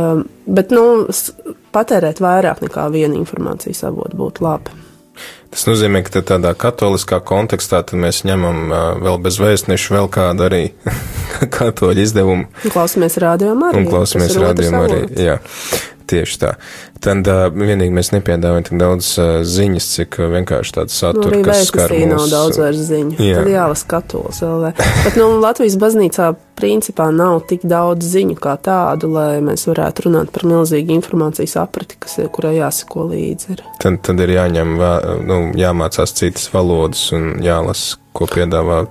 bet, 0.47 0.75
nu, 0.77 1.07
patērēt 1.77 2.23
vairāk 2.25 2.65
nekā 2.65 2.89
vienu 2.93 3.21
informācijas 3.23 3.87
avotu 3.89 4.21
būtu 4.21 4.47
labi. 4.47 4.83
Tas 5.57 5.65
nozīmē, 5.71 6.03
ka 6.05 6.21
tādā 6.21 6.51
katoliskā 6.53 7.23
kontekstā 7.25 7.81
mēs 7.97 8.23
ņemam 8.29 8.59
vēl 9.01 9.17
bez 9.25 9.39
vēstneša 9.41 9.95
vēl 9.97 10.11
kādu 10.13 10.45
arī 10.51 10.63
katoļu 11.57 12.05
izdevumu 12.05 12.45
Un 12.67 12.75
Klausamies 12.75 13.17
rādījumā 13.25 13.73
arī. 13.73 13.87
un 13.87 13.93
otrs 14.03 14.37
rādījumu 14.37 14.83
arī. 14.85 15.01
Jā, 15.17 15.39
tieši 16.13 16.43
tā. 16.45 16.53
Tad 17.07 17.29
uh, 17.29 17.47
vienīgi 17.53 17.93
mēs 17.93 18.09
nepiedāvājam 18.15 18.65
tik 18.67 18.79
daudz 18.81 19.09
uh, 19.21 19.27
ziņas, 19.47 19.87
cik 19.99 20.17
uh, 20.23 20.31
vienkārši 20.33 20.73
tāds 20.79 20.95
Nu, 20.95 20.99
satura, 21.03 21.33
arī 21.35 21.43
kas 21.45 21.67
skar 21.69 21.93
vēstnesī 21.93 22.09
nav 22.09 22.25
daudz 22.33 22.61
vairs 22.63 22.81
ziņu. 22.89 23.19
Jā. 23.21 23.43
Tad 23.43 23.51
jālas 23.53 23.83
katols 23.91 24.41
vēl. 24.43 24.65
Bet, 25.05 25.19
nu, 25.21 25.27
Latvijas 25.43 25.77
baznīcā 25.83 26.31
principā 26.57 27.11
nav 27.13 27.43
tik 27.51 27.67
daudz 27.69 28.09
ziņu 28.15 28.39
kā 28.41 28.55
tādu, 28.65 29.11
lai 29.13 29.43
mēs 29.45 29.67
varētu 29.69 30.07
runāt 30.07 30.33
par 30.33 30.47
milzīgu 30.49 30.97
informācijas 30.97 31.59
apriti, 31.61 31.99
kas, 32.01 32.17
kurai 32.33 32.55
jāsako 32.57 33.11
līdzi. 33.13 33.59
Tad, 33.83 34.01
tad 34.09 34.25
ir 34.25 34.33
jāņem, 34.39 34.73
vē- 34.81 35.03
nu, 35.29 35.41
jāmācās 35.55 36.15
citas 36.17 36.49
valodas 36.53 37.13
un 37.17 37.37
jālasa, 37.45 37.97
ko 38.17 38.27
piedāvā 38.31 38.87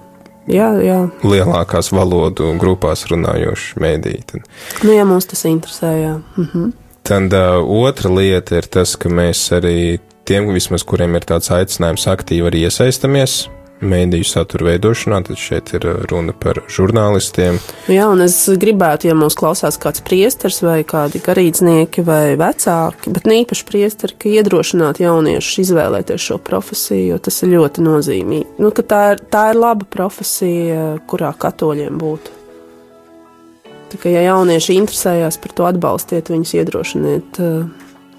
Jā, 0.48 0.68
jā. 0.86 1.00
lielākās 1.26 1.90
valodu 1.96 2.52
grupās 2.62 3.08
runājoši 3.10 3.80
mēdī. 3.82 4.20
Tad, 4.30 4.44
Nu, 4.86 4.92
ja 4.94 5.06
mums 5.10 5.26
tas 5.26 5.42
interesē, 5.50 5.94
jā. 6.04 6.16
Mhm. 6.38 6.72
tad 7.06 7.34
uh, 7.34 7.62
otra 7.66 8.10
lieta 8.14 8.58
ir 8.62 8.68
tas, 8.70 8.96
ka 8.96 9.10
mēs 9.10 9.42
arī 9.58 10.00
tiem, 10.26 10.48
vismaz 10.54 10.84
kuriem 10.86 11.16
ir 11.18 11.26
tāds 11.26 11.50
aicinājums, 11.54 12.08
aktīvi 12.10 12.48
arī 12.50 12.64
iesaistamies 12.70 13.48
mēdīju 13.84 14.28
satura 14.28 14.70
veidošanā, 14.70 15.22
tad 15.28 15.40
šeit 15.40 15.74
ir 15.76 15.88
uh, 15.90 16.04
runa 16.10 16.34
par 16.38 16.62
žurnālistiem. 16.72 17.58
Jā, 17.92 18.08
un 18.12 18.24
es 18.26 18.38
gribētu, 18.62 19.10
ja 19.10 19.16
mūs 19.18 19.38
klausās 19.40 19.80
kāds 19.82 20.04
priesteris 20.06 20.62
vai 20.66 20.80
kādi 20.88 21.22
garīdznieki 21.24 22.06
vai 22.08 22.36
vecāki, 22.40 23.12
bet 23.16 23.28
īpaši 23.36 23.68
priesteri, 23.68 24.18
ka 24.20 24.32
iedrošināt 24.32 25.02
jauniešus 25.04 25.66
izvēlēties 25.66 26.30
šo 26.30 26.40
profesiju, 26.40 27.14
jo 27.14 27.20
tas 27.28 27.42
ir 27.44 27.56
ļoti 27.58 27.86
nozīmīgi. 27.86 28.56
Nu, 28.64 28.72
tā, 28.72 29.02
ir, 29.16 29.24
tā 29.32 29.50
ir 29.52 29.60
laba 29.60 29.88
profesija, 29.90 30.96
kurā 31.10 31.34
katoļiem 31.40 32.00
būtu. 32.00 32.42
Tā 33.92 34.00
kā 34.02 34.12
ja 34.12 34.24
jaunieši 34.26 34.80
interesējās 34.80 35.38
par 35.44 35.52
to, 35.56 35.68
atbalstiet 35.70 36.32
viņus, 36.32 36.56
iedrošiniet 36.58 37.42
uh, 37.44 37.68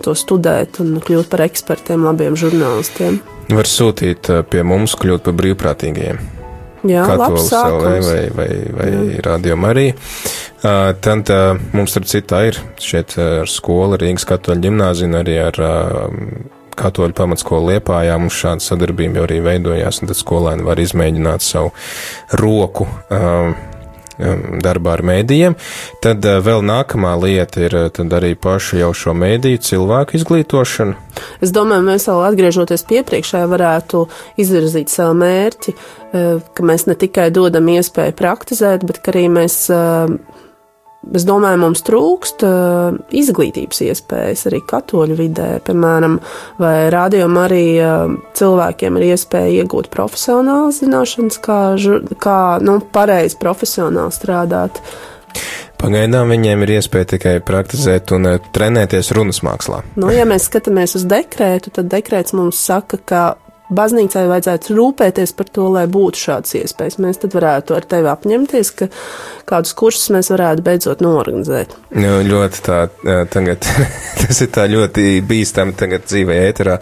to 0.05 0.15
studēt 0.17 0.81
un 0.85 1.01
kļūt 1.03 1.33
par 1.33 1.43
ekspertiem, 1.49 2.05
labiem 2.07 2.37
žurnālistiem. 2.39 3.19
Var 3.47 3.69
sūtīt 3.71 4.33
uh, 4.33 4.43
pie 4.51 4.65
mums, 4.67 4.97
kļūt 4.99 5.27
par 5.27 5.37
brīvprātīgiem. 5.39 6.19
Jā, 6.87 7.05
Katolis 7.09 7.51
LV 7.51 7.93
vai, 8.07 8.19
vai, 8.35 8.49
vai 8.77 8.91
rādījuma 9.25 9.71
arī. 9.73 9.87
Uh, 10.67 10.93
tad 11.03 11.31
uh, 11.35 11.55
mums, 11.75 11.95
starp 11.95 12.09
citu, 12.11 12.29
tā 12.35 12.43
ir 12.51 12.61
šeit 12.83 13.17
uh, 13.19 13.43
ar 13.45 13.51
skolu 13.51 13.99
Rīgas 14.01 14.27
katoļu 14.29 14.67
ģimnāziju 14.67 15.11
un 15.11 15.19
arī 15.21 15.39
ar 15.43 15.61
uh, 15.63 16.21
katoļu 16.77 17.17
pamatskolu 17.17 17.73
Liepājā 17.73 18.19
mums 18.21 18.37
šāda 18.37 18.65
sadarbība 18.65 19.21
jau 19.21 19.29
arī 19.29 19.41
veidojās, 19.45 20.03
un 20.03 20.11
tad 20.11 20.21
skolēni 20.21 20.67
var 20.67 20.83
izmēģināt 20.83 21.47
savu 21.47 21.73
roku 22.43 22.87
uh, 22.87 23.55
darbā 24.19 24.97
ar 24.97 25.03
mēdījiem. 25.07 25.57
Tad 26.05 26.25
uh, 26.25 26.39
vēl 26.45 26.65
nākamā 26.67 27.15
lieta 27.21 27.67
ir 27.67 27.77
uh, 27.79 28.05
arī 28.19 28.35
pašu 28.39 28.81
jau 28.81 28.93
šo 28.97 29.17
mēdīju 29.17 29.63
cilvēku 29.67 30.17
izglītošana. 30.21 30.97
Es 31.45 31.53
domāju, 31.55 31.87
mēs 31.87 32.09
vēl 32.11 32.23
atgriežoties 32.31 32.87
pie 32.89 33.03
priekšējā, 33.07 33.49
varētu 33.51 34.07
izvirzīt 34.41 34.93
savu 34.93 35.17
mērķi, 35.23 35.73
eh, 35.73 36.27
ka 36.53 36.67
mēs 36.67 36.87
ne 36.91 36.97
tikai 36.99 37.31
dodam 37.35 37.69
iespēju 37.73 38.17
praktizēt, 38.19 38.85
bet 38.89 39.01
arī 39.13 39.29
mēs. 39.33 39.63
Eh, 41.07 41.15
Es 41.15 41.25
domāju, 41.27 41.61
mums 41.63 41.85
trūkst 41.87 42.43
uh, 42.47 42.97
izglītības 43.15 43.79
iespējas 43.87 44.47
arī 44.51 44.59
katoļu 44.67 45.17
vidē. 45.21 45.49
Piemēram, 45.67 46.19
vai 46.59 46.89
rādījumā 46.93 47.45
arī 47.47 47.67
uh, 47.79 48.17
cilvēkiem 48.35 48.99
ir 48.99 49.13
iespēja 49.13 49.63
iegūt 49.63 49.91
profesionālas 49.95 50.81
zināšanas, 50.83 51.39
kā, 51.45 51.61
kā 52.23 52.41
nu, 52.65 52.81
pareizi 52.93 53.39
profesionāli 53.39 54.15
strādāt. 54.15 54.83
Pagaidām 55.79 56.33
viņiem 56.33 56.65
ir 56.65 56.75
iespēja 56.79 57.11
tikai 57.15 57.37
praktizēt 57.45 58.11
un 58.17 58.33
uh, 58.33 58.51
trenēties 58.57 59.13
runas 59.15 59.43
mākslā. 59.47 59.85
Nu, 60.01 60.11
ja 60.11 60.27
mēs 60.29 60.51
skatāmies 60.51 60.99
uz 60.99 61.07
dekrētu, 61.09 61.75
tad 61.79 61.93
dekrēts 61.93 62.35
mums 62.37 62.61
saka, 62.67 62.99
ka 62.99 63.25
baznīcai 63.73 64.27
vajadzētu 64.31 64.77
rūpēties 64.77 65.33
par 65.37 65.49
to, 65.51 65.67
lai 65.75 65.85
būtu 65.91 66.21
šādas 66.21 66.55
iespējas. 66.61 66.99
Mēs 67.03 67.21
tad 67.23 67.35
varētu 67.37 67.77
ar 67.77 67.87
tevi 67.89 68.11
apņemties, 68.13 68.71
ka 68.79 68.89
kādus 69.49 69.75
kursus 69.79 70.13
mēs 70.15 70.31
varētu 70.33 70.65
beidzot 70.67 71.03
norganizēt. 71.05 71.75
Nu, 71.97 72.17
ļoti 72.27 72.63
tā, 72.67 72.79
tagad, 73.33 73.67
tas 74.23 74.43
ir 74.45 74.53
tā 74.55 74.69
ļoti 74.71 75.19
bīstami 75.27 75.77
tagad 75.79 76.07
dzīvē 76.07 76.39
ēterā 76.47 76.79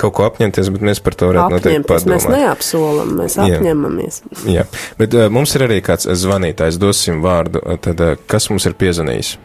kaut 0.00 0.16
ko 0.18 0.28
apņemties, 0.30 0.72
bet 0.76 0.86
mēs 0.90 1.02
par 1.04 1.18
to 1.18 1.32
varētu 1.32 1.56
noteikti 1.56 1.76
Apņemties 1.80 2.08
mēs 2.10 2.26
padomāt. 2.26 2.46
neapsolam, 2.46 3.14
mēs 3.20 3.38
Jā. 3.38 3.50
apņemamies. 3.58 4.22
Jā, 4.50 4.66
bet 5.00 5.18
mums 5.34 5.54
ir 5.58 5.66
arī 5.66 5.82
kāds 5.84 6.08
zvanītājs, 6.22 6.80
dosim 6.80 7.22
vārdu, 7.24 7.62
tad 7.82 8.02
kas 8.30 8.50
mums 8.52 8.70
ir 8.70 8.78
piezvanījis? 8.78 9.36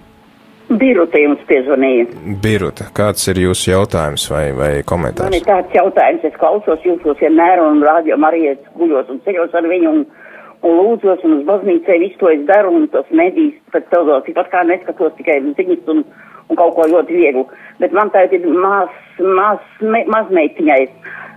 Birute 0.70 1.20
jums 1.22 1.42
piezvanīja. 1.46 2.06
Biruta, 2.42 2.88
kāds 2.98 3.28
ir 3.30 3.38
jūsu 3.44 3.70
jautājums 3.70 4.24
vai, 4.32 4.46
vai 4.58 4.70
Man 4.80 4.88
komentārs? 4.90 5.36
ir 5.38 5.46
tāds 5.46 5.76
jautājums, 5.78 6.24
es 6.26 6.38
klausos 6.42 6.82
jūsos 6.88 7.20
vienmēr 7.22 7.62
un 7.62 7.84
rādio 7.86 8.18
Marijas 8.18 8.58
guļos 8.76 9.12
un 9.14 9.20
ceļos 9.28 9.54
ar 9.54 9.68
viņu 9.70 9.92
un, 9.92 10.02
un 10.66 10.80
lūdzos 10.80 11.22
un 11.28 11.38
uz 11.38 11.46
baznīcē 11.46 12.00
visu 12.02 12.18
to 12.24 12.32
es 12.34 12.42
daru 12.50 12.74
un 12.80 12.88
tos 12.90 13.06
medijas 13.12 13.54
pēc 13.76 13.88
televizors, 13.94 14.26
tikpat 14.26 14.50
kā 14.56 14.64
neskatos 14.66 15.14
tikai 15.20 15.38
ziņas 15.46 15.86
un, 15.94 16.02
un 16.50 16.58
kaut 16.58 16.74
ko 16.80 16.90
ļoti 16.96 17.14
vieglu. 17.22 17.46
bet 17.80 17.94
man 17.94 18.10
tā 18.10 18.26
ir 18.34 18.48
maz, 18.50 18.90
maz, 19.22 19.62
me- 19.82 20.06
mazmeitiņai. 20.10 20.82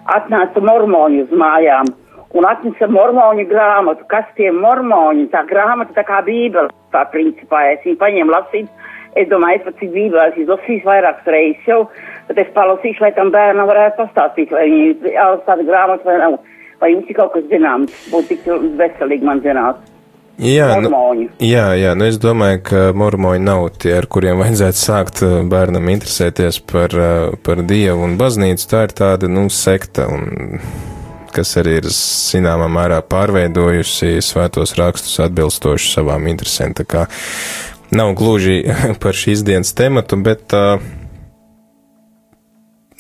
Atnāca 0.09 0.61
mormoņi 0.65 1.27
uz 1.27 1.33
mājām 1.37 1.93
un 2.33 2.45
atnesa 2.49 2.87
mormoņu 2.89 3.45
grāmatu. 3.49 4.07
Kas 4.09 4.25
tie 4.37 4.49
mormoņi? 4.53 5.29
Tā 5.33 5.45
grāmata 5.49 5.93
tā 5.97 6.05
kā 6.09 6.23
bībele, 6.25 6.71
tā 6.93 7.05
principā. 7.13 7.67
Es 7.75 7.85
viņu 7.85 8.01
paņēmu 8.01 8.33
lasīt. 8.33 8.69
Es 9.17 9.29
domāju, 9.31 9.61
es 9.61 9.67
pat 9.67 9.79
cik 9.81 9.93
bībelēs 9.95 10.41
izlasīju 10.43 10.85
vairākas 10.85 11.33
reizes 11.33 11.69
jau, 11.69 11.83
bet 12.29 12.41
es 12.45 12.55
palasīšu, 12.57 13.05
lai 13.05 13.13
tam 13.17 13.33
bērnam 13.35 13.69
varētu 13.71 14.03
pastāstīt, 14.03 14.53
vai 14.53 14.67
viņi 14.69 15.15
tāda 15.47 15.65
grāmata 15.65 16.09
vai 16.09 16.19
nav. 16.23 16.41
Vai 16.79 16.93
jums 16.93 17.09
ir 17.11 17.17
kaut 17.19 17.33
kas 17.35 17.47
zināms, 17.51 17.95
būtu 18.13 18.37
tik 18.37 18.45
veselīgi 18.79 19.27
man 19.27 19.41
zināt. 19.43 19.81
Jā, 20.39 20.69
nu, 20.79 20.87
Mormoņi. 20.87 21.25
jā, 21.43 21.65
jā, 21.75 21.97
nu 21.99 22.07
es 22.07 22.21
domāju, 22.23 22.61
ka 22.69 22.83
mormoņi 22.95 23.43
nav 23.43 23.65
tie, 23.83 23.97
ar 23.99 24.07
kuriem 24.07 24.39
vajadzētu 24.39 24.79
sākt 24.79 25.23
bērnam 25.51 25.89
interesēties 25.91 26.61
par, 26.71 26.95
par 27.43 27.65
dievu 27.67 28.07
un 28.07 28.15
baznīcu. 28.21 28.69
Tā 28.71 28.85
ir 28.87 28.95
tāda, 29.01 29.27
nu, 29.27 29.49
sekta, 29.51 30.07
un, 30.07 30.61
kas 31.35 31.57
arī 31.59 31.81
ir 31.81 31.89
zināmā 31.91 32.69
mērā 32.71 33.01
pārveidojusi 33.11 34.23
svētos 34.23 34.77
rakstus 34.79 35.19
atbilstoši 35.27 35.91
savām 35.97 36.31
interesēm. 36.31 36.77
Tā 36.79 36.87
kā 36.87 37.09
nav 37.91 38.15
gluži 38.19 38.63
par 39.03 39.17
šīs 39.17 39.45
dienas 39.47 39.73
tematu, 39.77 40.19
bet, 40.25 40.53
uh, 40.57 40.83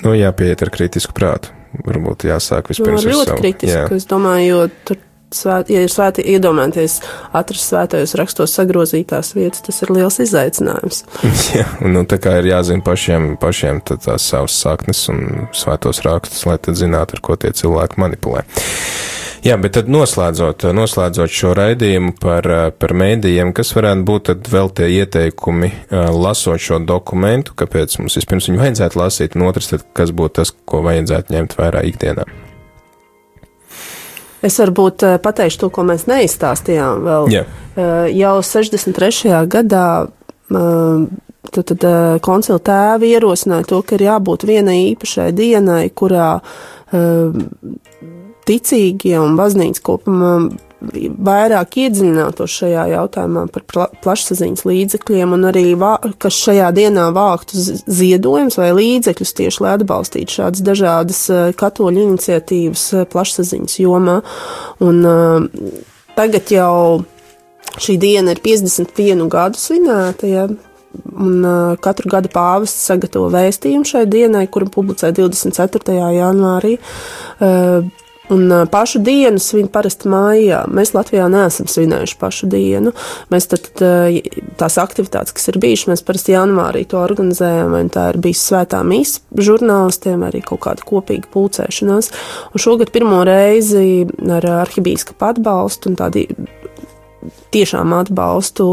nu, 0.04 0.14
jāpieiet 0.16 0.64
ar 0.64 0.74
kritisku 0.74 1.16
prātu. 1.16 1.54
Varbūt 1.84 2.24
jāsāk 2.24 2.70
Nu, 2.70 2.72
vispirms 2.72 3.04
ar 3.04 3.12
ļoti 3.12 3.28
savu. 3.28 3.42
kritiski, 3.42 3.98
es 3.98 4.06
domāju, 4.08 4.46
jo 4.48 4.60
tur, 4.88 4.96
svēt, 5.36 5.68
ja 5.68 5.82
ir 5.84 5.92
svēti 5.92 6.24
iedomāties, 6.32 6.98
atrast 7.36 7.68
svētajos 7.68 8.14
rakstos 8.18 8.54
sagrozītās 8.56 9.34
vietas, 9.36 9.60
tas 9.66 9.82
ir 9.84 9.92
liels 9.92 10.16
izaicinājums. 10.24 11.02
Jā, 11.58 11.66
nu, 11.84 12.06
tā 12.08 12.16
kā 12.22 12.38
ir 12.40 12.48
jāzina 12.48 12.84
pašiem, 12.86 13.34
pašiem 13.42 13.82
tās 13.84 14.30
savas 14.32 14.56
saknes 14.56 15.04
un 15.12 15.48
svētos 15.52 16.00
rakstus, 16.06 16.46
lai 16.48 16.56
tad 16.62 16.80
zinātu, 16.80 17.18
ar 17.18 17.24
ko 17.28 17.36
tie 17.36 17.52
cilvēki 17.52 18.00
manipulē. 18.00 18.46
Jā, 19.46 19.54
bet 19.60 19.76
tad 19.76 19.86
noslēdzot, 19.92 20.64
noslēdzot 20.74 21.30
šo 21.30 21.52
raidījumu 21.54 22.16
par, 22.18 22.48
par 22.74 22.94
mēdījiem, 22.98 23.52
kas 23.54 23.70
varētu 23.76 24.04
būt 24.08 24.26
tad 24.30 24.50
vēl 24.50 24.72
tie 24.74 24.88
ieteikumi, 24.98 25.70
lasot 25.92 26.62
šo 26.62 26.80
dokumentu, 26.82 27.54
kāpēc 27.58 28.00
mums 28.00 28.18
vispirms 28.18 28.50
viņu 28.50 28.62
vajadzētu 28.64 28.98
lasīt, 28.98 29.38
un 29.38 29.46
otrs 29.46 29.70
tad, 29.70 29.86
kas 29.94 30.10
būtu 30.10 30.40
tas, 30.40 30.52
ko 30.66 30.82
vajadzētu 30.86 31.36
ņemt 31.36 31.56
vērā 31.60 31.84
ikdienā. 31.86 32.26
Es 34.42 34.58
varbūt 34.62 35.02
pateikšu 35.22 35.64
to, 35.64 35.70
ko 35.74 35.86
mēs 35.86 36.06
neizstāstījām 36.10 37.06
vēl. 37.06 37.32
Eh, 37.38 38.10
Jau 38.18 38.36
63. 38.42 39.46
gadā 39.50 39.86
tad, 40.48 41.62
tad 41.72 41.86
koncila 42.24 42.58
tēvi 42.58 43.12
ierosināja 43.14 43.66
to, 43.70 43.82
ka 43.86 43.98
ir 43.98 44.06
jābūt 44.08 44.46
vienai 44.48 44.78
īpašai 44.92 45.30
dienai, 45.36 45.84
kurā 45.90 46.30
ticīgie 48.48 49.18
un 49.20 49.36
baznīca 49.38 49.84
kopumā 49.84 50.32
vairāk 50.78 51.74
iedziļinātos 51.82 52.52
šajā 52.60 52.84
jautājumā 52.92 53.44
par 53.50 53.64
pla 53.70 53.86
plašsaziņas 54.04 54.64
līdzekļiem 54.68 55.34
un 55.34 55.48
arī, 55.50 55.64
kas 56.22 56.38
šajā 56.44 56.68
dienā 56.76 57.08
vāktu 57.16 57.58
ziedojumus 57.98 58.58
vai 58.60 58.70
līdzekļus 58.78 59.34
tieši, 59.40 59.62
lai 59.64 59.74
atbalstītu 59.78 60.38
šādas 60.38 60.62
dažādas 60.66 61.24
eh, 61.34 61.50
katoļu 61.58 62.06
iniciatīvas 62.06 62.86
eh, 62.94 63.06
plašsaziņas 63.10 63.76
jomā. 63.82 64.20
Un 64.86 65.02
eh, 65.10 65.74
tagad 66.14 66.54
jau 66.54 67.02
šī 67.82 67.98
diena 68.00 68.34
ir 68.34 68.42
51 68.44 69.26
gadu 69.32 69.58
svinēta, 69.60 70.30
ja, 70.30 70.48
un 71.18 71.44
uh, 71.44 71.76
katru 71.84 72.08
gadu 72.10 72.30
pāvests 72.32 72.86
sagatavo 72.88 73.28
vēstījumu 73.30 73.86
šai 73.86 74.06
dienai, 74.10 74.46
kuru 74.50 74.70
publicē 74.72 75.12
24. 75.14 75.98
janvārī. 76.16 76.78
Uh, 77.38 77.86
Un 78.34 78.52
pašu 78.70 79.00
dienu 79.04 79.40
svin 79.40 79.70
parasti 79.72 80.10
mājā. 80.12 80.62
Mēs 80.68 80.92
Latvijā 80.96 81.28
neesam 81.32 81.68
svinējuši 81.70 82.18
pašu 82.20 82.48
dienu. 82.52 82.92
Mēs 83.32 83.48
tad 83.48 83.70
tās 84.60 84.76
aktivitātes, 84.80 85.32
kas 85.36 85.48
ir 85.48 85.60
bijušas, 85.62 85.88
mēs 85.92 86.04
parasti 86.04 86.34
janvārī 86.34 86.84
to 86.88 87.00
organizējam, 87.00 87.72
vai 87.72 87.84
tā 87.92 88.10
ir 88.12 88.20
bijis 88.24 88.44
svētā 88.50 88.82
mīsa 88.84 89.24
žurnālistiem, 89.48 90.26
arī 90.28 90.42
kaut 90.44 90.60
kāda 90.66 90.84
kopīga 90.88 91.30
pulcēšanās. 91.32 92.12
Un 92.52 92.64
šogad 92.64 92.92
pirmo 92.92 93.22
reizi 93.28 94.04
ar 94.36 94.48
arhibīskapu 94.60 95.30
atbalstu 95.32 95.92
un 95.92 95.98
tādu 96.00 96.26
tiešām 97.54 97.92
atbalstu. 97.96 98.68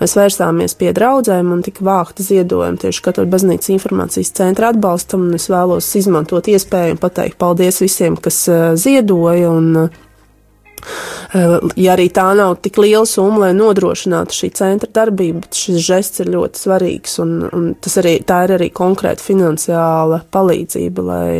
Mēs 0.00 0.16
vērsāmies 0.18 0.76
pie 0.78 0.92
draudzēm 0.96 1.52
un 1.54 1.64
tika 1.66 1.84
vākta 1.86 2.24
ziedojuma 2.26 2.80
tieši 2.82 3.04
Katoļu 3.08 3.32
baznīcas 3.32 3.72
informācijas 3.74 4.34
centra 4.38 4.72
atbalstam. 4.72 5.30
Es 5.38 5.48
vēlos 5.52 5.90
izmantot 5.98 6.50
iespēju 6.52 6.96
un 6.96 7.02
pateikt 7.02 7.40
paldies 7.40 7.82
visiem, 7.82 8.18
kas 8.20 8.44
uh, 8.52 8.72
ziedoja. 8.78 9.52
Un, 9.52 9.84
uh, 9.86 10.00
Ja 11.78 11.94
arī 11.94 12.08
tā 12.12 12.24
nav 12.36 12.56
tik 12.64 12.76
liela 12.82 13.06
summa, 13.08 13.46
lai 13.46 13.52
nodrošinātu 13.56 14.36
šī 14.36 14.50
centra 14.58 14.90
darbību, 14.92 15.44
bet 15.44 15.56
šis 15.56 15.78
žests 15.86 16.20
ir 16.24 16.32
ļoti 16.34 16.60
svarīgs. 16.60 17.16
Un, 17.22 17.36
un 17.48 17.70
arī, 18.02 18.16
tā 18.28 18.42
ir 18.46 18.56
arī 18.58 18.68
konkrēta 18.74 19.24
finansiāla 19.24 20.22
palīdzība, 20.34 21.06
lai, 21.06 21.34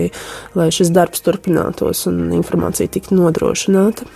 lai 0.56 0.68
šis 0.72 0.92
darbs 0.94 1.24
turpinātos 1.26 2.06
un 2.08 2.24
informācija 2.38 2.92
tiktu 2.94 3.18
nodrošināta. 3.18 4.08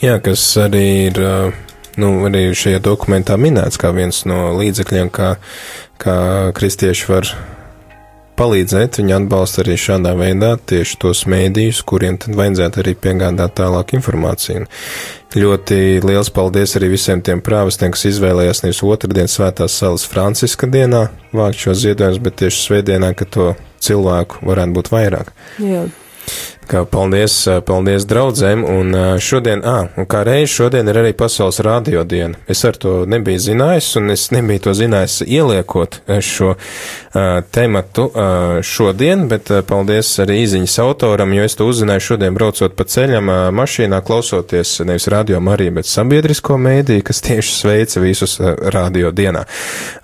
Jā, 0.00 0.16
kas 0.24 0.42
arī 0.56 0.84
ir, 1.10 1.18
nu, 2.00 2.10
arī 2.24 2.46
šajā 2.56 2.80
dokumentā 2.80 3.36
minēts 3.36 3.76
kā 3.80 3.90
viens 3.92 4.22
no 4.24 4.46
līdzekļiem, 4.56 5.10
kā, 5.12 5.34
kā 6.00 6.18
kristieši 6.56 7.10
var 7.10 7.28
palīdzēt, 8.40 8.96
viņi 9.02 9.14
atbalsta 9.18 9.60
arī 9.60 9.76
šādā 9.76 10.14
veidā 10.16 10.54
tieši 10.72 10.96
tos 11.02 11.26
mēdījus, 11.28 11.82
kuriem 11.84 12.16
tad 12.22 12.38
vajadzētu 12.38 12.80
arī 12.80 12.96
piegādāt 12.96 13.58
tālāk 13.60 13.92
informāciju. 13.98 14.64
Ļoti 15.36 16.00
liels 16.08 16.32
paldies 16.32 16.72
arī 16.80 16.94
visiem 16.94 17.20
tiem 17.20 17.44
prāvestiem, 17.44 17.92
kas 17.92 18.08
izvēlējās 18.08 18.64
nevis 18.64 18.80
otrdien 18.86 19.28
svētās 19.28 19.76
salas 19.82 20.08
Franciska 20.08 20.70
dienā 20.70 21.10
vākt 21.36 21.60
šo 21.60 21.76
ziedojumus, 21.76 22.22
bet 22.24 22.40
tieši 22.40 22.64
svētdienā, 22.64 23.12
ka 23.18 23.28
to 23.28 23.52
cilvēku 23.84 24.46
varētu 24.48 24.80
būt 24.80 24.94
vairāk. 24.96 25.34
Jā. 25.60 25.84
Kā 26.70 26.84
paldies, 26.86 27.34
paldies 27.66 28.04
draudzēm, 28.06 28.60
un 28.62 28.94
šodien, 29.18 29.58
ā, 29.66 29.88
un 29.98 30.06
kā 30.06 30.20
reiz 30.22 30.52
šodien 30.54 30.86
ir 30.86 31.00
arī 31.00 31.10
pasaules 31.18 31.58
radio 31.66 32.04
diena. 32.06 32.38
Es 32.46 32.62
ar 32.68 32.78
to 32.78 32.92
nebiju 33.10 33.40
zinājis, 33.42 33.88
un 33.98 34.12
es 34.14 34.28
nebiju 34.30 34.62
to 34.68 34.74
zinājis 34.78 35.16
ieliekot 35.26 35.98
šo 36.22 36.52
uh, 36.54 37.40
tematu 37.50 38.04
uh, 38.06 38.60
šodien, 38.62 39.26
bet 39.32 39.50
uh, 39.50 39.64
paldies 39.66 40.12
arī 40.22 40.44
īziņas 40.44 40.76
autoram, 40.84 41.34
jo 41.34 41.48
es 41.48 41.58
to 41.58 41.66
uzzināju 41.66 42.06
šodien 42.12 42.38
braucot 42.38 42.78
pa 42.78 42.86
ceļam 42.86 43.34
uh, 43.34 43.40
mašīnā, 43.50 43.98
klausoties 44.06 44.76
nevis 44.86 45.10
radio 45.10 45.42
Mariju, 45.42 45.74
bet 45.80 45.90
sabiedrisko 45.90 46.60
mēdīju, 46.68 47.08
kas 47.10 47.24
tieši 47.26 47.56
sveica 47.56 48.04
visus 48.06 48.38
uh, 48.38 48.54
radio 48.70 49.10
dienā. 49.10 49.42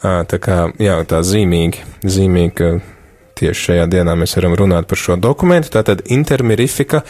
Uh, 0.02 0.24
tā 0.26 0.42
kā, 0.42 0.64
jā, 0.82 0.98
tā 1.06 1.22
zīmīgi, 1.30 1.86
zīmīgi, 2.02 2.54
ka 2.58 2.74
tieši 3.37 3.66
šajā 3.70 3.87
dienā 3.93 4.14
mēs 4.18 4.37
varam 4.39 4.55
runāt 4.59 4.89
par 4.91 5.01
šo 5.01 5.16
dokumentu. 5.20 5.70
Tātad 5.74 6.03
Intermirifika, 6.12 7.03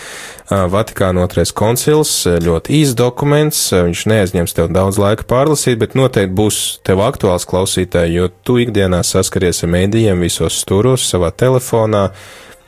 Vatikāna 0.46 1.24
otrais 1.26 1.52
koncils, 1.56 2.12
ļoti 2.26 2.80
īs 2.80 2.94
dokuments, 2.98 3.60
viņš 3.74 4.06
neaizņems 4.10 4.56
tev 4.56 4.72
daudz 4.74 4.98
laika 5.02 5.26
pārlasīt, 5.30 5.78
bet 5.82 5.94
noteikti 5.98 6.34
būs 6.38 6.62
tev 6.86 7.02
aktuāls 7.06 7.46
klausītāji, 7.48 8.18
jo 8.18 8.30
tu 8.46 8.58
ikdienā 8.62 9.02
saskaries 9.06 9.62
ar 9.62 9.72
mēdījiem 9.76 10.26
visos 10.26 10.58
stūros, 10.62 11.06
savā 11.10 11.30
telefonā, 11.34 12.08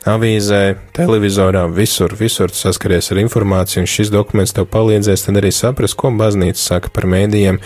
avīzē, 0.07 0.63
televizorā, 0.95 1.65
visur, 1.75 2.15
visur 2.15 2.53
saskaries 2.55 3.11
ar 3.11 3.19
informāciju, 3.23 3.83
un 3.83 3.91
šis 3.91 4.11
dokuments 4.13 4.55
tev 4.55 4.69
palīdzēs 4.71 5.27
tad 5.27 5.41
arī 5.41 5.51
saprast, 5.55 5.97
ko 5.99 6.13
baznīca 6.15 6.61
saka 6.61 6.93
par 6.95 7.09
mēdījiem, 7.11 7.59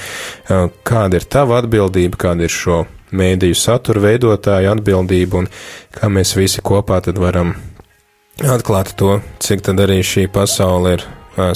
kāda 0.87 1.21
ir 1.21 1.29
tava 1.29 1.61
atbildība, 1.61 2.19
kāda 2.25 2.49
ir 2.49 2.53
šo 2.53 2.83
mēdīju 3.13 3.57
satura 3.57 4.03
veidotāju 4.07 4.73
atbildība, 4.73 5.43
un 5.43 5.49
kā 5.93 6.09
mēs 6.11 6.35
visi 6.39 6.63
kopā 6.65 7.01
tad 7.05 7.21
varam 7.21 7.55
atklāt 8.41 8.95
to, 8.99 9.19
cik 9.43 9.65
tad 9.69 9.81
arī 9.83 10.01
šī 10.05 10.27
pasaule 10.33 10.97
ir 10.97 11.07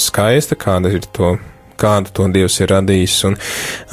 skaista, 0.02 0.58
kāda 0.58 0.94
ir 0.94 1.06
to 1.14 1.36
kādu 1.78 2.14
to 2.14 2.28
Dievs 2.34 2.58
ir 2.62 2.72
radījis, 2.74 3.18
un 3.30 3.38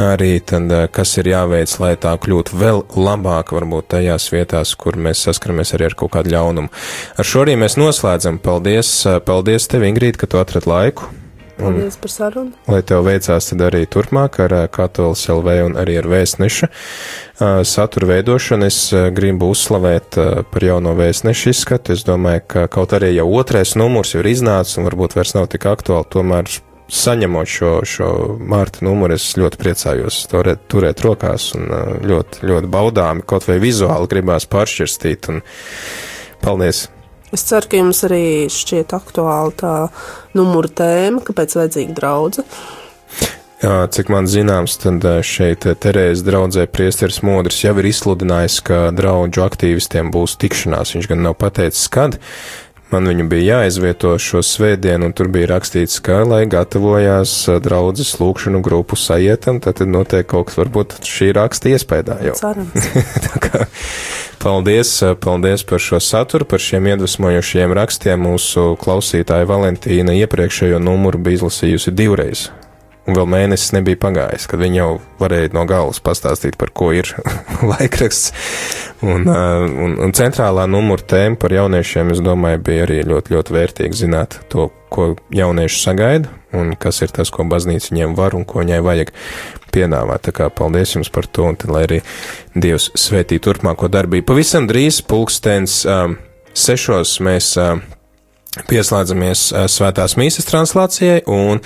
arī 0.00 0.38
tad, 0.46 0.72
kas 0.94 1.16
ir 1.20 1.28
jāveic, 1.34 1.74
lai 1.82 1.92
tā 2.00 2.14
kļūtu 2.20 2.60
vēl 2.60 2.80
labāk, 2.96 3.52
varbūt 3.56 3.90
tajās 3.96 4.30
vietās, 4.32 4.74
kur 4.80 4.96
mēs 4.96 5.26
saskaramies 5.28 5.74
arī 5.76 5.90
ar 5.90 5.98
kaut 6.00 6.14
kādu 6.16 6.32
ļaunumu. 6.34 6.72
Ar 7.18 7.28
šo 7.28 7.44
arī 7.44 7.58
mēs 7.60 7.78
noslēdzam. 7.80 8.40
Paldies, 8.44 8.96
paldies 9.28 9.68
tev, 9.70 9.84
Ingrīd, 9.88 10.18
ka 10.20 10.30
tu 10.30 10.40
atrad 10.40 10.68
laiku. 10.70 11.10
Paldies 11.58 11.96
par 12.00 12.10
sarunu. 12.10 12.52
lai 12.70 12.80
tev 12.82 13.04
veicās 13.06 13.48
tad 13.50 13.62
arī 13.68 13.84
turpmāk 13.90 14.40
ar 14.44 14.54
ā, 14.56 14.62
Katolis 14.72 15.24
LV 15.30 15.56
un 15.68 15.78
arī 15.80 15.96
ar 16.00 16.08
vēstneša 16.10 16.68
ā, 16.68 17.50
satura 17.68 18.10
veidošanu. 18.14 18.66
Es 18.66 18.78
ā, 18.92 19.06
gribu 19.14 19.52
uzslavēt 19.54 20.18
par 20.50 20.66
jauno 20.66 20.94
vēstneša 20.98 21.54
izskatu. 21.54 21.94
Es 21.94 22.04
domāju, 22.06 22.44
ka 22.48 22.68
kaut 22.72 22.96
arī 22.96 23.14
jau 23.14 23.28
otrais 23.38 23.76
numurs 23.78 24.14
jau 24.14 24.24
ir 24.24 24.32
iznācis 24.34 24.80
un 24.80 24.88
varbūt 24.90 25.18
vairs 25.18 25.34
nav 25.38 25.50
tik 25.52 25.68
aktuāli, 25.70 26.10
tomēr 26.14 26.50
saņemot 26.94 27.48
šo, 27.48 27.74
šo 27.88 28.08
Mārta 28.40 28.84
numuru, 28.84 29.16
es 29.16 29.32
ļoti 29.40 29.60
priecājos 29.60 30.24
to 30.30 30.42
re, 30.44 30.56
turēt 30.70 31.04
rokās 31.04 31.52
un 31.56 31.70
ļoti, 32.04 32.44
ļoti 32.50 32.72
baudāmi, 32.72 33.24
kaut 33.26 33.48
vai 33.48 33.60
vizuāli 33.62 34.10
gribās 34.10 34.48
pāršķirstīt. 34.50 35.30
Un 35.32 35.40
paldies! 36.44 36.88
Es 37.34 37.42
ceru, 37.48 37.66
ka 37.66 37.80
jums 37.80 38.04
arī 38.06 38.24
šķiet 38.52 38.94
aktuāla 38.94 39.52
tā 39.58 39.74
numura 40.38 40.70
tēma, 40.70 41.22
kāpēc 41.26 41.58
vajadzīga 41.58 41.96
draudzība. 41.98 42.64
Jā, 43.64 43.86
cik 43.88 44.10
man 44.12 44.26
zināms, 44.28 44.74
tad 44.82 45.04
šeit 45.24 45.64
Terēzes 45.80 46.24
draudzē 46.26 46.66
priesteris 46.68 47.22
Modris 47.24 47.62
jau 47.62 47.72
ir 47.80 47.88
izsludinājis, 47.88 48.58
ka 48.66 48.80
draudžu 48.92 49.40
aktīvistiem 49.46 50.10
būs 50.12 50.36
tikšanās. 50.42 50.92
Viņš 50.94 51.08
gan 51.10 51.24
nav 51.24 51.38
pateicis, 51.40 51.88
kad. 51.88 52.18
Man 52.92 53.08
viņu 53.08 53.24
bija 53.30 53.56
jāizvieto 53.62 54.12
šo 54.20 54.42
svētdienu, 54.44 55.08
un 55.08 55.14
tur 55.16 55.30
bija 55.32 55.48
rakstīts, 55.54 55.96
ka, 56.04 56.20
lai 56.28 56.44
gatavojās 56.50 57.32
draudzes 57.64 58.12
lūkšanu 58.20 58.60
grupu 58.62 58.98
sajietam, 59.00 59.58
tad, 59.64 59.80
notiek 59.88 60.28
kaut 60.30 60.50
kas 60.50 60.60
varbūt 60.60 61.00
šī 61.08 61.32
raksta 61.34 61.72
iespējā 61.72 62.20
jau. 62.28 62.36
Kā 63.48 63.64
paldies, 64.42 64.90
paldies 65.20 65.64
par 65.68 65.82
šo 65.82 66.00
saturu, 66.00 66.48
par 66.48 66.62
šiem 66.62 66.90
iedvesmojošiem 66.94 67.76
rakstiem. 67.76 68.26
Mūsu 68.26 68.74
klausītāja 68.80 69.48
Valentīna 69.50 70.16
iepriekšējo 70.24 70.82
numuru 70.82 71.22
bija 71.22 71.42
izlasījusi 71.42 71.94
divreiz 71.94 72.48
un 73.04 73.16
vēl 73.18 73.26
mēnesis 73.28 73.74
nebija 73.76 74.00
pagājis, 74.00 74.46
kad 74.50 74.62
viņi 74.62 74.80
jau 74.80 74.90
varēja 75.20 75.52
no 75.56 75.64
galvas 75.68 76.00
pastāstīt, 76.04 76.56
par 76.60 76.72
ko 76.76 76.90
ir 76.96 77.10
laikraksts. 77.72 78.32
Un, 79.04 79.26
un, 79.28 79.98
un 80.00 80.14
centrālā 80.16 80.64
numura 80.70 81.04
tēma 81.14 81.36
par 81.40 81.52
jauniešiem, 81.52 82.14
es 82.14 82.22
domāju, 82.24 82.62
bija 82.64 82.86
arī 82.86 83.02
ļoti, 83.08 83.36
ļoti 83.36 83.58
vērtīgi 83.58 84.00
zināt 84.06 84.38
to, 84.52 84.70
ko 84.94 85.12
jaunieši 85.34 85.80
sagaida 85.82 86.30
un 86.54 86.74
kas 86.78 87.02
ir 87.02 87.12
tas, 87.14 87.32
ko 87.34 87.46
baznīca 87.50 87.90
viņiem 87.90 88.14
var 88.18 88.36
un 88.38 88.46
ko 88.48 88.62
viņai 88.62 88.80
vajag 88.84 89.10
piedāvāt. 89.74 90.22
Tā 90.28 90.34
kā 90.36 90.48
paldies 90.54 90.94
jums 90.94 91.10
par 91.12 91.26
to, 91.26 91.48
un 91.50 91.58
tad 91.58 91.74
lai 91.74 91.84
arī 91.88 92.00
Dievs 92.54 92.92
svētī 92.98 93.40
turpmāko 93.42 93.90
darbību. 93.90 94.28
Pavisam 94.30 94.68
drīz 94.70 95.02
pulkstens 95.08 95.82
um, 95.88 96.16
sešos 96.54 97.18
mēs. 97.24 97.54
Um, 97.60 97.84
Pieslēdzamies 98.54 99.48
svētās 99.66 100.14
mīsas 100.14 100.46
translācijai, 100.46 101.24
un 101.26 101.58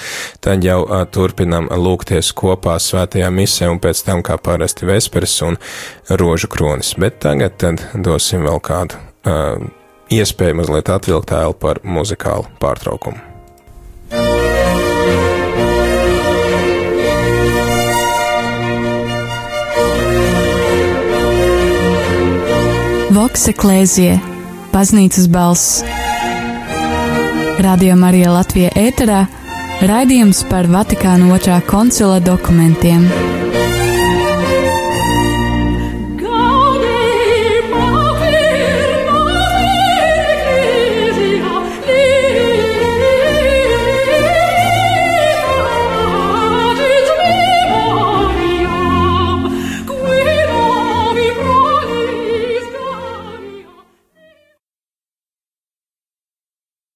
tad 0.44 0.64
jau 0.64 0.80
a, 0.88 1.02
turpinam 1.04 1.68
lūgties 1.68 2.32
kopā 2.32 2.78
svētajā 2.80 3.28
misē, 3.34 3.68
un 3.68 3.80
pēc 3.82 4.00
tam 4.06 4.22
kā 4.24 4.38
parasti 4.40 4.88
vesperes 4.88 5.36
un 5.44 5.60
rožu 6.08 6.48
kronis. 6.48 6.94
Bet 6.96 7.20
tagad 7.24 7.58
tad 7.60 7.84
dosim 7.92 8.46
vēl 8.48 8.62
kādu 8.64 8.96
a, 9.28 9.58
iespēju 10.08 10.62
mazliet 10.62 10.88
atvilkt 10.88 11.36
ēlu 11.36 11.58
par 11.60 11.82
muzikālu 11.84 12.48
pārtraukumu. 12.62 13.20
Vokse 23.18 23.52
Klēzie, 23.52 24.14
baznīcas 24.72 25.28
balss. 25.28 25.82
Radio 27.58 27.96
Marija 27.98 28.30
Latvija 28.30 28.70
ēterā 28.78 29.24
raidījums 29.90 30.44
par 30.50 30.68
Vatikāna 30.70 31.32
otrā 31.34 31.58
koncila 31.66 32.20
dokumentiem. 32.22 33.27